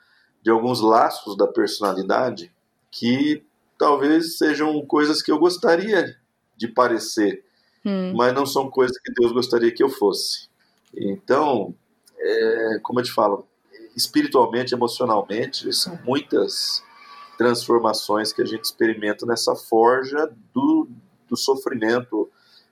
[0.42, 2.52] de alguns laços da personalidade
[2.90, 3.42] que
[3.78, 6.14] talvez sejam coisas que eu gostaria
[6.54, 7.42] de parecer,
[7.82, 8.12] hum.
[8.14, 10.50] mas não são coisas que Deus gostaria que eu fosse.
[10.94, 11.74] Então,
[12.23, 13.47] é, como eu te falo,
[13.97, 16.82] espiritualmente, emocionalmente, são muitas
[17.36, 20.89] transformações que a gente experimenta nessa forja do,
[21.28, 22.31] do sofrimento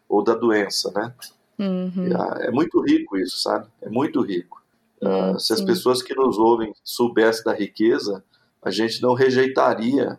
[0.08, 1.14] ou da doença, né?
[1.58, 2.08] Uhum.
[2.40, 3.68] É muito rico isso, sabe?
[3.82, 4.62] É muito rico.
[5.00, 8.22] Uh, se as pessoas que nos ouvem soubessem da riqueza,
[8.62, 10.18] a gente não rejeitaria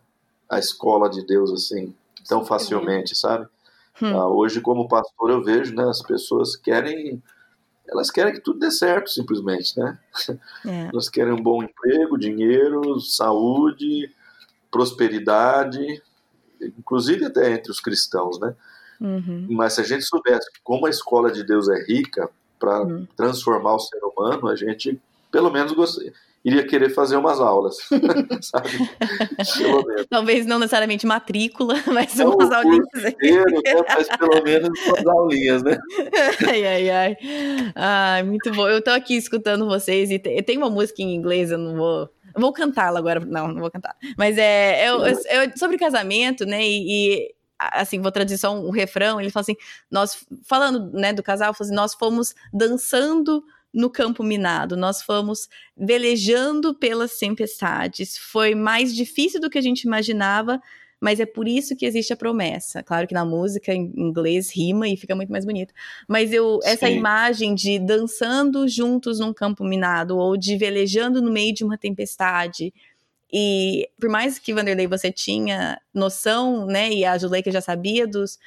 [0.50, 1.94] a escola de Deus assim
[2.28, 3.48] tão facilmente, sabe?
[4.02, 4.14] Hum.
[4.14, 5.84] Uh, hoje, como pastor, eu vejo, né?
[5.84, 7.22] As pessoas querem,
[7.92, 10.00] elas querem que tudo dê certo, simplesmente, né?
[10.66, 10.90] É.
[10.94, 14.10] Elas querem um bom emprego, dinheiro, saúde,
[14.70, 16.02] prosperidade,
[16.62, 18.56] inclusive até entre os cristãos, né?
[19.00, 19.48] Uhum.
[19.50, 23.08] Mas se a gente soubesse que como a escola de Deus é rica para uhum.
[23.18, 25.02] transformar o ser humano, a gente
[25.32, 26.14] pelo menos gostaria,
[26.44, 27.78] iria querer fazer umas aulas,
[28.42, 28.70] sabe?
[30.10, 32.88] Talvez não necessariamente matrícula, mas umas aulinhas.
[32.96, 33.86] Inteiro, né?
[33.88, 35.78] Mas pelo menos umas aulinhas, né?
[36.48, 37.18] ai, ai, ai.
[37.76, 38.68] Ai, muito bom.
[38.68, 42.54] Eu tô aqui escutando vocês e tem uma música em inglês, eu não vou vou
[42.54, 43.20] cantá-la agora.
[43.20, 43.96] Não, não vou cantar.
[44.18, 46.64] Mas é, é, sobre casamento, né?
[46.64, 49.56] E, e assim, vou traduzir só um, um refrão, ele fala assim,
[49.90, 53.44] nós, falando, né, do casal, assim, nós fomos dançando
[53.74, 59.84] no campo minado, nós fomos velejando pelas tempestades, foi mais difícil do que a gente
[59.84, 60.62] imaginava,
[61.00, 62.84] mas é por isso que existe a promessa.
[62.84, 65.74] Claro que na música em inglês rima e fica muito mais bonito.
[66.08, 66.98] Mas eu essa Sim.
[66.98, 72.72] imagem de dançando juntos num campo minado ou de velejando no meio de uma tempestade.
[73.34, 78.38] E por mais que Vanderlei você tinha noção, né, e a Juleika já sabia dos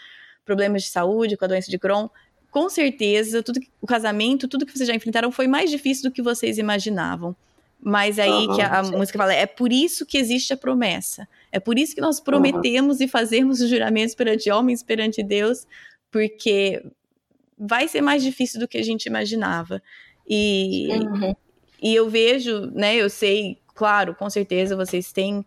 [0.44, 2.08] problemas de saúde com a doença de Crohn,
[2.54, 6.22] com certeza, tudo o casamento, tudo que vocês já enfrentaram foi mais difícil do que
[6.22, 7.34] vocês imaginavam.
[7.80, 11.26] Mas aí uhum, que a, a música fala, é por isso que existe a promessa.
[11.50, 13.06] É por isso que nós prometemos uhum.
[13.06, 15.66] e fazemos os juramentos perante homens, perante Deus,
[16.12, 16.80] porque
[17.58, 19.82] vai ser mais difícil do que a gente imaginava.
[20.24, 21.34] E, uhum.
[21.82, 25.44] e eu vejo, né, eu sei, claro, com certeza vocês têm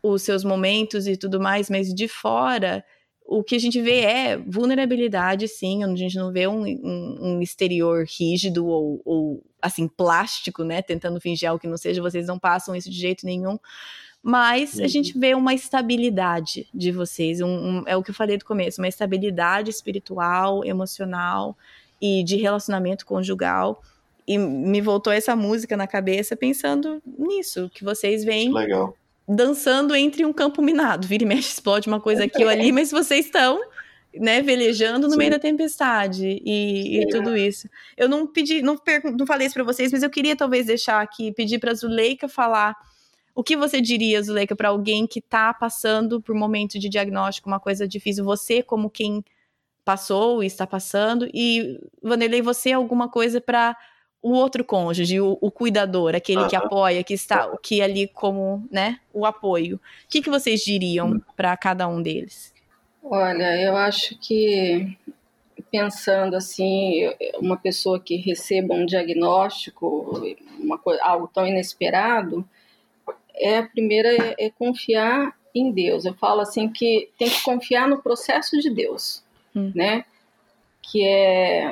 [0.00, 2.84] os seus momentos e tudo mais, mas de fora
[3.30, 5.84] o que a gente vê é vulnerabilidade, sim.
[5.84, 10.80] A gente não vê um, um, um exterior rígido ou, ou, assim, plástico, né?
[10.80, 12.00] Tentando fingir algo que não seja.
[12.00, 13.58] Vocês não passam isso de jeito nenhum.
[14.22, 14.84] Mas uhum.
[14.84, 17.42] a gente vê uma estabilidade de vocês.
[17.42, 21.54] Um, é o que eu falei do começo: uma estabilidade espiritual, emocional
[22.00, 23.82] e de relacionamento conjugal.
[24.26, 28.50] E me voltou essa música na cabeça pensando nisso, que vocês veem.
[28.54, 28.97] Legal
[29.28, 31.06] dançando entre um campo minado.
[31.06, 33.60] Vira e mexe, explode uma coisa aqui ou ali, mas vocês estão
[34.14, 35.18] né, velejando no Sim.
[35.18, 37.68] meio da tempestade e, e, tudo isso.
[37.96, 38.76] Eu não pedi, não,
[39.16, 42.74] não falei isso para vocês, mas eu queria talvez deixar aqui, pedir para Zuleika falar
[43.34, 47.60] o que você diria, Zuleika, para alguém que está passando por momento de diagnóstico, uma
[47.60, 49.22] coisa difícil, você como quem
[49.84, 53.76] passou e está passando, e Vanderlei, você alguma coisa para
[54.22, 56.48] o outro cônjuge, o, o cuidador, aquele uhum.
[56.48, 59.76] que apoia, que está que ali como, né, o apoio.
[59.76, 61.20] O que, que vocês diriam uhum.
[61.36, 62.52] para cada um deles?
[63.02, 64.96] Olha, eu acho que
[65.70, 70.22] pensando assim, uma pessoa que receba um diagnóstico,
[70.58, 72.48] uma coisa, algo tão inesperado,
[73.34, 76.04] é a primeira é, é, confiar em Deus.
[76.04, 79.22] Eu falo assim que tem que confiar no processo de Deus,
[79.54, 79.72] hum.
[79.74, 80.04] né?
[80.82, 81.70] Que é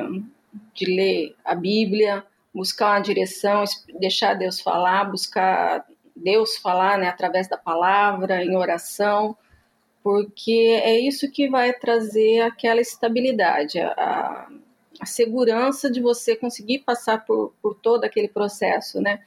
[0.74, 2.24] de ler a Bíblia,
[2.56, 3.64] buscar uma direção,
[4.00, 5.84] deixar Deus falar, buscar
[6.16, 9.36] Deus falar né, através da palavra, em oração,
[10.02, 14.48] porque é isso que vai trazer aquela estabilidade, a,
[14.98, 19.22] a segurança de você conseguir passar por, por todo aquele processo, né?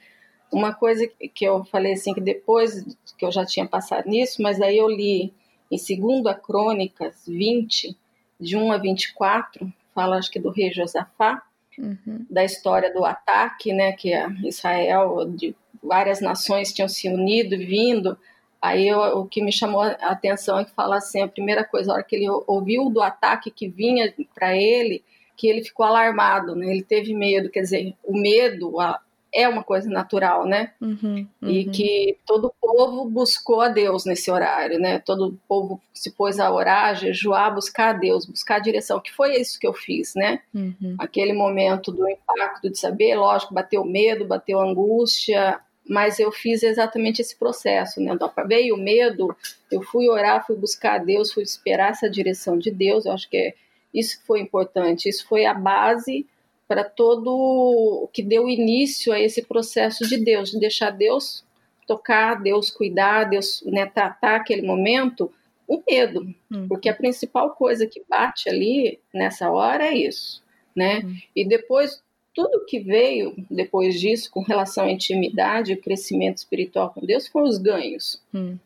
[0.50, 2.84] Uma coisa que eu falei assim, que depois
[3.16, 5.32] que eu já tinha passado nisso, mas aí eu li
[5.70, 7.96] em 2 Crônicas 20,
[8.40, 11.40] de 1 a 24, fala acho que do rei Josafá,
[11.80, 12.26] uhum.
[12.30, 14.12] da história do ataque, né, que
[14.44, 18.16] Israel, de várias nações tinham se unido e vindo.
[18.60, 21.90] Aí eu, o que me chamou a atenção é que fala assim, a primeira coisa,
[21.90, 25.02] a hora que ele ouviu do ataque que vinha para ele,
[25.36, 26.66] que ele ficou alarmado, né?
[26.66, 29.00] Ele teve medo, quer dizer, o medo, a,
[29.32, 30.72] é uma coisa natural, né?
[30.80, 31.48] Uhum, uhum.
[31.48, 34.98] E que todo povo buscou a Deus nesse horário, né?
[34.98, 39.12] Todo povo se pôs a orar, a jejuar, buscar a Deus, buscar a direção, que
[39.12, 40.40] foi isso que eu fiz, né?
[40.52, 40.96] Uhum.
[40.98, 47.20] Aquele momento do impacto de saber, lógico, bateu medo, bateu angústia, mas eu fiz exatamente
[47.20, 48.12] esse processo, né?
[48.12, 49.34] Então, veio o medo,
[49.70, 53.28] eu fui orar, fui buscar a Deus, fui esperar essa direção de Deus, eu acho
[53.28, 53.54] que é,
[53.92, 56.26] isso foi importante, isso foi a base
[56.70, 61.44] para todo o que deu início a esse processo de Deus, de deixar Deus
[61.84, 65.32] tocar, Deus cuidar, Deus né, tratar aquele momento,
[65.66, 66.68] o medo, hum.
[66.68, 71.02] porque a principal coisa que bate ali nessa hora é isso, né?
[71.04, 71.16] Hum.
[71.34, 72.00] E depois
[72.32, 77.48] tudo que veio depois disso com relação à intimidade e crescimento espiritual com Deus foram
[77.48, 78.22] os ganhos.
[78.32, 78.56] Hum.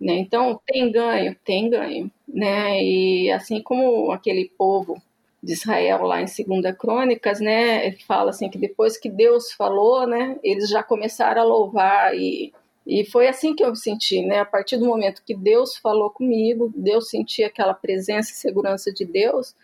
[0.00, 0.16] Né?
[0.18, 2.08] Então, tem ganho, tem ganho.
[2.28, 2.80] Né?
[2.84, 5.02] E assim como aquele povo
[5.48, 10.06] de Israel lá em Segunda Crônicas, né, ele fala assim que depois que Deus falou,
[10.06, 12.52] né, eles já começaram a louvar e
[12.86, 16.72] e foi assim que eu senti, né, a partir do momento que Deus falou comigo,
[16.74, 19.54] Deus sentia aquela presença e segurança de Deus,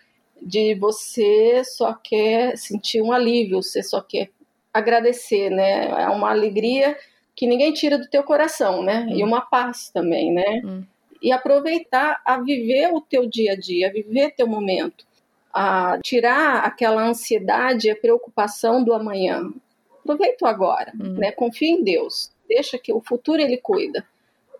[0.42, 4.28] de você só quer sentir um alívio, você só quer
[4.72, 6.98] agradecer, né, é uma alegria
[7.34, 9.16] que ninguém tira do teu coração, né, hum.
[9.16, 10.82] e uma paz também, né, hum.
[11.22, 15.06] e aproveitar a viver o teu dia a dia, viver teu momento
[15.54, 19.52] a tirar aquela ansiedade e a preocupação do amanhã.
[20.00, 21.14] Aproveita o agora, uhum.
[21.14, 21.30] né?
[21.30, 22.32] Confia em Deus.
[22.48, 24.04] Deixa que o futuro ele cuida.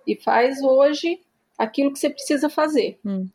[0.07, 1.21] E faz hoje
[1.59, 2.99] aquilo que você precisa fazer.
[3.05, 3.29] Uhum.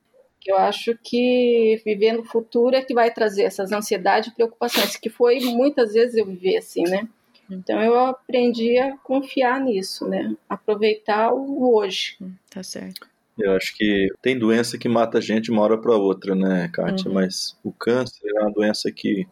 [0.45, 5.09] Eu acho que viver no futuro é que vai trazer essas ansiedades e preocupações, que
[5.09, 7.07] foi muitas vezes eu vivi assim, né?
[7.49, 7.55] Hum.
[7.57, 10.33] Então eu aprendi a confiar nisso, né?
[10.47, 12.15] Aproveitar o hoje.
[12.21, 13.07] Hum, tá certo.
[13.39, 17.07] Eu acho que tem doença que mata a gente uma hora para outra, né, Kátia?
[17.07, 17.13] Uhum.
[17.13, 19.25] Mas o câncer é uma doença que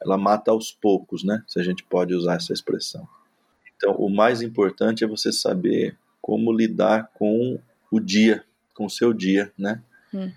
[0.00, 1.42] ela mata aos poucos, né?
[1.46, 3.06] Se a gente pode usar essa expressão.
[3.76, 7.58] Então, o mais importante é você saber como lidar com
[7.90, 8.44] o dia,
[8.74, 9.82] com o seu dia, né?
[10.12, 10.30] Hum.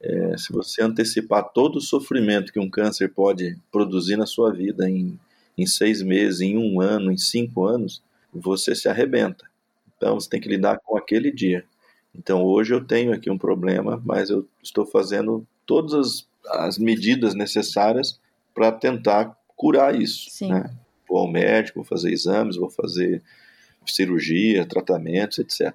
[0.00, 4.88] É, se você antecipar todo o sofrimento que um câncer pode produzir na sua vida
[4.88, 5.18] em,
[5.56, 8.02] em seis meses, em um ano, em cinco anos,
[8.32, 9.44] você se arrebenta.
[9.96, 11.64] Então, você tem que lidar com aquele dia.
[12.18, 16.28] Então, hoje eu tenho aqui um problema, mas eu estou fazendo todas as,
[16.64, 18.18] as medidas necessárias
[18.52, 20.28] para tentar curar isso.
[20.30, 20.48] Sim.
[20.48, 20.68] Né?
[21.08, 23.22] Vou ao médico, vou fazer exames, vou fazer
[23.86, 25.72] cirurgia, tratamentos, etc.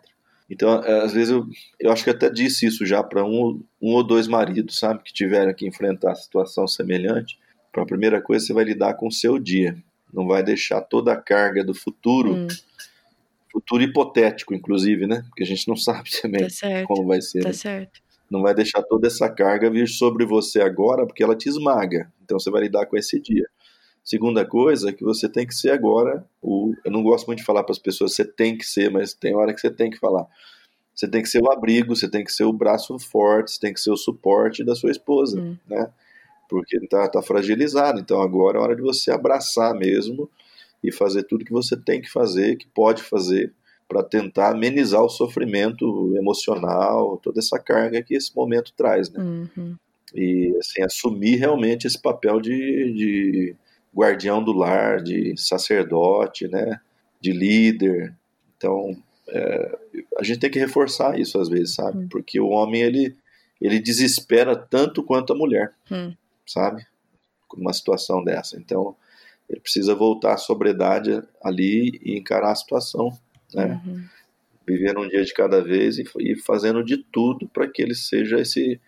[0.49, 1.47] Então, é, às vezes, eu,
[1.79, 5.13] eu acho que até disse isso já para um, um ou dois maridos, sabe, que
[5.13, 7.39] tiveram que enfrentar situação semelhante.
[7.71, 9.75] Para a primeira coisa, você vai lidar com o seu dia.
[10.13, 12.47] Não vai deixar toda a carga do futuro, hum.
[13.53, 15.23] Futuro hipotético, inclusive, né?
[15.29, 17.43] Porque a gente não sabe também tá como vai ser.
[17.43, 17.53] Tá né?
[17.53, 18.01] certo.
[18.29, 22.11] Não vai deixar toda essa carga vir sobre você agora, porque ela te esmaga.
[22.23, 23.47] Então, você vai lidar com esse dia.
[24.03, 26.73] Segunda coisa é que você tem que ser agora o.
[26.83, 29.35] Eu não gosto muito de falar para as pessoas você tem que ser, mas tem
[29.35, 30.25] hora que você tem que falar.
[30.93, 33.73] Você tem que ser o abrigo, você tem que ser o braço forte, você tem
[33.73, 35.57] que ser o suporte da sua esposa, hum.
[35.67, 35.89] né?
[36.49, 37.99] Porque está tá fragilizado.
[37.99, 40.29] Então agora é hora de você abraçar mesmo
[40.83, 43.53] e fazer tudo que você tem que fazer, que pode fazer,
[43.87, 49.21] para tentar amenizar o sofrimento emocional, toda essa carga que esse momento traz, né?
[49.23, 49.75] Uhum.
[50.13, 53.55] E assim, assumir realmente esse papel de, de
[53.95, 56.79] guardião do lar, de sacerdote, né,
[57.19, 58.15] de líder.
[58.57, 58.95] Então,
[59.27, 59.77] é,
[60.17, 61.99] a gente tem que reforçar isso às vezes, sabe?
[61.99, 62.07] Hum.
[62.09, 63.15] Porque o homem ele
[63.61, 66.13] ele desespera tanto quanto a mulher, hum.
[66.45, 66.85] sabe?
[67.55, 68.57] Numa situação dessa.
[68.57, 68.95] Então,
[69.53, 73.09] ele precisa voltar à sobriedade ali e encarar a situação,
[73.53, 73.79] né?
[73.85, 74.03] Uhum.
[74.67, 78.39] Viver um dia de cada vez e, e fazendo de tudo para que ele seja
[78.39, 78.79] esse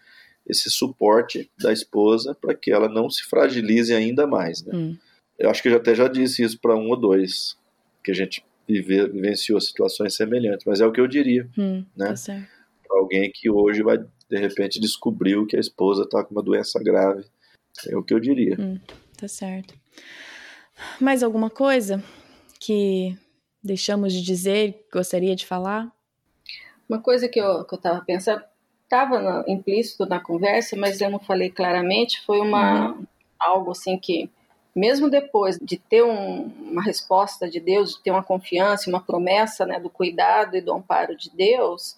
[0.47, 4.63] esse suporte da esposa para que ela não se fragilize ainda mais.
[4.63, 4.75] Né?
[4.75, 4.97] Hum.
[5.39, 7.57] Eu acho que eu até já disse isso para um ou dois,
[8.03, 11.49] que a gente vive, vivenciou situações semelhantes, mas é o que eu diria.
[11.57, 12.13] Hum, né?
[12.13, 12.47] Tá
[12.87, 16.79] para alguém que hoje vai, de repente, descobriu que a esposa está com uma doença
[16.81, 17.25] grave.
[17.87, 18.55] É o que eu diria.
[18.59, 18.79] Hum,
[19.17, 19.73] tá certo.
[20.99, 22.03] Mais alguma coisa
[22.59, 23.17] que
[23.63, 25.91] deixamos de dizer, gostaria de falar?
[26.87, 28.43] Uma coisa que eu estava pensando,
[28.83, 33.05] estava implícito na conversa, mas eu não falei claramente, foi uma uhum.
[33.39, 34.29] algo assim que
[34.75, 39.65] mesmo depois de ter um, uma resposta de Deus, de ter uma confiança, uma promessa
[39.65, 41.97] né, do cuidado e do amparo de Deus,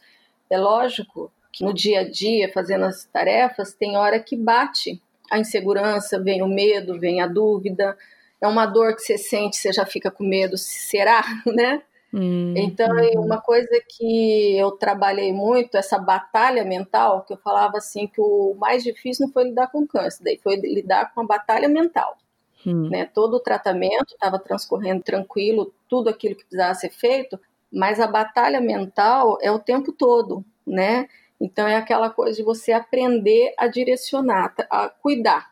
[0.49, 5.39] é lógico que no dia a dia, fazendo as tarefas, tem hora que bate a
[5.39, 7.97] insegurança, vem o medo, vem a dúvida,
[8.41, 11.81] é uma dor que você sente, você já fica com medo, será, né?
[12.13, 13.25] Hum, então, hum.
[13.25, 18.55] uma coisa que eu trabalhei muito, essa batalha mental, que eu falava assim, que o
[18.57, 22.17] mais difícil não foi lidar com câncer, daí foi lidar com a batalha mental.
[22.65, 22.89] Hum.
[22.89, 23.05] Né?
[23.05, 27.39] Todo o tratamento estava transcorrendo tranquilo, tudo aquilo que precisava ser feito,
[27.71, 31.07] mas a batalha mental é o tempo todo, né?
[31.39, 35.51] Então é aquela coisa de você aprender a direcionar, a cuidar.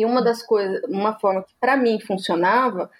[0.00, 2.90] E uma das coisas, uma forma que para mim funcionava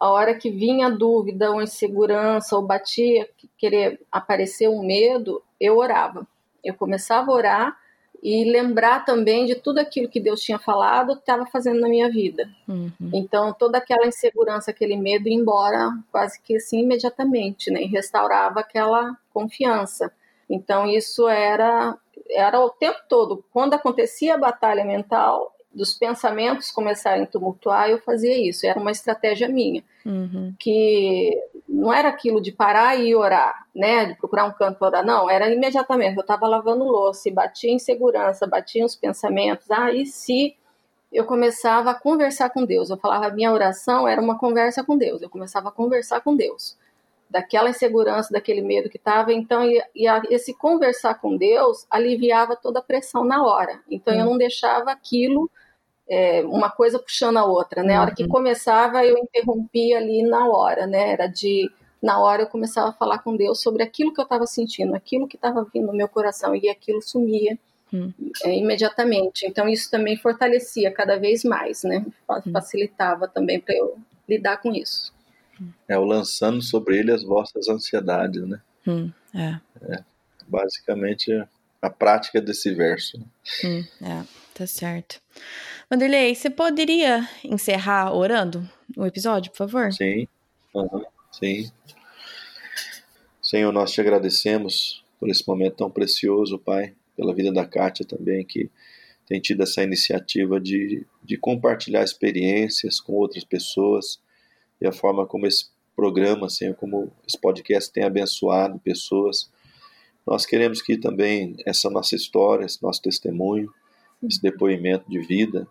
[0.00, 6.26] a hora que vinha dúvida ou insegurança ou batia, querer aparecer um medo, eu orava.
[6.64, 7.76] Eu começava a orar
[8.22, 12.48] e lembrar também de tudo aquilo que Deus tinha falado, estava fazendo na minha vida.
[12.66, 13.10] Uhum.
[13.12, 17.82] Então, toda aquela insegurança, aquele medo ia embora quase que assim imediatamente, né?
[17.82, 20.10] E restaurava aquela confiança.
[20.48, 21.94] Então, isso era
[22.30, 23.44] era o tempo todo.
[23.52, 28.66] Quando acontecia a batalha mental, dos pensamentos começarem a tumultuar, eu fazia isso.
[28.66, 29.82] Era uma estratégia minha.
[30.04, 30.52] Uhum.
[30.58, 31.30] Que
[31.68, 34.06] não era aquilo de parar e orar, né?
[34.06, 35.06] De procurar um canto para orar.
[35.06, 36.16] Não, era imediatamente.
[36.16, 39.70] Eu estava lavando louça e batia em segurança, batia os pensamentos.
[39.70, 40.56] Ah, e se
[41.12, 42.90] eu começava a conversar com Deus?
[42.90, 45.22] Eu falava, minha oração era uma conversa com Deus.
[45.22, 46.76] Eu começava a conversar com Deus.
[47.30, 49.32] Daquela insegurança, daquele medo que estava.
[49.32, 53.80] Então, e, e a, esse conversar com Deus aliviava toda a pressão na hora.
[53.88, 54.20] Então, uhum.
[54.20, 55.48] eu não deixava aquilo
[56.08, 57.96] é, uma coisa puxando a outra, né?
[57.96, 58.28] A hora que uhum.
[58.28, 61.12] começava, eu interrompia ali na hora, né?
[61.12, 61.70] Era de
[62.02, 65.26] na hora eu começava a falar com Deus sobre aquilo que eu estava sentindo, aquilo
[65.26, 67.58] que estava vindo no meu coração e aquilo sumia
[67.92, 68.12] hum.
[68.44, 69.44] é, imediatamente.
[69.46, 72.04] Então isso também fortalecia cada vez mais, né?
[72.28, 72.52] Hum.
[72.52, 73.30] Facilitava hum.
[73.34, 73.98] também para eu
[74.28, 75.12] lidar com isso.
[75.88, 78.60] É o lançando sobre ele as vossas ansiedades, né?
[78.86, 79.58] Hum, é.
[79.92, 80.04] é.
[80.46, 81.32] Basicamente
[81.82, 83.18] a prática desse verso.
[83.64, 84.24] Hum, é,
[84.58, 85.20] tá certo.
[85.88, 89.92] Vanderlei, você poderia encerrar orando o episódio, por favor?
[89.92, 90.26] Sim,
[90.74, 91.04] uhum.
[91.30, 91.70] sim.
[93.40, 98.44] Senhor, nós te agradecemos por esse momento tão precioso, Pai, pela vida da Kátia também,
[98.44, 98.68] que
[99.26, 104.18] tem tido essa iniciativa de, de compartilhar experiências com outras pessoas
[104.80, 109.50] e a forma como esse programa, assim, como esse podcast tem abençoado pessoas.
[110.26, 113.72] Nós queremos que também essa nossa história, esse nosso testemunho,
[114.22, 115.66] esse depoimento de vida,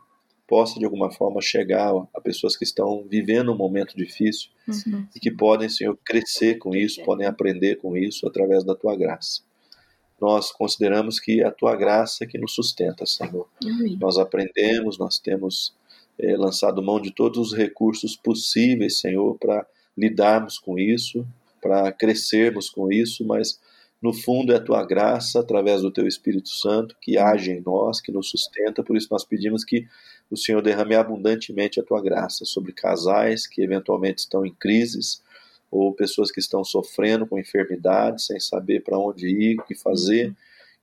[0.47, 5.05] possa de alguma forma chegar a pessoas que estão vivendo um momento difícil uhum.
[5.13, 9.41] e que podem, Senhor, crescer com isso, podem aprender com isso através da tua graça.
[10.19, 13.47] Nós consideramos que é a tua graça que nos sustenta, Senhor.
[13.63, 13.97] Uhum.
[13.99, 15.75] Nós aprendemos, nós temos
[16.17, 21.27] é, lançado mão de todos os recursos possíveis, Senhor, para lidarmos com isso,
[21.61, 23.59] para crescermos com isso, mas
[24.07, 27.99] no fundo, é a tua graça, através do teu Espírito Santo, que age em nós,
[27.99, 28.81] que nos sustenta.
[28.81, 29.85] Por isso, nós pedimos que
[30.31, 35.21] o Senhor derrame abundantemente a tua graça sobre casais que eventualmente estão em crises,
[35.69, 40.33] ou pessoas que estão sofrendo com enfermidades, sem saber para onde ir, o que fazer.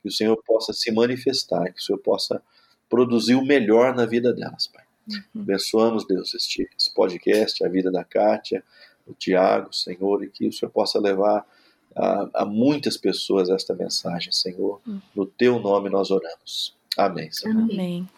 [0.02, 2.42] Que o Senhor possa se manifestar, que o Senhor possa
[2.90, 4.84] produzir o melhor na vida delas, Pai.
[5.08, 5.40] Uhum.
[5.40, 8.62] Abençoamos, Deus, este, este podcast, a vida da Kátia,
[9.06, 11.46] do Tiago, Senhor, e que o Senhor possa levar
[11.96, 14.80] a, a muitas pessoas esta mensagem, Senhor.
[14.86, 14.98] Hum.
[15.14, 16.74] No teu nome nós oramos.
[16.96, 17.56] Amém, Senhor.
[17.56, 18.08] Amém.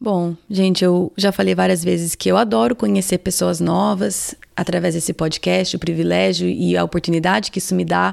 [0.00, 5.12] Bom, gente, eu já falei várias vezes que eu adoro conhecer pessoas novas através desse
[5.12, 8.12] podcast, o privilégio e a oportunidade que isso me dá.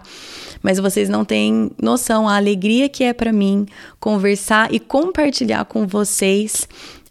[0.61, 3.65] Mas vocês não têm noção a alegria que é para mim
[3.99, 6.67] conversar e compartilhar com vocês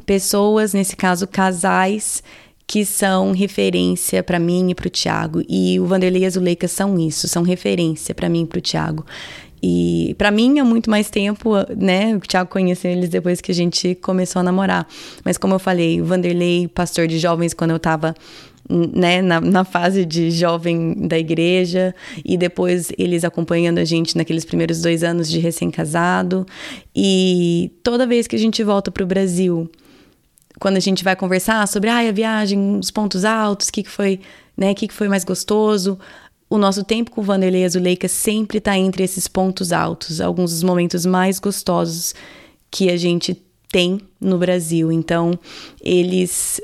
[0.06, 2.22] pessoas, nesse caso casais,
[2.68, 5.42] que são referência para mim e para o Tiago.
[5.48, 8.60] E o Vanderlei e a Zuleika são isso, são referência para mim e para o
[8.60, 9.06] Tiago.
[9.62, 12.14] E para mim é muito mais tempo, né?
[12.14, 14.86] O Thiago conheceu eles depois que a gente começou a namorar.
[15.24, 18.14] Mas como eu falei, o Vanderlei, pastor de jovens, quando eu tava
[18.68, 24.44] né, na, na, fase de jovem da igreja, e depois eles acompanhando a gente naqueles
[24.44, 26.46] primeiros dois anos de recém-casado.
[26.94, 29.70] E toda vez que a gente volta para o Brasil,
[30.58, 33.90] quando a gente vai conversar sobre ah, a viagem, os pontos altos, o que, que
[33.90, 34.20] foi,
[34.56, 35.98] né, que, que foi mais gostoso,
[36.50, 41.04] o nosso tempo com Vanderlei Azuleika sempre está entre esses pontos altos, alguns dos momentos
[41.04, 42.14] mais gostosos
[42.70, 43.40] que a gente
[43.70, 44.90] tem no Brasil.
[44.90, 45.38] Então,
[45.82, 46.60] eles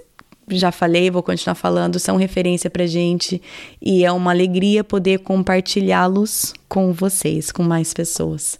[0.48, 3.40] já falei, vou continuar falando, são referência pra gente
[3.80, 8.58] e é uma alegria poder compartilhá-los com vocês, com mais pessoas.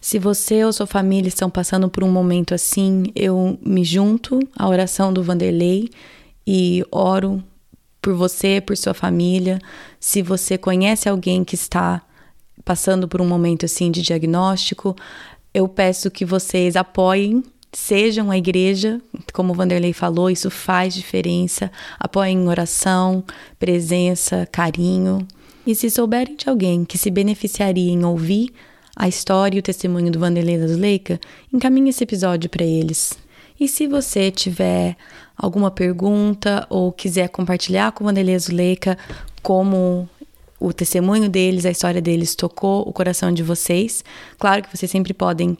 [0.00, 4.68] Se você ou sua família estão passando por um momento assim, eu me junto à
[4.68, 5.90] oração do Vanderlei
[6.46, 7.42] e oro
[8.00, 9.58] por você, por sua família.
[9.98, 12.00] Se você conhece alguém que está
[12.64, 14.94] passando por um momento assim de diagnóstico,
[15.52, 17.42] eu peço que vocês apoiem,
[17.72, 19.00] sejam a igreja,
[19.32, 21.72] como o Vanderlei falou, isso faz diferença.
[21.98, 23.24] Apoiem em oração,
[23.58, 25.26] presença, carinho.
[25.66, 28.52] E se souberem de alguém que se beneficiaria em ouvir
[28.98, 31.20] a história e o testemunho do Vanderlei das Leica,
[31.54, 33.16] encaminhe esse episódio para eles.
[33.58, 34.96] E se você tiver
[35.36, 38.98] alguma pergunta ou quiser compartilhar com o Vanderlei Azuleika
[39.40, 40.08] como
[40.58, 44.04] o testemunho deles, a história deles tocou o coração de vocês,
[44.36, 45.56] claro que vocês sempre podem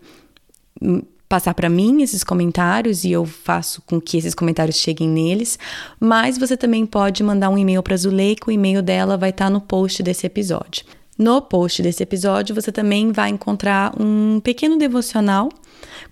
[0.83, 5.57] hum, passar para mim esses comentários e eu faço com que esses comentários cheguem neles,
[6.01, 9.51] mas você também pode mandar um e-mail para Zuleika, o e-mail dela vai estar tá
[9.51, 10.85] no post desse episódio.
[11.19, 15.49] No post desse episódio, você também vai encontrar um pequeno devocional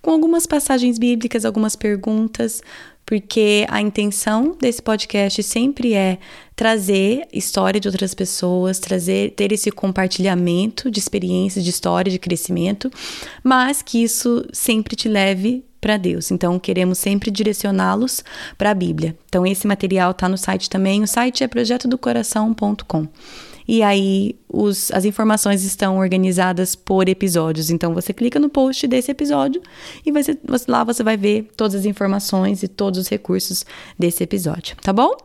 [0.02, 2.60] com algumas passagens bíblicas, algumas perguntas,
[3.06, 6.18] porque a intenção desse podcast sempre é
[6.56, 12.90] trazer história de outras pessoas, trazer ter esse compartilhamento de experiências, de história, de crescimento,
[13.44, 16.32] mas que isso sempre te leve para Deus.
[16.32, 18.24] Então, queremos sempre direcioná-los
[18.58, 19.16] para a Bíblia.
[19.28, 21.00] Então, esse material está no site também.
[21.00, 23.06] O site é projetodocoração.com.
[23.66, 27.70] E aí os, as informações estão organizadas por episódios.
[27.70, 29.60] Então você clica no post desse episódio
[30.04, 30.12] e
[30.68, 33.64] lá você vai ver todas as informações e todos os recursos
[33.98, 35.16] desse episódio, tá bom?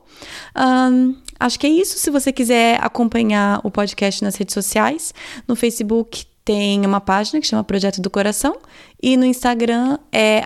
[0.55, 1.97] Um, acho que é isso.
[1.97, 5.13] Se você quiser acompanhar o podcast nas redes sociais,
[5.47, 8.57] no Facebook tem uma página que chama Projeto do Coração
[9.02, 10.44] e no Instagram é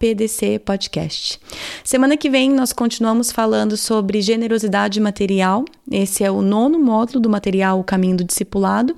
[0.00, 1.38] @pdcpodcast.
[1.84, 5.64] Semana que vem nós continuamos falando sobre generosidade material.
[5.88, 8.96] Esse é o nono módulo do material O Caminho do Discipulado.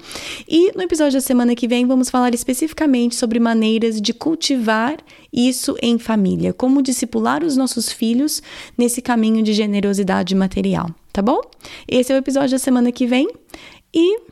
[0.49, 4.97] E no episódio da semana que vem vamos falar especificamente sobre maneiras de cultivar
[5.31, 8.43] isso em família, como discipular os nossos filhos
[8.79, 11.43] nesse caminho de generosidade material, tá bom?
[11.87, 13.29] Esse é o episódio da semana que vem
[13.95, 14.32] e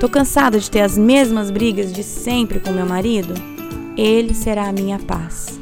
[0.00, 3.32] Tô cansada de ter as mesmas brigas de sempre com meu marido?
[3.96, 5.58] Ele será a minha paz.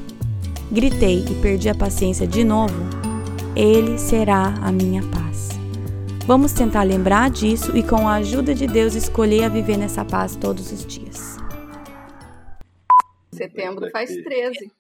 [0.71, 2.75] Gritei e perdi a paciência de novo?
[3.55, 5.51] Ele será a minha paz.
[6.27, 10.35] Vamos tentar lembrar disso e, com a ajuda de Deus, escolher a viver nessa paz
[10.35, 11.37] todos os dias.
[13.35, 14.73] Setembro faz 13.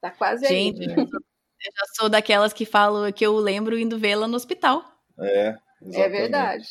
[0.00, 0.52] Tá quase aí.
[0.54, 4.84] Gente, eu já sou daquelas que falo que eu lembro indo vê-la no hospital.
[5.18, 6.00] É, Exatamente.
[6.00, 6.66] É verdade.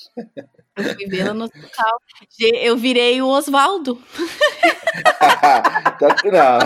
[0.77, 1.99] Eu fui vê-la no hospital.
[2.39, 4.01] Eu virei o Oswaldo.
[5.19, 6.59] tá, não.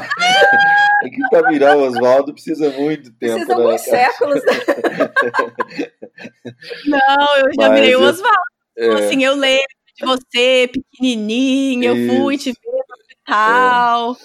[1.04, 3.36] É que pra virar o Oswaldo precisa muito tempo.
[3.36, 4.42] Precisa né, alguns séculos.
[6.86, 8.42] não, eu já Mas virei o Oswaldo.
[8.78, 8.90] É...
[8.94, 9.66] Assim, eu lembro
[9.96, 14.14] de você, pequenininho, eu fui te ver no hospital.
[14.14, 14.16] É.